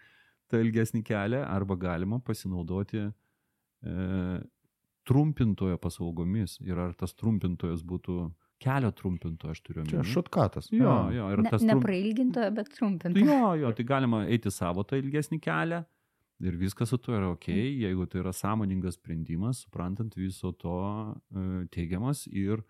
tą 0.52 0.62
ilgesnį 0.64 1.04
kelią 1.08 1.44
arba 1.46 1.78
galima 1.80 2.20
pasinaudoti 2.24 3.04
e, 3.04 3.12
trumpintojo 5.08 5.78
paslaugomis 5.82 6.58
ir 6.66 6.80
ar 6.84 6.96
tas 7.00 7.16
trumpintojas 7.16 7.84
būtų 7.88 8.20
kelio 8.62 8.90
trumpintojo, 8.98 9.54
aš 9.54 9.62
turiu 9.62 9.84
omeny. 9.84 9.92
Čia 9.94 10.16
šutkatas. 10.16 10.72
Jo, 10.74 10.96
jo, 11.14 11.28
ir 11.34 11.44
ne, 11.46 11.52
tas... 11.54 11.66
Neprailgintojo, 11.68 12.50
bet 12.58 12.72
trumpintojo. 12.74 13.28
Jo, 13.28 13.52
jo, 13.62 13.74
tai 13.78 13.86
galima 13.88 14.24
eiti 14.26 14.52
savo 14.54 14.86
tą 14.88 14.98
ilgesnį 15.00 15.40
kelią 15.44 15.84
ir 16.48 16.58
viskas 16.58 16.92
su 16.94 17.00
tuo 17.02 17.16
yra 17.18 17.30
ok, 17.34 17.50
jeigu 17.54 18.06
tai 18.10 18.22
yra 18.22 18.34
sąmoningas 18.36 18.98
sprendimas, 19.00 19.64
suprantant 19.66 20.18
viso 20.18 20.52
to 20.54 20.80
e, 21.34 21.46
teigiamas 21.74 22.26
ir 22.30 22.64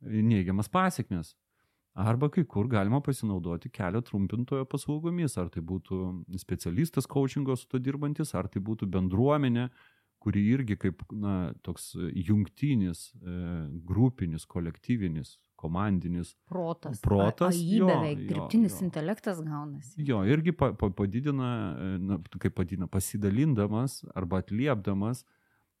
neigiamas 0.00 0.68
pasiekmes. 0.72 1.34
Arba 1.98 2.28
kai 2.30 2.44
kur 2.46 2.68
galima 2.70 3.00
pasinaudoti 3.02 3.72
kelio 3.74 4.00
trumpintojo 4.06 4.66
paslaugomis, 4.70 5.34
ar 5.40 5.48
tai 5.50 5.64
būtų 5.66 5.96
specialistas 6.38 7.08
coachingo 7.10 7.56
su 7.58 7.66
to 7.72 7.80
dirbantis, 7.82 8.36
ar 8.38 8.46
tai 8.46 8.62
būtų 8.62 8.86
bendruomenė, 8.94 9.64
kuri 10.22 10.44
irgi 10.52 10.76
kaip 10.78 11.02
na, 11.10 11.52
toks 11.66 11.92
jungtinis, 12.28 13.08
e, 13.18 13.34
grupinis, 13.90 14.46
kolektyvinis, 14.50 15.36
komandinis 15.58 16.36
protas. 16.46 17.00
Protas. 17.02 17.58
AI 17.58 17.80
beveik, 17.82 18.22
dirbtinis 18.30 18.78
jo. 18.78 18.86
intelektas 18.86 19.42
gaunasi. 19.42 19.98
Jo, 20.06 20.22
irgi 20.26 20.54
pa, 20.54 20.70
pa, 20.78 20.90
padidina, 20.94 21.50
e, 21.74 21.90
na, 21.98 22.20
kaip 22.38 22.54
padidina, 22.58 22.90
pasidalindamas 22.90 24.04
arba 24.14 24.42
atliepdamas 24.44 25.24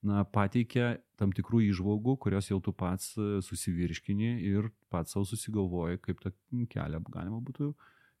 na, 0.06 0.22
pateikia 0.24 0.96
tam 1.18 1.32
tikrų 1.34 1.64
įžvalgų, 1.72 2.16
kurios 2.22 2.50
jau 2.50 2.60
tu 2.62 2.72
pats 2.76 3.14
e, 3.18 3.40
susivirškini 3.44 4.36
ir 4.46 4.70
pats 4.92 5.14
savo 5.14 5.26
susigalvoji, 5.28 6.00
kaip 6.04 6.22
tą 6.22 6.32
kelią 6.70 7.02
galima 7.10 7.40
būtų 7.44 7.72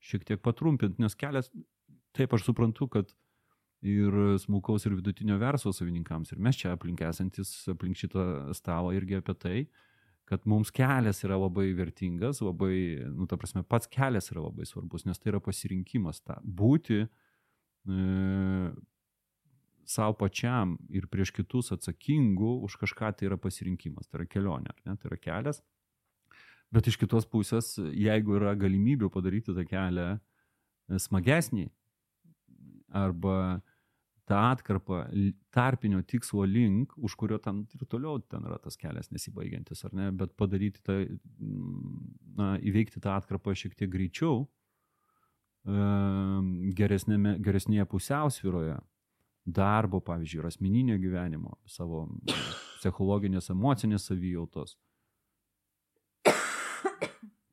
šiek 0.02 0.26
tiek 0.26 0.42
patrumpinti, 0.42 1.02
nes 1.02 1.14
kelias, 1.18 1.50
taip 2.16 2.34
aš 2.34 2.48
suprantu, 2.48 2.88
kad 2.90 3.12
ir 3.86 4.14
smulkaus 4.42 4.86
ir 4.86 4.96
vidutinio 4.98 5.38
verslo 5.38 5.72
savininkams, 5.74 6.32
ir 6.32 6.42
mes 6.42 6.58
čia 6.58 6.72
aplink 6.74 7.02
esantis, 7.06 7.52
aplink 7.70 7.98
šitą 7.98 8.54
stalą 8.58 8.90
irgi 8.96 9.20
apie 9.20 9.36
tai, 9.38 9.58
kad 10.28 10.44
mums 10.50 10.72
kelias 10.74 11.22
yra 11.24 11.38
labai 11.40 11.70
vertingas, 11.78 12.42
labai, 12.44 12.74
nu, 13.14 13.26
ta 13.30 13.38
prasme, 13.40 13.62
pats 13.64 13.88
kelias 13.90 14.28
yra 14.32 14.44
labai 14.48 14.66
svarbus, 14.68 15.06
nes 15.08 15.18
tai 15.18 15.32
yra 15.32 15.40
pasirinkimas 15.42 16.20
tą 16.26 16.36
būti 16.42 17.04
e, 17.06 17.08
savo 19.88 20.12
pačiam 20.20 20.76
ir 20.92 21.08
prieš 21.08 21.32
kitus 21.38 21.72
atsakingų 21.72 22.58
už 22.66 22.76
kažką 22.82 23.12
tai 23.16 23.30
yra 23.30 23.38
pasirinkimas, 23.40 24.08
tai 24.08 24.20
yra 24.20 24.28
kelionė, 24.28 24.74
ne, 24.84 24.96
tai 25.00 25.08
yra 25.10 25.18
kelias. 25.20 25.62
Bet 26.74 26.90
iš 26.90 26.98
kitos 27.00 27.24
pusės, 27.24 27.78
jeigu 27.96 28.36
yra 28.36 28.52
galimybių 28.58 29.08
padaryti 29.12 29.54
tą 29.56 29.64
kelią 29.64 30.08
e, 30.12 30.98
smagesnį 31.00 31.70
arba 32.92 33.62
tą 34.28 34.42
atkarpą 34.50 34.98
tarpinio 35.56 36.02
tikslo 36.04 36.44
link, 36.44 36.92
už 37.00 37.16
kurio 37.16 37.38
ten 37.40 37.62
ir 37.72 37.86
toliau 37.88 38.20
ten 38.20 38.44
yra 38.44 38.60
tas 38.60 38.76
kelias 38.76 39.08
nesibaigiantis, 39.08 39.86
ar 39.88 39.96
ne, 39.96 40.10
bet 40.12 40.36
padaryti 40.36 40.84
tą, 40.84 40.98
na, 42.36 42.50
įveikti 42.60 43.00
tą 43.00 43.16
atkarpą 43.16 43.56
šiek 43.56 43.72
tiek 43.80 43.88
greičiau, 43.96 44.44
e, 45.64 45.80
geresnėme, 46.76 47.38
geresnėje 47.40 47.88
pusiausvyroje 47.88 48.76
darbo, 49.54 50.00
pavyzdžiui, 50.04 50.42
ir 50.42 50.48
asmeninio 50.50 50.98
gyvenimo, 51.00 51.56
savo 51.68 52.06
psichologinės, 52.78 53.50
emocinės 53.54 54.08
savijautos. 54.10 54.76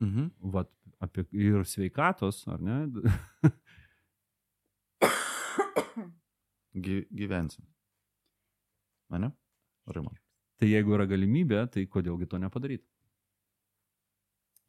Mhm. 0.04 0.28
Vat, 0.54 0.70
apie, 1.00 1.24
ir 1.32 1.64
sveikatos, 1.66 2.44
ar 2.52 2.62
ne? 2.62 2.82
Gy, 6.76 7.06
gyvensim. 7.16 7.64
Mane? 9.10 9.32
Rima. 9.88 10.12
tai 10.60 10.72
jeigu 10.72 10.96
yra 10.98 11.06
galimybė, 11.06 11.60
tai 11.72 11.86
kodėlgi 11.92 12.28
to 12.32 12.40
nepadaryti? 12.42 12.88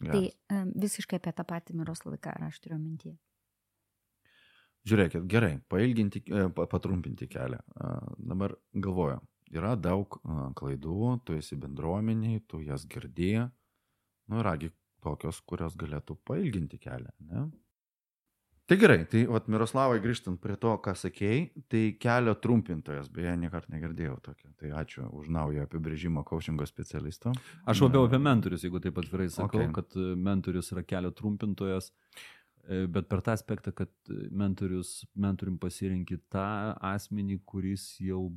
Tai 0.04 0.22
um, 0.52 0.72
visiškai 0.76 1.16
apie 1.20 1.32
tą 1.32 1.44
patį 1.48 1.78
Miroslavą, 1.78 2.18
ką 2.20 2.34
aš 2.46 2.58
turiu 2.60 2.76
mintyje. 2.76 3.14
Žiūrėkit, 4.86 5.26
gerai, 5.26 5.56
pailginti, 5.72 6.22
e, 6.30 6.48
pa- 6.54 6.66
patrumpinti 6.70 7.26
kelią. 7.26 7.58
Dabar 8.18 8.54
galvoju, 8.74 9.20
yra 9.50 9.74
daug 9.76 10.18
klaidų, 10.58 11.20
tu 11.26 11.34
esi 11.34 11.56
bendruomeniai, 11.58 12.40
tu 12.46 12.60
jas 12.62 12.86
girdėjai. 12.86 13.48
Nu, 14.30 14.42
ragi 14.42 14.70
tokios, 15.02 15.40
kurios 15.46 15.76
galėtų 15.78 16.16
pailginti 16.26 16.78
kelią, 16.82 17.12
ne? 17.30 17.48
Tai 18.66 18.74
gerai, 18.82 19.04
tai 19.06 19.20
vat, 19.30 19.46
Miroslavai 19.46 20.00
grįžtant 20.02 20.40
prie 20.42 20.56
to, 20.58 20.72
ką 20.82 20.90
sakėjai, 20.98 21.42
tai 21.70 21.82
kelio 22.02 22.32
trumpintojas, 22.34 23.06
beje, 23.14 23.36
niekart 23.38 23.68
negirdėjau 23.70 24.16
tokio. 24.26 24.50
Tai 24.58 24.72
ačiū 24.80 25.04
už 25.14 25.28
naują 25.30 25.68
apibrėžimą 25.68 26.24
coachingo 26.26 26.66
specialisto. 26.66 27.30
Aš 27.70 27.84
labiau 27.86 28.08
apie 28.08 28.18
mentorius, 28.18 28.64
jeigu 28.66 28.80
taip 28.82 28.98
atvirai 28.98 29.28
sakau, 29.30 29.60
Okay. 29.62 29.72
kad 29.76 29.94
e, 29.94 30.08
mentorius 30.18 30.72
yra 30.74 30.82
kelio 30.82 31.12
trumpintojas, 31.14 31.92
bet 32.66 33.08
per 33.08 33.20
tą 33.22 33.32
aspektą, 33.36 33.72
kad 33.74 33.90
mentorius, 34.30 35.04
mentorium 35.14 35.58
pasirinkti 35.62 36.18
tą 36.32 36.74
asmenį, 36.80 37.40
kuris 37.46 37.96
jau 38.02 38.32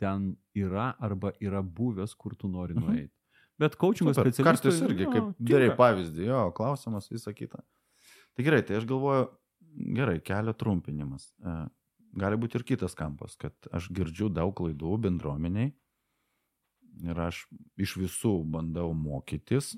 ten 0.00 0.32
yra 0.58 0.90
arba 1.00 1.32
yra 1.40 1.62
buvęs, 1.62 2.14
kur 2.18 2.34
tu 2.36 2.48
nori 2.48 2.74
Mhm. 2.74 2.84
nueiti. 2.84 3.12
Bet 3.58 3.76
coachingo 3.76 4.12
Super. 4.14 4.32
specialistas 4.32 4.80
Kartais 4.80 4.90
irgi, 4.90 5.04
kaip 5.12 5.36
darai 5.38 5.68
pavyzdį, 5.76 6.24
jo, 6.26 6.40
klausimas, 6.56 7.08
visą 7.12 7.32
kitą. 7.36 7.60
Tai 8.34 8.44
gerai, 8.44 8.62
tai 8.66 8.76
aš 8.80 8.86
galvoju, 8.88 9.28
gerai, 9.94 10.20
kelio 10.24 10.52
trumpinimas. 10.56 11.32
Gali 12.16 12.36
būti 12.36 12.56
ir 12.58 12.64
kitas 12.64 12.94
kampas, 12.94 13.36
kad 13.36 13.52
aš 13.72 13.88
girdžiu 13.88 14.28
daug 14.32 14.54
klaidų 14.56 14.98
bendruomeniai 15.00 15.72
ir 17.08 17.20
aš 17.20 17.46
iš 17.80 17.94
visų 17.96 18.32
bandau 18.50 18.92
mokytis, 18.94 19.76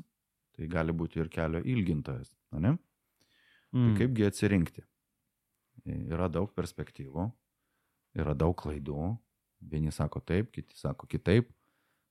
tai 0.56 0.66
gali 0.66 0.92
būti 0.92 1.20
ir 1.20 1.28
kelio 1.28 1.60
ilgintojas, 1.62 2.32
ne? 2.52 2.76
Tai 2.76 2.93
Mm. 3.74 3.94
kaipgi 3.98 4.26
atsirinkti? 4.28 4.84
Yra 5.84 6.30
daug 6.32 6.52
perspektyvų, 6.56 7.26
yra 8.16 8.34
daug 8.38 8.54
klaidų, 8.56 9.10
vieni 9.70 9.92
sako 9.92 10.22
taip, 10.24 10.52
kiti 10.54 10.78
sako 10.78 11.08
kitaip. 11.10 11.50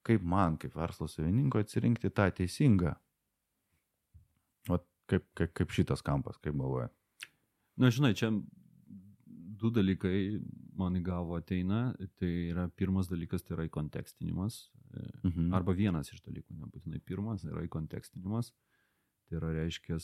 Kaip 0.03 0.25
man, 0.27 0.57
kaip 0.59 0.73
verslo 0.75 1.07
savininko, 1.07 1.61
atsirinkti 1.63 2.11
tą 2.11 2.27
teisingą? 2.35 2.91
O 4.67 4.77
kaip, 5.07 5.23
kaip, 5.39 5.53
kaip 5.55 5.71
šitas 5.71 6.03
kampas, 6.03 6.35
kaip 6.43 6.57
galvoja? 6.59 6.89
Na, 7.79 7.87
žinai, 7.87 8.11
čia 8.19 8.27
du 9.63 9.71
dalykai 9.71 10.41
man 10.77 10.99
į 10.99 11.05
galvą 11.07 11.39
ateina. 11.39 11.81
Tai 12.19 12.31
yra 12.51 12.67
pirmas 12.75 13.07
dalykas, 13.11 13.45
tai 13.45 13.55
yra 13.57 13.69
įkontekstinimas. 13.69 14.59
Mhm. 15.23 15.53
Arba 15.55 15.73
vienas 15.77 16.11
iš 16.11 16.21
dalykų, 16.25 16.59
nebūtinai 16.59 16.99
pirmas, 17.05 17.47
yra 17.47 17.63
įkontekstinimas. 17.65 18.51
Tai 19.23 19.39
yra 19.39 19.53
reiškia, 19.55 19.97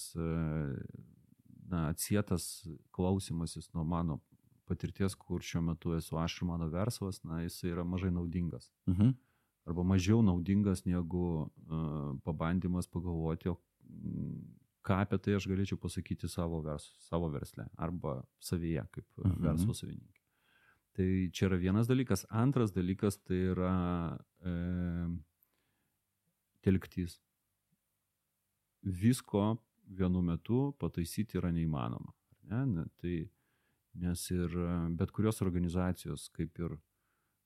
na, 1.69 1.87
atsietas 1.93 2.67
klausimasis 2.95 3.69
nuo 3.73 3.85
mano 3.87 4.19
patirties, 4.69 5.15
kur 5.15 5.41
šiuo 5.45 5.63
metu 5.71 5.95
esu 5.97 6.17
aš 6.21 6.41
ir 6.41 6.49
mano 6.49 6.69
verslas, 6.73 7.23
na, 7.23 7.41
jis 7.45 7.63
yra 7.71 7.85
mažai 7.87 8.11
naudingas. 8.13 8.69
Mhm. 8.89 9.15
Arba 9.69 9.83
mažiau 9.85 10.21
naudingas 10.25 10.85
negu 10.85 11.25
uh, 11.45 12.15
pabandymas 12.25 12.87
pagalvoti, 12.89 13.51
o 13.51 13.57
mm, 13.85 14.39
ką 14.85 15.01
apie 15.03 15.19
tai 15.21 15.35
aš 15.37 15.45
galėčiau 15.51 15.77
pasakyti 15.81 16.29
savo, 16.31 16.61
vers, 16.65 16.87
savo 17.05 17.29
versle 17.29 17.67
arba 17.77 18.19
savyje 18.41 18.85
kaip 18.95 19.05
mhm. 19.17 19.35
Mhm. 19.35 19.43
verslo 19.45 19.77
savininkė. 19.77 20.19
Tai 20.99 21.07
čia 21.31 21.45
yra 21.47 21.59
vienas 21.61 21.87
dalykas. 21.87 22.25
Antras 22.27 22.73
dalykas 22.75 23.19
tai 23.23 23.37
yra 23.53 23.73
e, 24.43 24.53
telktis. 26.65 27.19
Visko 28.83 29.59
vienu 29.89 30.21
metu 30.21 30.69
pataisyti 30.79 31.39
yra 31.39 31.51
neįmanoma. 31.53 32.13
Ne? 32.49 32.63
Ne, 32.73 32.85
tai, 33.01 33.15
nes 34.01 34.25
ir 34.33 34.53
e, 34.53 34.71
bet 34.99 35.13
kurios 35.15 35.41
organizacijos, 35.45 36.29
kaip 36.35 36.59
ir, 36.61 36.75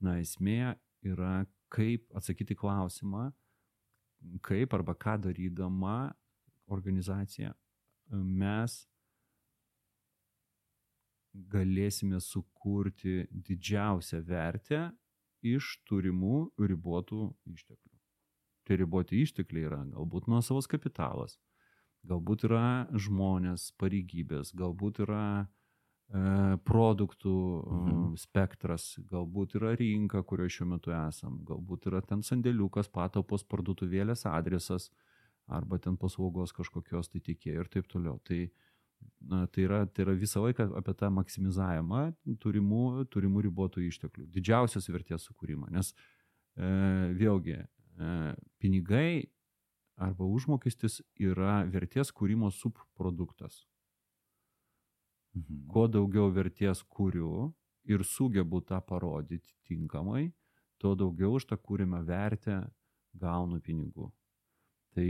na, 0.04 0.18
esmė 0.22 0.76
yra, 1.08 1.44
kaip 1.74 2.08
atsakyti 2.16 2.56
klausimą, 2.60 3.30
kaip 4.46 4.74
arba 4.76 4.96
ką 4.96 5.18
darydama 5.28 6.14
organizacija 6.72 7.54
e, 7.54 7.58
mes 8.16 8.84
galėsime 11.34 12.20
sukurti 12.22 13.24
didžiausią 13.32 14.22
vertę 14.28 14.84
iš 15.44 15.80
turimų 15.90 16.54
ribotų 16.62 17.26
išteklių. 17.50 17.98
Tai 18.64 18.78
riboti 18.80 19.20
ištekliai 19.26 19.66
yra 19.68 19.82
galbūt 19.92 20.30
nuosavas 20.32 20.70
kapitalas, 20.72 21.36
galbūt 22.08 22.48
yra 22.50 22.88
žmonės, 22.92 23.72
pareigybės, 23.80 24.52
galbūt 24.58 25.04
yra 25.06 25.26
e, 25.44 26.58
produktų 26.68 27.36
Mhm. 27.64 27.90
mhm. 27.94 28.16
spektras, 28.20 29.00
galbūt 29.10 29.56
yra 29.60 29.76
rinka, 29.80 30.24
kurioje 30.24 30.60
šiuo 30.60 30.68
metu 30.76 30.92
esam, 30.92 31.40
galbūt 31.48 31.88
yra 31.92 32.02
ten 32.02 32.22
sandėliukas, 32.22 32.92
patalpos, 32.92 33.44
parduotuvėlės 33.44 34.26
adresas, 34.30 34.92
arba 35.48 35.80
ten 35.80 35.98
paslaugos 35.98 36.54
kažkokios 36.56 37.10
tai 37.12 37.20
tikėjai 37.20 37.64
ir 37.64 37.70
taip 37.72 37.88
toliau. 37.92 38.20
Tai, 38.24 38.40
na, 39.20 39.46
tai, 39.48 39.66
yra, 39.68 39.86
tai 39.88 40.06
yra 40.06 40.16
visą 40.16 40.44
laiką 40.46 40.70
apie 40.80 40.94
tą 41.00 41.10
maksimizavimą 41.12 42.04
turimų, 42.44 42.84
turimų 43.12 43.44
ribotų 43.50 43.84
išteklių, 43.90 44.28
didžiausios 44.32 44.88
vertės 44.94 45.28
sukūrimą. 45.28 45.72
Nes 45.76 45.94
e, 46.56 47.14
vėlgi, 47.20 47.58
e, 47.60 48.36
pinigai 48.64 49.26
arba 49.96 50.26
užmokestis 50.26 51.02
yra 51.20 51.64
vertės 51.70 52.12
kūrimo 52.12 52.52
subproduktas. 52.52 53.64
Mhm. 55.34 55.66
Kuo 55.70 55.88
daugiau 55.88 56.30
vertės 56.34 56.84
kuriu 56.84 57.54
ir 57.90 58.04
sugebu 58.06 58.62
tą 58.62 58.80
parodyti 58.86 59.54
tinkamai, 59.68 60.32
tuo 60.78 60.96
daugiau 60.96 61.38
už 61.40 61.48
tą 61.50 61.58
kūrimą 61.58 62.04
vertę 62.06 62.62
gaunu 63.14 63.60
pinigų. 63.62 64.12
Tai 64.94 65.08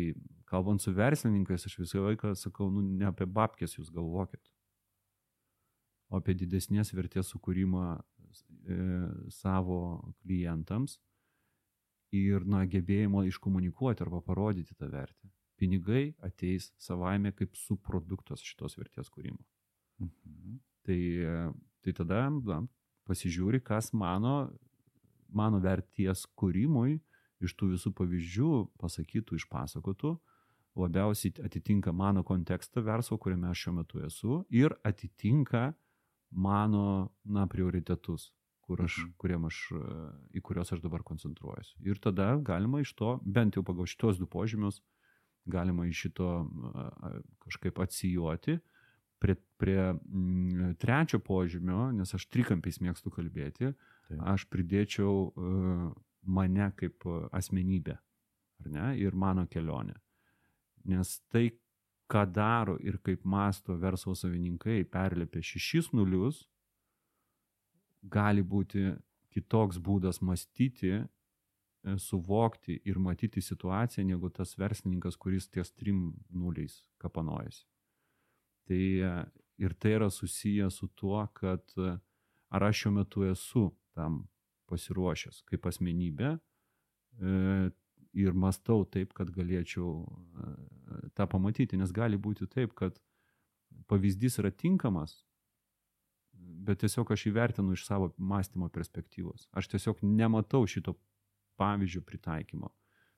kalbant 0.47 0.81
su 0.81 0.93
verslininkais, 0.95 1.65
aš 1.67 1.77
visą 1.81 2.05
laiką 2.05 2.33
sakau, 2.39 2.69
nu, 2.71 2.81
ne 2.81 3.07
apie 3.09 3.27
babkės 3.27 3.75
jūs 3.77 3.91
galvokit, 3.91 4.51
o 6.07 6.19
apie 6.21 6.35
didesnės 6.39 6.93
vertės 6.95 7.33
sukūrimą 7.33 7.87
e, 7.97 8.77
savo 9.33 9.79
klientams 10.21 10.99
ir 12.13 12.45
na, 12.45 12.63
gebėjimo 12.69 13.23
iškomunikuoti 13.29 14.05
arba 14.05 14.21
parodyti 14.21 14.75
tą 14.77 14.89
vertę. 14.91 15.31
Pinigai 15.59 16.13
ateis 16.25 16.71
savaime 16.81 17.31
kaip 17.33 17.55
subproduktas 17.57 18.43
šitos 18.43 18.77
vertės 18.77 19.09
kūrimo. 19.13 19.41
Mhm. 20.01 20.59
Tai, 20.83 20.99
tai 21.83 21.93
tada 21.95 22.25
na, 22.33 22.59
pasižiūri, 23.07 23.61
kas 23.63 23.93
mano, 23.93 24.51
mano 25.31 25.61
verties 25.63 26.25
kūrimui 26.35 26.99
iš 27.43 27.55
tų 27.59 27.73
visų 27.73 27.91
pavyzdžių 27.97 28.51
pasakytų, 28.79 29.39
išpasakotų, 29.39 30.13
labiausiai 30.79 31.33
atitinka 31.45 31.93
mano 31.93 32.23
kontekstą 32.25 32.83
verslo, 32.85 33.17
kuriame 33.21 33.49
aš 33.51 33.65
šiuo 33.65 33.73
metu 33.79 34.03
esu 34.05 34.39
ir 34.49 34.73
atitinka 34.87 35.73
mano 36.31 37.13
na, 37.23 37.45
prioritetus, 37.47 38.31
kur 38.63 38.81
aš, 38.81 38.97
Mhm. 39.03 39.13
aš, 39.45 39.57
e, 39.71 39.81
į 40.39 40.41
kuriuos 40.41 40.71
aš 40.73 40.81
dabar 40.81 41.03
koncentruojuosi. 41.03 41.75
Ir 41.83 41.99
tada 41.99 42.37
galima 42.39 42.79
iš 42.81 42.93
to, 42.95 43.19
bent 43.25 43.55
jau 43.55 43.63
pagal 43.63 43.85
šitos 43.85 44.17
du 44.17 44.25
požymius, 44.27 44.81
galima 45.45 45.85
iš 45.85 46.05
šito 46.07 46.29
kažkaip 47.43 47.79
atsijoti. 47.79 48.59
Prie, 49.19 49.35
prie 49.57 49.93
mm, 49.93 50.73
trečio 50.79 51.19
požymio, 51.23 51.91
nes 51.95 52.11
aš 52.13 52.25
trikampiais 52.27 52.81
mėgstu 52.83 53.07
kalbėti, 53.11 53.69
Taip. 54.09 54.19
aš 54.19 54.43
pridėčiau 54.51 55.13
uh, 55.31 55.93
mane 56.27 56.65
kaip 56.75 57.05
uh, 57.07 57.29
asmenybę, 57.31 57.95
ar 58.59 58.67
ne, 58.67 58.87
ir 58.99 59.15
mano 59.15 59.45
kelionę. 59.47 59.95
Nes 60.83 61.21
tai, 61.31 61.53
ką 62.11 62.25
daro 62.35 62.75
ir 62.83 62.97
kaip 62.99 63.23
masto 63.23 63.77
verslo 63.79 64.11
savininkai, 64.15 64.83
perlipia 64.91 65.39
šešis 65.39 65.93
nulius, 65.95 66.43
gali 68.03 68.43
būti 68.43 68.91
kitoks 69.33 69.79
būdas 69.81 70.21
mąstyti 70.21 70.91
e, 70.93 71.03
suvokti 71.97 72.77
ir 72.85 72.99
matyti 73.01 73.41
situaciją, 73.41 74.05
negu 74.07 74.29
tas 74.29 74.55
verslininkas, 74.59 75.17
kuris 75.17 75.49
ties 75.49 75.73
trim 75.73 76.11
nuliais 76.29 76.81
kapanojasi. 77.01 77.65
Tai 78.67 78.81
e, 78.81 79.13
ir 79.63 79.75
tai 79.79 79.95
yra 79.97 80.09
susiję 80.09 80.69
su 80.71 80.89
tuo, 80.95 81.25
kad 81.33 81.63
e, 81.77 81.95
ar 82.53 82.69
aš 82.69 82.83
šiuo 82.83 82.95
metu 82.99 83.25
esu 83.29 83.69
tam 83.97 84.23
pasiruošęs 84.69 85.43
kaip 85.49 85.65
asmenybė 85.69 86.37
ir 88.13 88.33
mastau 88.33 88.85
taip, 88.89 89.11
kad 89.13 89.29
galėčiau 89.29 89.89
tą 91.13 91.27
pamatyti, 91.29 91.77
nes 91.77 91.91
gali 91.93 92.17
būti 92.17 92.47
taip, 92.49 92.73
kad 92.77 92.97
pavyzdys 93.91 94.39
yra 94.41 94.49
tinkamas, 94.49 95.19
bet 96.63 96.83
tiesiog 96.83 97.11
aš 97.13 97.27
įvertinu 97.29 97.75
iš 97.75 97.85
savo 97.87 98.11
mąstymo 98.17 98.69
perspektyvos. 98.73 99.47
Aš 99.51 99.69
tiesiog 99.73 100.01
nematau 100.03 100.63
šito 100.69 100.95
pavyzdžio 101.59 102.01
pritaikymo. 102.07 102.71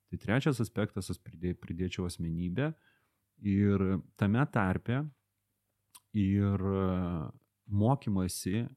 Tai 0.10 0.20
trečias 0.22 0.62
aspektas, 0.62 1.10
aš 1.12 1.20
pridė, 1.24 1.56
pridėčiau 1.58 2.06
asmenybę 2.10 2.72
ir 3.46 3.86
tame 4.20 4.44
tarpe 4.54 5.02
ir 6.16 6.62
mokymasi 7.66 8.66
e, 8.66 8.68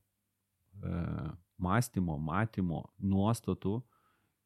mąstymo, 1.59 2.17
matymo, 2.19 2.83
nuostatų 2.99 3.79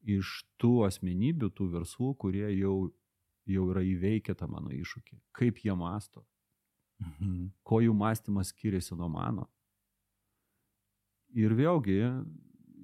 iš 0.03 0.43
tų 0.59 0.83
asmenybių, 0.89 1.49
tų 1.55 1.69
verslų, 1.77 2.11
kurie 2.19 2.45
jau, 2.57 2.75
jau 3.47 3.65
yra 3.71 3.83
įveikę 3.87 4.35
tą 4.35 4.49
mano 4.51 4.73
iššūkį. 4.75 5.19
Kaip 5.35 5.63
jie 5.63 5.75
masto. 5.79 6.25
Mhm. 7.01 7.51
Ko 7.63 7.79
jų 7.83 7.95
mąstymas 7.97 8.51
skiriasi 8.53 8.95
nuo 8.99 9.09
mano. 9.11 9.47
Ir 11.33 11.55
vėlgi, 11.57 11.99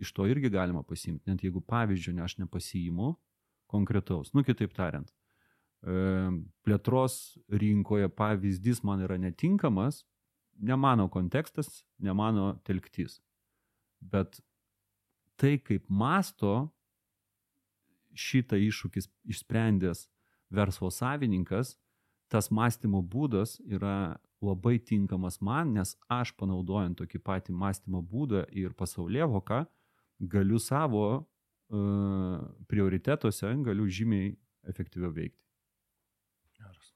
iš 0.02 0.12
to 0.16 0.26
irgi 0.30 0.50
galima 0.50 0.82
pasimti, 0.88 1.28
net 1.30 1.44
jeigu 1.46 1.62
pavyzdžio 1.62 2.16
ne 2.18 2.24
aš 2.26 2.40
nepasiimu 2.42 3.14
konkretaus, 3.70 4.32
nu 4.34 4.42
kitaip 4.46 4.74
tariant, 4.74 5.12
e, 5.86 6.32
plėtros 6.66 7.38
rinkoje 7.52 8.10
pavyzdys 8.10 8.82
man 8.88 9.04
yra 9.06 9.20
netinkamas, 9.22 10.04
ne 10.60 10.76
mano 10.76 11.08
kontekstas, 11.14 11.84
ne 12.00 12.14
mano 12.14 12.56
telktis. 12.66 13.20
Bet 14.00 14.40
tai, 15.40 15.58
kaip 15.62 15.86
masto 15.88 16.70
šitą 18.18 18.58
iššūkį 18.60 19.06
išsprendęs 19.32 20.08
verslo 20.50 20.90
savininkas, 20.92 21.78
tas 22.30 22.50
mąstymo 22.52 23.02
būdas 23.06 23.60
yra 23.66 24.20
labai 24.42 24.78
tinkamas 24.80 25.40
man, 25.42 25.74
nes 25.76 25.96
aš 26.12 26.32
panaudojant 26.40 26.98
tokį 27.00 27.22
patį 27.26 27.56
mąstymo 27.60 28.02
būdą 28.06 28.46
ir 28.56 28.76
pasaulyje 28.78 29.28
voką, 29.34 29.64
galiu 30.20 30.60
savo 30.64 31.04
uh, 31.20 32.40
prioritetuose, 32.72 33.52
galiu 33.66 33.88
žymiai 33.88 34.32
efektyviau 34.72 35.12
veikti. 35.16 35.40
Geras. 36.60 36.94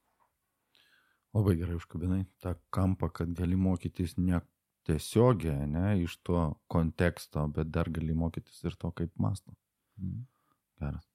Labai 1.36 1.56
gerai 1.60 1.78
užkabinai 1.80 2.24
tą 2.44 2.56
kampą, 2.74 3.12
kad 3.12 3.32
gali 3.36 3.60
mokytis 3.60 4.18
ne 4.18 4.40
tiesiogiai, 4.88 5.68
ne 5.68 5.98
iš 6.04 6.18
to 6.28 6.46
konteksto, 6.72 7.48
bet 7.56 7.72
dar 7.72 7.90
gali 7.92 8.16
mokytis 8.16 8.64
ir 8.68 8.76
to, 8.80 8.92
kaip 8.92 9.12
masto. 9.20 9.56
Mm. 10.00 10.24
Geras. 10.80 11.10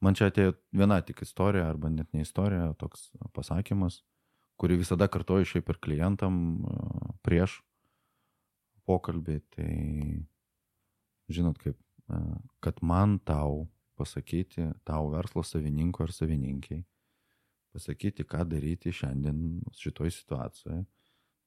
Man 0.00 0.16
čia 0.16 0.30
atėjo 0.30 0.54
viena 0.74 0.98
tik 1.04 1.22
istorija, 1.26 1.66
arba 1.68 1.90
net 1.92 2.14
ne 2.16 2.22
istorija, 2.24 2.70
toks 2.80 3.10
pasakymas 3.36 4.00
kurį 4.58 4.80
visada 4.82 5.08
kartoju 5.10 5.46
šiaip 5.46 5.70
ir 5.70 5.78
klientam 5.82 6.38
prieš 7.26 7.60
pokalbį, 8.88 9.38
tai 9.54 9.72
žinot 11.30 11.58
kaip, 11.62 11.78
kad 12.64 12.80
man 12.82 13.18
tau 13.20 13.66
pasakyti, 13.98 14.70
tau 14.86 15.10
verslo 15.12 15.42
savininko 15.44 16.06
ar 16.06 16.14
savininkiai, 16.14 16.84
pasakyti, 17.74 18.24
ką 18.24 18.44
daryti 18.48 18.94
šiandien 18.94 19.60
šitoj 19.76 20.12
situacijoje, 20.14 20.84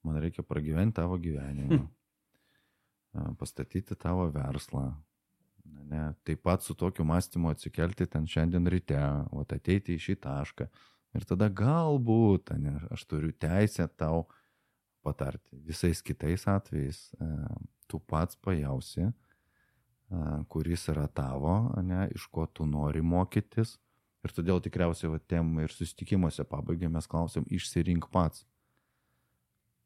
man 0.05 0.19
reikia 0.21 0.45
pragyventi 0.45 0.99
tavo 0.99 1.17
gyvenimą, 1.21 1.81
pastatyti 3.39 3.97
tavo 3.99 4.27
verslą, 4.31 4.85
ne, 5.91 6.03
taip 6.27 6.43
pat 6.45 6.63
su 6.63 6.75
tokiu 6.77 7.05
mąstymu 7.07 7.51
atsikelti 7.51 8.07
ten 8.07 8.27
šiandien 8.29 8.69
ryte, 8.71 8.99
o 9.31 9.43
ateiti 9.43 9.97
į 9.97 10.03
šį 10.05 10.17
tašką, 10.23 10.67
Ir 11.17 11.25
tada 11.27 11.49
galbūt, 11.51 12.53
ne, 12.61 12.77
aš 12.93 13.03
turiu 13.09 13.33
teisę 13.35 13.87
tau 13.99 14.23
patarti. 15.03 15.57
Visais 15.67 15.99
kitais 16.05 16.45
atvejais 16.47 17.09
e, 17.19 17.27
tu 17.91 17.99
pats 17.99 18.37
pajausi, 18.39 19.09
e, 19.09 20.21
kuris 20.47 20.87
yra 20.93 21.09
tavo, 21.11 21.55
ne, 21.83 22.05
iš 22.15 22.29
ko 22.31 22.45
tu 22.47 22.67
nori 22.69 23.03
mokytis. 23.03 23.75
Ir 24.21 24.35
todėl 24.37 24.61
tikriausiai 24.61 25.09
va, 25.15 25.19
tiem 25.19 25.49
ir 25.63 25.73
susitikimuose 25.73 26.45
pabaigai 26.47 26.91
mes 26.93 27.09
klausim, 27.09 27.43
išsirink 27.49 28.05
pats, 28.13 28.45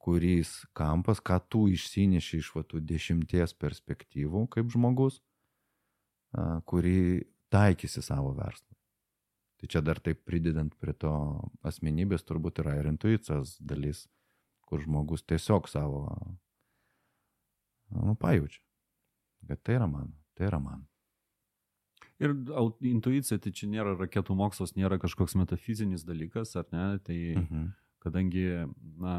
kuris 0.03 0.59
kampas, 0.77 1.23
ką 1.23 1.39
tu 1.49 1.65
išsineši 1.71 2.41
iš 2.43 2.51
va, 2.53 2.65
tų 2.67 2.83
dešimties 2.85 3.55
perspektyvų 3.57 4.45
kaip 4.53 4.69
žmogus, 4.75 5.23
e, 6.37 6.45
kurį 6.69 6.99
taikysi 7.49 8.03
savo 8.05 8.35
verslą. 8.37 8.74
Tai 9.65 9.69
čia 9.73 9.81
dar 9.81 9.97
taip 9.97 10.19
pridedant 10.29 10.75
prie 10.77 10.93
to 10.93 11.09
asmenybės 11.65 12.21
turbūt 12.21 12.59
yra 12.61 12.75
ir 12.77 12.85
intuicijos 12.85 13.55
dalis, 13.57 14.03
kur 14.69 14.83
žmogus 14.83 15.23
tiesiog 15.25 15.65
savo, 15.65 16.03
nu, 17.89 18.13
pajaučia, 18.21 18.61
kad 19.49 19.63
tai 19.65 19.79
yra 19.79 19.87
man, 19.89 20.11
tai 20.37 20.51
yra 20.51 20.59
man. 20.61 20.83
Ir 22.21 22.35
intuicija, 22.85 23.39
tai 23.41 23.55
čia 23.57 23.71
nėra 23.73 23.95
raketų 23.97 24.37
mokslas, 24.37 24.75
nėra 24.77 25.01
kažkoks 25.01 25.33
metafizinis 25.41 26.05
dalykas, 26.05 26.53
ar 26.61 26.69
ne? 26.69 26.85
Tai 27.01 27.17
mhm. 27.17 27.67
kadangi, 28.05 28.45
na, 29.01 29.17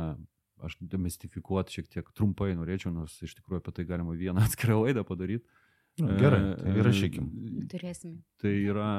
aš 0.62 0.78
demistifikuoti 0.78 1.80
šiek 1.80 1.90
tiek 1.90 2.14
trumpai 2.14 2.52
norėčiau, 2.54 2.94
nors 2.94 3.18
iš 3.18 3.34
tikrųjų 3.40 3.64
apie 3.64 3.74
tai 3.80 3.90
galima 3.90 4.14
vieną 4.14 4.46
atskirą 4.46 4.78
laidą 4.84 5.02
padaryti. 5.10 5.58
Nu, 6.02 6.12
gerai, 6.20 6.40
tai 6.60 6.74
įrašykim. 6.76 7.28
Turėsime. 7.72 8.18
Tai 8.42 8.52
yra, 8.52 8.90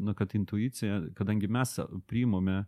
na, 0.00 0.14
kad 0.16 0.32
intuicija, 0.38 1.02
kadangi 1.18 1.50
mes 1.52 1.74
priimame 2.08 2.62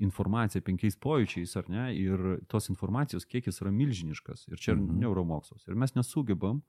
informaciją 0.00 0.64
penkiais 0.64 0.96
pojūčiais, 0.96 1.52
ar 1.60 1.68
ne, 1.68 1.90
ir 2.00 2.38
tos 2.48 2.70
informacijos 2.72 3.28
kiekis 3.28 3.60
yra 3.60 3.72
milžiniškas, 3.74 4.46
ir 4.48 4.62
čia 4.62 4.74
mhm. 4.78 4.96
neuromokslas. 5.02 5.66
Ir 5.68 5.76
mes 5.76 5.92
nesugebam 5.98 6.62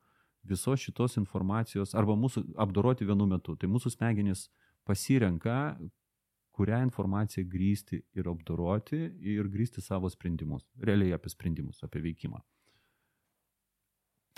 visos 0.44 0.82
šitos 0.82 1.16
informacijos 1.22 1.96
arba 1.96 2.18
mūsų 2.20 2.44
apdoroti 2.60 3.08
vienu 3.08 3.30
metu. 3.30 3.56
Tai 3.56 3.70
mūsų 3.72 3.94
smegenys 3.94 4.48
pasirenka, 4.88 5.78
kurią 6.52 6.82
informaciją 6.90 7.46
grįsti 7.48 8.02
ir 8.20 8.28
apdoroti 8.28 9.00
ir 9.32 9.48
grįsti 9.50 9.84
savo 9.86 10.10
sprendimus. 10.12 10.66
Realiai 10.82 11.16
apie 11.16 11.32
sprendimus, 11.32 11.80
apie 11.86 12.02
veikimą. 12.04 12.42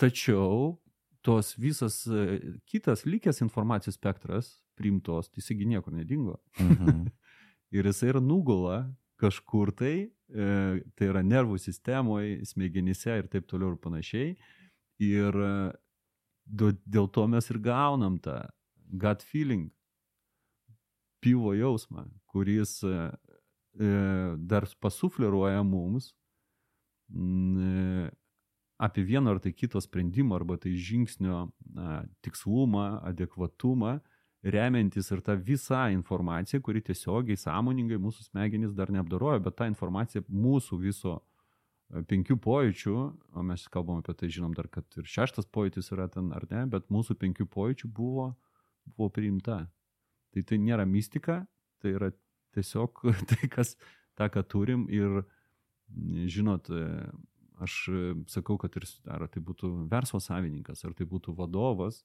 Tačiau 0.00 0.76
tos 1.24 1.54
visas 1.56 2.02
e, 2.06 2.58
kitas 2.68 3.06
likęs 3.08 3.40
informacijos 3.40 3.96
spektras 3.96 4.50
priimtos, 4.76 5.30
tai 5.30 5.40
jisai 5.40 5.64
niekur 5.64 5.94
nedingo. 5.96 6.36
Mhm. 6.60 7.06
ir 7.76 7.88
jisai 7.88 8.12
yra 8.12 8.20
nugula 8.20 8.84
kažkur 9.20 9.72
tai, 9.72 10.10
e, 10.28 10.48
tai 10.94 11.08
yra 11.08 11.22
nervų 11.24 11.58
sistemoje, 11.62 12.42
smegenyse 12.50 13.16
ir 13.22 13.30
taip 13.32 13.48
toliau 13.48 13.72
ir 13.72 13.80
panašiai. 13.80 14.34
Ir 15.02 15.38
e, 15.46 15.54
dėl 16.44 17.08
to 17.08 17.24
mes 17.30 17.48
ir 17.50 17.60
gaunam 17.62 18.18
tą 18.22 18.42
gut 19.00 19.24
feeling, 19.24 19.70
pivo 21.24 21.54
jausmą, 21.56 22.04
kuris 22.28 22.82
e, 22.84 23.08
e 23.80 23.94
dar 24.36 24.68
pasufleruoja 24.80 25.64
mums 25.64 26.12
apie 28.84 29.04
vieno 29.04 29.32
ar 29.32 29.40
tai 29.40 29.52
kito 29.52 29.80
sprendimo 29.80 30.36
arba 30.36 30.58
tai 30.60 30.74
žingsnio 30.76 31.48
na, 31.74 32.02
tikslumą, 32.24 33.00
adekvatumą, 33.08 33.98
remiantis 34.44 35.08
ir 35.10 35.22
tą 35.24 35.36
visą 35.40 35.86
informaciją, 35.94 36.60
kuri 36.64 36.82
tiesiogiai 36.84 37.38
sąmoningai 37.40 38.00
mūsų 38.02 38.26
smegenys 38.28 38.74
dar 38.76 38.92
neapdarojo, 38.92 39.40
bet 39.46 39.56
ta 39.56 39.68
informacija 39.70 40.20
mūsų 40.28 40.78
viso 40.82 41.14
e, 41.16 42.02
penkių 42.10 42.36
pojūčių, 42.44 42.96
o 43.32 43.44
mes 43.48 43.64
kalbam 43.72 44.02
apie 44.02 44.16
tai, 44.20 44.28
žinom 44.36 44.52
dar, 44.56 44.68
kad 44.68 44.84
ir 45.00 45.08
šeštas 45.08 45.48
pojūtis 45.48 45.88
yra 45.96 46.10
ten 46.12 46.28
ar 46.36 46.44
ne, 46.50 46.66
bet 46.74 46.92
mūsų 46.92 47.16
penkių 47.22 47.48
pojūčių 47.56 47.88
buvo, 47.88 48.34
buvo 48.92 49.08
priimta. 49.08 49.62
Tai 50.34 50.44
tai 50.44 50.60
nėra 50.60 50.84
mistika, 50.84 51.44
tai 51.80 51.94
yra 51.96 52.12
tiesiog 52.52 53.00
tai, 53.30 53.48
kas 53.48 53.78
tą, 54.18 54.28
ką 54.28 54.44
turim 54.44 54.84
ir, 54.92 55.22
žinot, 56.28 56.68
e, 56.68 56.84
aš 57.64 57.76
e, 57.88 58.00
sakau, 58.30 58.56
kad 58.60 58.76
ir 58.78 58.86
ar 59.10 59.26
tai 59.32 59.42
būtų 59.44 59.70
verslo 59.90 60.20
savininkas, 60.22 60.84
ar 60.86 60.94
tai 60.96 61.06
būtų 61.08 61.34
vadovas, 61.38 62.02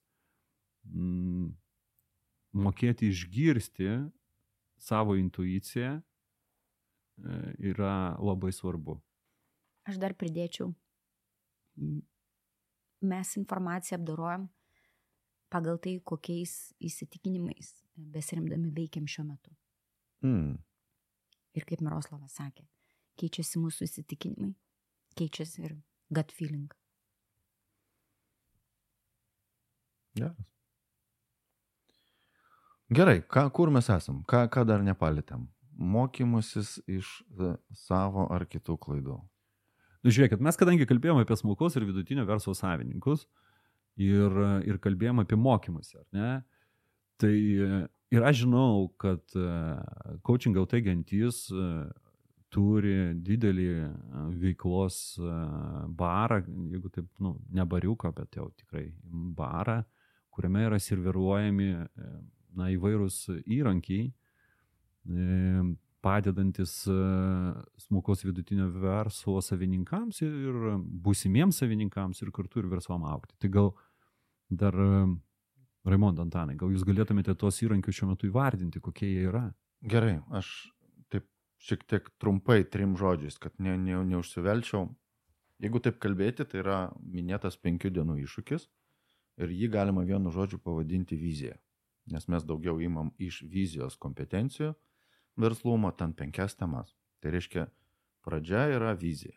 m, 0.88 1.52
mokėti 2.56 3.12
išgirsti 3.12 3.90
savo 4.80 5.18
intuiciją 5.20 5.98
e, 6.00 6.04
yra 7.72 8.16
labai 8.20 8.54
svarbu. 8.56 8.98
Aš 9.90 10.00
dar 10.02 10.14
pridėčiau, 10.18 10.72
mes 13.02 13.36
informaciją 13.40 14.00
apdarojam 14.00 14.50
pagal 15.50 15.80
tai, 15.82 15.98
kokiais 16.06 16.74
įsitikinimais 16.84 17.72
besiremdami 17.96 18.72
veikiam 18.76 19.08
šiuo 19.10 19.26
metu. 19.32 19.54
Mm. 20.26 20.60
Ir 21.58 21.66
kaip 21.66 21.82
Miroslavas 21.82 22.36
sakė, 22.38 22.68
keičiasi 23.20 23.62
mūsų 23.62 23.88
įsitikinimai, 23.88 24.54
keičiasi 25.20 25.66
ir 25.68 25.76
gut 26.16 26.32
feeling. 26.36 26.70
Geras. 30.18 30.46
Gerai, 32.90 33.20
ką, 33.22 33.44
kur 33.54 33.70
mes 33.70 33.86
esam, 33.94 34.24
ką, 34.26 34.48
ką 34.50 34.64
dar 34.66 34.82
nepalėtėm? 34.82 35.44
Mokymasis 35.94 36.80
iš 36.90 37.12
e, 37.22 37.52
savo 37.78 38.26
ar 38.34 38.48
kitų 38.50 38.80
klaidų. 38.82 39.20
Nu, 40.02 40.14
žiūrėkit, 40.16 40.42
mes 40.42 40.58
kadangi 40.58 40.88
kalbėjome 40.90 41.22
apie 41.22 41.38
smulkos 41.38 41.78
ir 41.78 41.86
vidutinio 41.86 42.26
verslo 42.26 42.56
savininkus 42.58 43.28
ir, 44.00 44.34
ir 44.66 44.80
kalbėjome 44.82 45.28
apie 45.28 45.38
mokymus, 45.38 45.92
ar 46.00 46.06
ne? 46.16 46.32
Tai 47.22 47.34
ir 48.16 48.26
aš 48.26 48.46
žinau, 48.46 48.88
kad 48.98 49.22
coaching 50.26 50.58
LT 50.58 50.82
gentys 50.88 51.46
e, 51.52 51.68
turi 52.54 52.96
didelį 53.26 53.68
e, 53.84 53.90
veiklos 54.42 55.00
e, 55.22 55.34
barą, 56.00 56.42
jeigu 56.74 56.92
taip, 56.94 57.10
nu, 57.24 57.36
ne 57.54 57.66
bariuką, 57.70 58.12
bet 58.18 58.40
jau 58.40 58.50
tikrai 58.58 58.88
barą, 59.38 59.82
kuriame 60.34 60.66
yra 60.68 60.80
serviruojami 60.82 61.70
na, 62.56 62.70
įvairūs 62.72 63.18
įrankiai, 63.44 64.12
padedantis 66.06 66.74
smulkos 67.82 68.22
vidutinio 68.24 68.70
verslo 68.72 69.42
savininkams 69.44 70.22
ir 70.24 70.60
būsimiems 71.04 71.60
savininkams 71.60 72.22
ir 72.24 72.32
kartu 72.36 72.62
ir 72.62 72.70
verslam 72.72 73.04
aukti. 73.10 73.36
Tai 73.42 73.52
gal 73.52 73.72
dar 74.62 74.78
Raimondo 75.90 76.24
Antanai, 76.24 76.56
gal 76.60 76.72
jūs 76.72 76.86
galėtumėte 76.88 77.36
tuos 77.40 77.60
įrankius 77.66 78.00
šiuo 78.00 78.12
metu 78.14 78.30
įvardinti, 78.30 78.82
kokie 78.84 79.10
jie 79.10 79.26
yra? 79.32 79.48
Gerai, 79.92 80.20
aš 80.36 80.52
šiek 81.60 81.84
tiek 81.88 82.10
trumpai 82.22 82.64
trim 82.64 82.96
žodžiais, 82.98 83.38
kad 83.42 83.56
ne, 83.60 83.76
ne, 83.78 84.00
neužsivelčiau. 84.14 84.88
Jeigu 85.60 85.82
taip 85.84 86.00
kalbėti, 86.00 86.46
tai 86.48 86.62
yra 86.62 86.78
minėtas 87.04 87.60
penkių 87.60 87.92
dienų 87.98 88.22
iššūkis 88.24 88.70
ir 89.44 89.52
jį 89.56 89.72
galima 89.72 90.06
vienu 90.08 90.32
žodžiu 90.32 90.60
pavadinti 90.64 91.20
vizija. 91.20 91.58
Nes 92.10 92.26
mes 92.32 92.46
daugiau 92.48 92.80
įmam 92.82 93.12
iš 93.20 93.44
vizijos 93.44 94.00
kompetencijų 94.00 94.74
verslumo, 95.40 95.92
ten 95.92 96.16
penkias 96.16 96.56
temas. 96.56 96.96
Tai 97.20 97.36
reiškia, 97.36 97.68
pradžia 98.24 98.66
yra 98.76 98.96
vizija. 98.96 99.36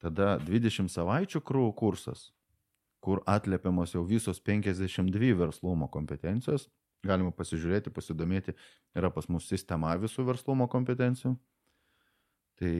Tada 0.00 0.36
20 0.40 0.92
savaičių 0.92 1.40
krūvų 1.44 1.72
kursas, 1.76 2.30
kur 3.00 3.22
atliepiamos 3.28 3.94
jau 3.94 4.04
visos 4.04 4.40
52 4.40 5.36
verslumo 5.38 5.88
kompetencijos. 5.92 6.68
Galima 7.04 7.32
pasižiūrėti, 7.34 7.92
pasidomėti, 7.94 8.54
yra 8.96 9.10
pas 9.12 9.28
mus 9.28 9.48
sistema 9.50 9.92
visų 10.00 10.24
verslumo 10.26 10.66
kompetencijų. 10.70 11.36
Tai, 12.56 12.76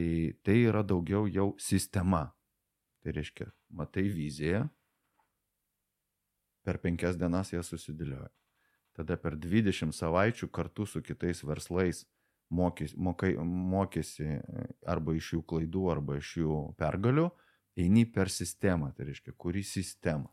tai 0.47 0.57
yra 0.65 0.81
daugiau 0.87 1.27
jau 1.29 1.51
sistema. 1.61 2.31
Tai 3.05 3.13
reiškia, 3.15 3.51
matai 3.77 4.07
viziją, 4.11 4.65
per 6.67 6.81
penkias 6.83 7.19
dienas 7.21 7.53
ją 7.53 7.63
susidėlioja. 7.63 8.33
Tada 8.97 9.19
per 9.21 9.37
20 9.37 9.93
savaičių 9.95 10.49
kartu 10.49 10.87
su 10.89 11.03
kitais 11.05 11.45
verslais 11.45 12.07
mokys, 12.51 12.95
mokai, 12.97 13.35
mokėsi 13.37 14.41
arba 14.89 15.15
iš 15.15 15.35
jų 15.35 15.43
klaidų, 15.53 15.85
arba 15.93 16.17
iš 16.19 16.33
jų 16.41 16.61
pergalių 16.81 17.29
eini 17.77 18.07
per 18.09 18.33
sistemą, 18.33 18.93
tai 18.97 19.11
reiškia, 19.11 19.37
kuri 19.37 19.63
sistema. 19.67 20.31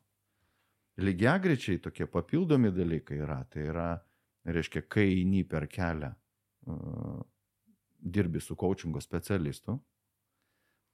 Lygiagrečiai 1.01 1.79
tokie 1.81 2.05
papildomi 2.05 2.69
dalykai 2.73 3.17
yra, 3.23 3.39
tai 3.49 3.65
yra, 3.71 3.87
reiškia, 4.45 4.83
kai 4.91 5.07
eini 5.15 5.41
per 5.49 5.65
kelią, 5.71 6.11
uh, 6.69 7.23
dirbi 7.97 8.41
su 8.43 8.55
coachingo 8.59 9.01
specialistu, 9.01 9.79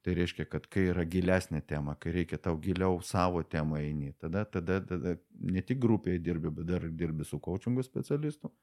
tai 0.06 0.16
reiškia, 0.16 0.46
kad 0.48 0.70
kai 0.72 0.86
yra 0.94 1.04
gilesnė 1.04 1.60
tema, 1.68 1.98
kai 2.00 2.14
reikia 2.16 2.40
tau 2.40 2.56
giliau 2.64 3.02
savo 3.04 3.44
temą 3.44 3.82
eini, 3.82 4.14
tada, 4.22 4.46
tada, 4.46 4.80
tada 4.88 5.18
ne 5.44 5.64
tik 5.66 5.82
grupėje 5.84 6.24
dirbi, 6.24 6.54
bet 6.62 6.70
dar 6.70 6.88
dirbi 6.88 7.28
su 7.28 7.42
coachingo 7.44 7.84
specialistu. 7.84 8.54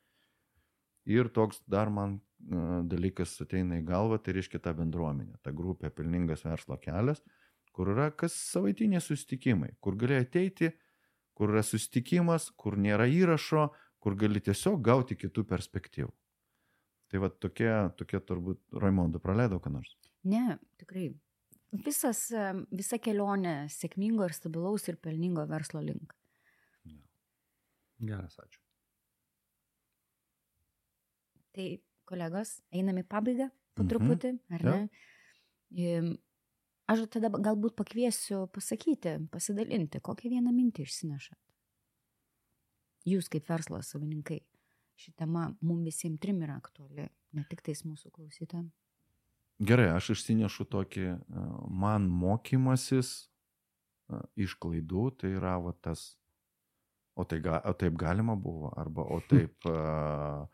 Ir 1.07 1.29
toks 1.31 1.61
dar 1.71 1.93
man 1.93 2.17
uh, 2.17 2.81
dalykas 2.89 3.37
ateina 3.45 3.77
į 3.77 3.85
galvą, 3.87 4.23
tai 4.25 4.39
reiškia 4.39 4.63
ta 4.63 4.73
bendruomenė, 4.75 5.37
ta 5.45 5.53
grupė 5.53 5.93
pelningas 5.93 6.49
verslo 6.49 6.81
kelias, 6.81 7.21
uh, 7.21 7.43
kur 7.77 7.93
yra 7.93 8.09
kas 8.17 8.33
savaitiniai 8.55 9.03
susitikimai, 9.05 9.75
kur 9.85 9.99
gali 10.01 10.17
ateiti, 10.17 10.71
kur 11.37 11.53
yra 11.53 11.63
susitikimas, 11.67 12.51
kur 12.57 12.77
nėra 12.81 13.07
įrašo, 13.13 13.69
kur 14.01 14.17
gali 14.19 14.41
tiesiog 14.41 14.81
gauti 14.87 15.17
kitų 15.21 15.45
perspektyvų. 15.51 16.13
Tai 17.13 17.21
va 17.23 17.29
tokie, 17.31 17.71
tokie 17.99 18.19
turbūt 18.27 18.61
Raimondo 18.83 19.21
praleido 19.23 19.61
ką 19.63 19.71
nors. 19.77 19.93
Ne, 20.27 20.59
tikrai. 20.81 21.11
Visas, 21.87 22.25
visa 22.73 22.99
kelionė 23.03 23.67
sėkmingo 23.71 24.25
ir 24.27 24.35
stabilaus 24.35 24.87
ir 24.89 24.97
pelningo 25.03 25.45
verslo 25.51 25.83
link. 25.85 26.15
Geras, 28.01 28.37
ačiū. 28.43 28.61
Tai 31.57 31.67
kolegos, 32.09 32.57
einam 32.77 32.99
į 33.01 33.07
pabaigą 33.09 33.49
po 33.75 33.83
Mhm. 33.83 33.89
truputį, 33.93 34.33
ar 34.51 34.61
Jo. 34.65 34.71
ne? 34.75 36.17
Aš 36.87 37.03
tada 37.11 37.33
galbūt 37.35 37.75
pakviesiu 37.79 38.45
pasakyti, 38.55 39.17
pasidalinti, 39.33 39.99
kokią 39.99 40.31
vieną 40.37 40.53
mintį 40.55 40.87
išsinešat. 40.87 41.39
Jūs 43.07 43.31
kaip 43.31 43.47
verslo 43.51 43.81
savininkai. 43.83 44.41
Ši 44.97 45.13
tema 45.19 45.49
mums 45.61 45.85
visiems 45.91 46.21
trim 46.23 46.39
yra 46.47 46.57
aktuali, 46.57 47.09
ne 47.37 47.43
tik 47.51 47.61
tais 47.67 47.83
mūsų 47.85 48.13
klausytojams. 48.15 48.73
Gerai, 49.67 49.89
aš 49.97 50.13
išsinešu 50.15 50.67
tokį, 50.73 51.05
e, 51.17 51.43
man 51.83 52.07
mokymasis 52.13 53.11
e, 53.25 54.21
iš 54.47 54.55
klaidų, 54.61 55.09
tai 55.21 55.33
yra 55.37 55.57
va 55.65 55.73
tas, 55.81 56.15
o, 57.17 57.25
tai 57.25 57.41
ga, 57.45 57.59
o 57.65 57.73
taip 57.77 57.97
galima 57.99 58.37
buvo, 58.37 58.71
arba 58.77 59.05
o 59.11 59.21
taip 59.33 59.69
uh, 59.69 60.47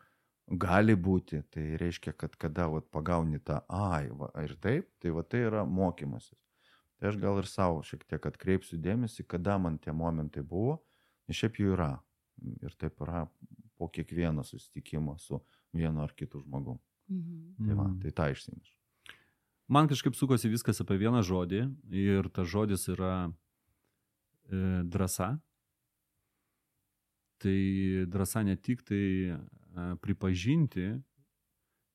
gali 0.47 0.95
būti, 0.95 1.41
tai 1.51 1.77
reiškia, 1.79 2.13
kad 2.17 2.35
kada 2.35 2.67
vat, 2.67 2.89
pagauni 2.91 3.39
tą 3.39 3.61
ai 3.71 4.09
va, 4.11 4.29
ir 4.43 4.55
taip, 4.61 4.89
tai 4.99 5.09
va 5.15 5.23
tai 5.23 5.45
yra 5.47 5.63
mokymasis. 5.65 6.37
Tai 6.99 7.09
aš 7.11 7.17
gal 7.19 7.39
ir 7.41 7.47
savo 7.49 7.81
šiek 7.83 8.03
tiek 8.07 8.25
atkreipsiu 8.25 8.77
dėmesį, 8.79 9.25
kada 9.27 9.57
man 9.57 9.77
tie 9.79 9.91
momentai 9.95 10.43
buvo, 10.43 10.81
nes 11.27 11.37
šiaip 11.39 11.59
jų 11.59 11.73
yra. 11.75 11.91
Ir 12.63 12.73
taip 12.79 12.99
yra 13.01 13.25
po 13.77 13.87
kiekvieno 13.87 14.43
susitikimo 14.43 15.17
su 15.19 15.39
vienu 15.73 16.01
ar 16.03 16.13
kitu 16.15 16.39
žmogu. 16.43 16.79
Mhm. 17.09 17.55
Tai, 17.67 17.73
va, 17.75 17.87
Mm. 17.87 17.99
tai 18.01 18.11
tą 18.11 18.31
išsinešu. 18.31 18.75
Man 19.67 19.87
kažkaip 19.87 20.15
sukosi 20.15 20.49
viskas 20.49 20.81
apie 20.81 20.97
vieną 20.97 21.21
žodį 21.23 21.61
ir 21.91 22.29
tas 22.29 22.47
žodis 22.47 22.87
yra 22.91 23.31
e, 24.51 24.83
drąsa. 24.83 25.39
Tai 27.39 28.05
drąsa 28.07 28.43
ne 28.43 28.55
tik 28.55 28.83
tai 28.83 29.37
pripažinti, 30.01 30.89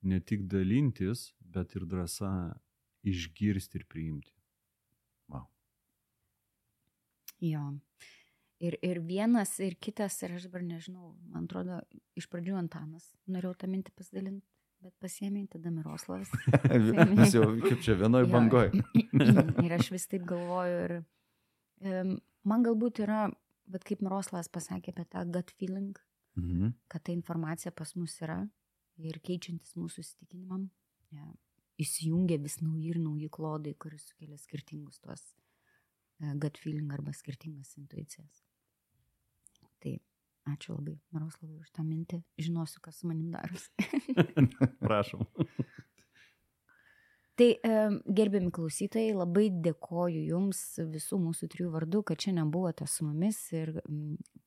ne 0.08 0.18
tik 0.20 0.46
dalintis, 0.50 1.32
bet 1.40 1.74
ir 1.78 1.86
drąsa 1.88 2.32
išgirsti 3.08 3.80
ir 3.80 3.86
priimti. 3.90 4.32
Jo. 7.40 7.78
Ir, 8.58 8.74
ir 8.82 8.98
vienas, 9.06 9.52
ir 9.62 9.76
kitas, 9.78 10.16
ir 10.26 10.34
aš 10.34 10.48
dabar 10.48 10.64
nežinau, 10.66 11.12
man 11.30 11.44
atrodo, 11.46 11.78
iš 12.18 12.26
pradžių 12.32 12.56
Antanas, 12.58 13.04
norėjau 13.30 13.54
tą 13.60 13.68
mintį 13.70 13.92
pasidalinti, 13.94 14.42
bet 14.82 14.94
pasiemė 15.02 15.44
tada 15.52 15.70
Miroslavas. 15.70 16.32
Mes 17.20 17.36
jau 17.36 17.46
kaip 17.62 17.84
čia 17.86 17.94
vienoje 18.00 18.26
bangoje. 18.32 18.82
ir 19.66 19.76
aš 19.78 19.92
vis 19.94 20.08
taip 20.10 20.26
galvoju 20.26 20.80
ir 20.88 20.96
um, 20.98 22.16
man 22.50 22.66
galbūt 22.66 23.04
yra, 23.06 23.28
bet 23.70 23.86
kaip 23.86 24.02
Miroslavas 24.02 24.50
pasakė 24.50 24.96
apie 24.96 25.06
tą 25.06 25.22
gut 25.30 25.54
feeling, 25.54 25.94
Mhm. 26.36 26.72
kad 26.88 27.02
ta 27.02 27.12
informacija 27.12 27.72
pas 27.72 27.94
mus 27.96 28.20
yra 28.22 28.48
ir 28.98 29.18
keičiantis 29.20 29.76
mūsų 29.76 30.02
įsitikinimam, 30.04 30.68
ja, 31.10 31.24
įsijungia 31.78 32.38
vis 32.42 32.60
nauji 32.60 32.90
ir 32.90 32.98
nauji 32.98 33.28
klodai, 33.30 33.74
kuris 33.74 34.08
sukelia 34.10 34.38
skirtingus 34.38 34.98
tuos 35.00 35.22
uh, 36.20 36.34
gut 36.34 36.58
feeling 36.58 36.92
arba 36.92 37.12
skirtingas 37.12 37.76
intuicijas. 37.78 38.42
Tai 39.78 39.94
ačiū 40.50 40.74
labai, 40.74 40.96
Maroslavai, 41.14 41.60
už 41.62 41.70
tą 41.70 41.84
mintį. 41.86 42.22
Žinosiu, 42.38 42.80
kas 42.82 42.98
su 42.98 43.10
manim 43.10 43.30
darosi. 43.30 43.70
Prašom. 44.86 45.26
Tai 47.38 47.52
gerbiami 48.18 48.50
klausytojai, 48.50 49.12
labai 49.14 49.44
dėkoju 49.62 50.24
Jums 50.26 50.60
visų 50.90 51.20
mūsų 51.22 51.46
trijų 51.52 51.68
vardų, 51.70 52.00
kad 52.10 52.24
šiandien 52.24 52.48
buvote 52.50 52.86
su 52.90 53.04
mumis 53.06 53.38
ir 53.54 53.76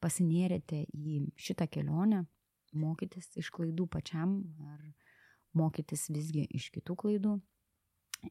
pasinėrėte 0.04 0.82
į 0.92 1.22
šitą 1.40 1.70
kelionę, 1.72 2.26
mokytis 2.76 3.30
iš 3.40 3.48
klaidų 3.56 3.86
pačiam 3.94 4.42
ar 4.68 4.82
mokytis 5.56 6.10
visgi 6.12 6.44
iš 6.52 6.68
kitų 6.76 6.98
klaidų. 7.00 7.38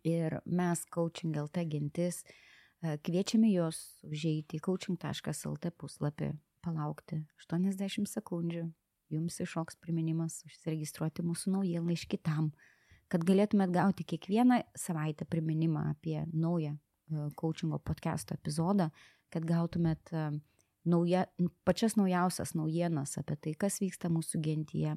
Ir 0.04 0.36
mes 0.44 0.84
Coaching 0.92 1.38
LT 1.40 1.64
gentis 1.72 2.20
e, 2.22 2.98
kviečiame 3.00 3.48
Jūs 3.50 3.78
užeiti 4.06 4.60
į 4.60 4.64
coaching.lt 4.68 5.72
puslapį, 5.80 6.34
palaukti 6.60 7.22
80 7.40 8.12
sekundžių, 8.12 8.66
jums 9.10 9.40
iššoks 9.40 9.80
priminimas 9.80 10.42
užsiregistruoti 10.46 11.24
mūsų 11.26 11.56
naujienlaiškį 11.56 12.20
tam, 12.28 12.52
kad 13.10 13.24
galėtumėt 13.26 13.72
gauti 13.74 14.06
kiekvieną 14.06 14.60
savaitę 14.78 15.26
priminimą 15.26 15.88
apie 15.94 16.22
naują 16.32 16.76
e, 16.76 17.28
coachingo 17.36 17.80
podcast'o 17.82 18.36
epizodą, 18.38 18.90
kad 19.30 19.46
gautumėt 19.46 20.12
e, 20.14 20.28
nauja, 20.90 21.26
pačias 21.64 21.96
naujausias 21.98 22.54
naujienas 22.54 23.18
apie 23.20 23.36
tai, 23.36 23.54
kas 23.58 23.80
vyksta 23.82 24.10
mūsų 24.12 24.40
gentyje, 24.44 24.96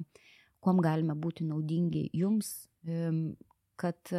kuom 0.64 0.80
galime 0.84 1.16
būti 1.18 1.44
naudingi 1.44 2.06
jums, 2.16 2.70
kad 3.76 4.12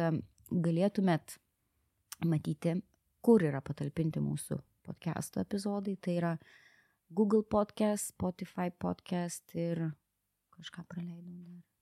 galėtumėt 0.50 1.36
matyti, 2.30 2.76
kur 3.20 3.42
yra 3.42 3.60
patalpinti 3.64 4.22
mūsų 4.22 4.60
podcast'o 4.86 5.42
epizodai. 5.42 5.96
Tai 5.98 6.18
yra 6.20 6.34
Google 7.10 7.42
podcast, 7.42 8.12
Spotify 8.14 8.70
podcast 8.70 9.54
ir 9.58 9.88
kažką 10.56 10.86
praleidau 10.88 11.40
dar. 11.42 11.75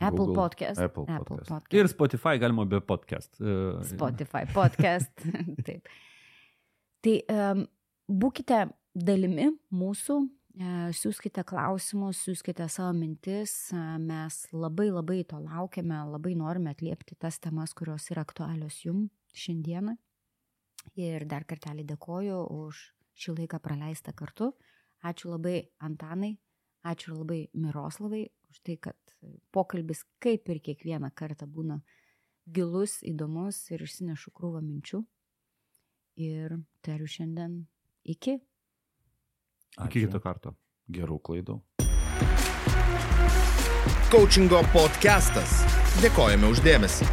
Apple 0.00 0.26
Google, 0.26 0.34
podcast. 0.34 0.80
Apple 0.80 1.04
Apple 1.08 1.36
podcast. 1.36 1.48
podcast. 1.50 1.74
Ir 1.76 1.88
Spotify 1.92 2.38
galima 2.40 2.64
be 2.64 2.80
podcast. 2.80 3.40
E, 3.40 3.56
Spotify 3.84 4.46
podcast. 4.48 5.12
Taip. 5.66 5.88
Tai 7.04 7.16
um, 7.34 7.66
būkite 8.08 8.62
dalimi 8.96 9.50
mūsų, 9.76 10.16
e, 10.56 10.70
siūskite 10.96 11.44
klausimus, 11.48 12.22
siūskite 12.24 12.64
savo 12.72 12.94
mintis, 12.96 13.52
e, 13.76 13.82
mes 14.00 14.40
labai 14.56 14.88
labai 14.88 15.20
to 15.28 15.40
laukiame, 15.44 16.00
labai 16.14 16.32
norime 16.40 16.72
atliepti 16.72 17.18
tas 17.20 17.36
temas, 17.38 17.76
kurios 17.76 18.08
yra 18.14 18.24
aktualios 18.24 18.80
jum 18.86 19.04
šiandieną. 19.36 19.98
Ir 20.96 21.28
dar 21.28 21.44
kartelį 21.44 21.84
dėkoju 21.92 22.40
už 22.56 22.84
šį 23.20 23.36
laiką 23.42 23.60
praleistą 23.60 24.16
kartu. 24.16 24.54
Ačiū 25.04 25.34
labai 25.34 25.60
Antanai, 25.84 26.38
ačiū 26.88 27.20
labai 27.20 27.46
Miroslavai 27.52 28.26
už 28.48 28.64
tai, 28.64 28.80
kad 28.80 29.09
pokalbis 29.52 30.04
kaip 30.22 30.48
ir 30.48 30.60
kiekvieną 30.64 31.10
kartą 31.14 31.46
būna 31.46 31.80
gilus, 32.50 33.00
įdomus 33.06 33.62
ir 33.74 33.84
išsinešu 33.86 34.32
krūvą 34.34 34.62
minčių. 34.64 35.02
Ir 36.20 36.58
tariu 36.84 37.08
šiandien 37.08 37.64
iki. 38.04 38.38
Iki 39.78 40.06
kito 40.06 40.20
karto. 40.20 40.54
Gerų 40.90 41.20
klaidų. 41.22 41.60
Coachingo 44.10 44.64
podcastas. 44.74 45.60
Dėkojame 46.02 46.50
uždėmesi. 46.50 47.06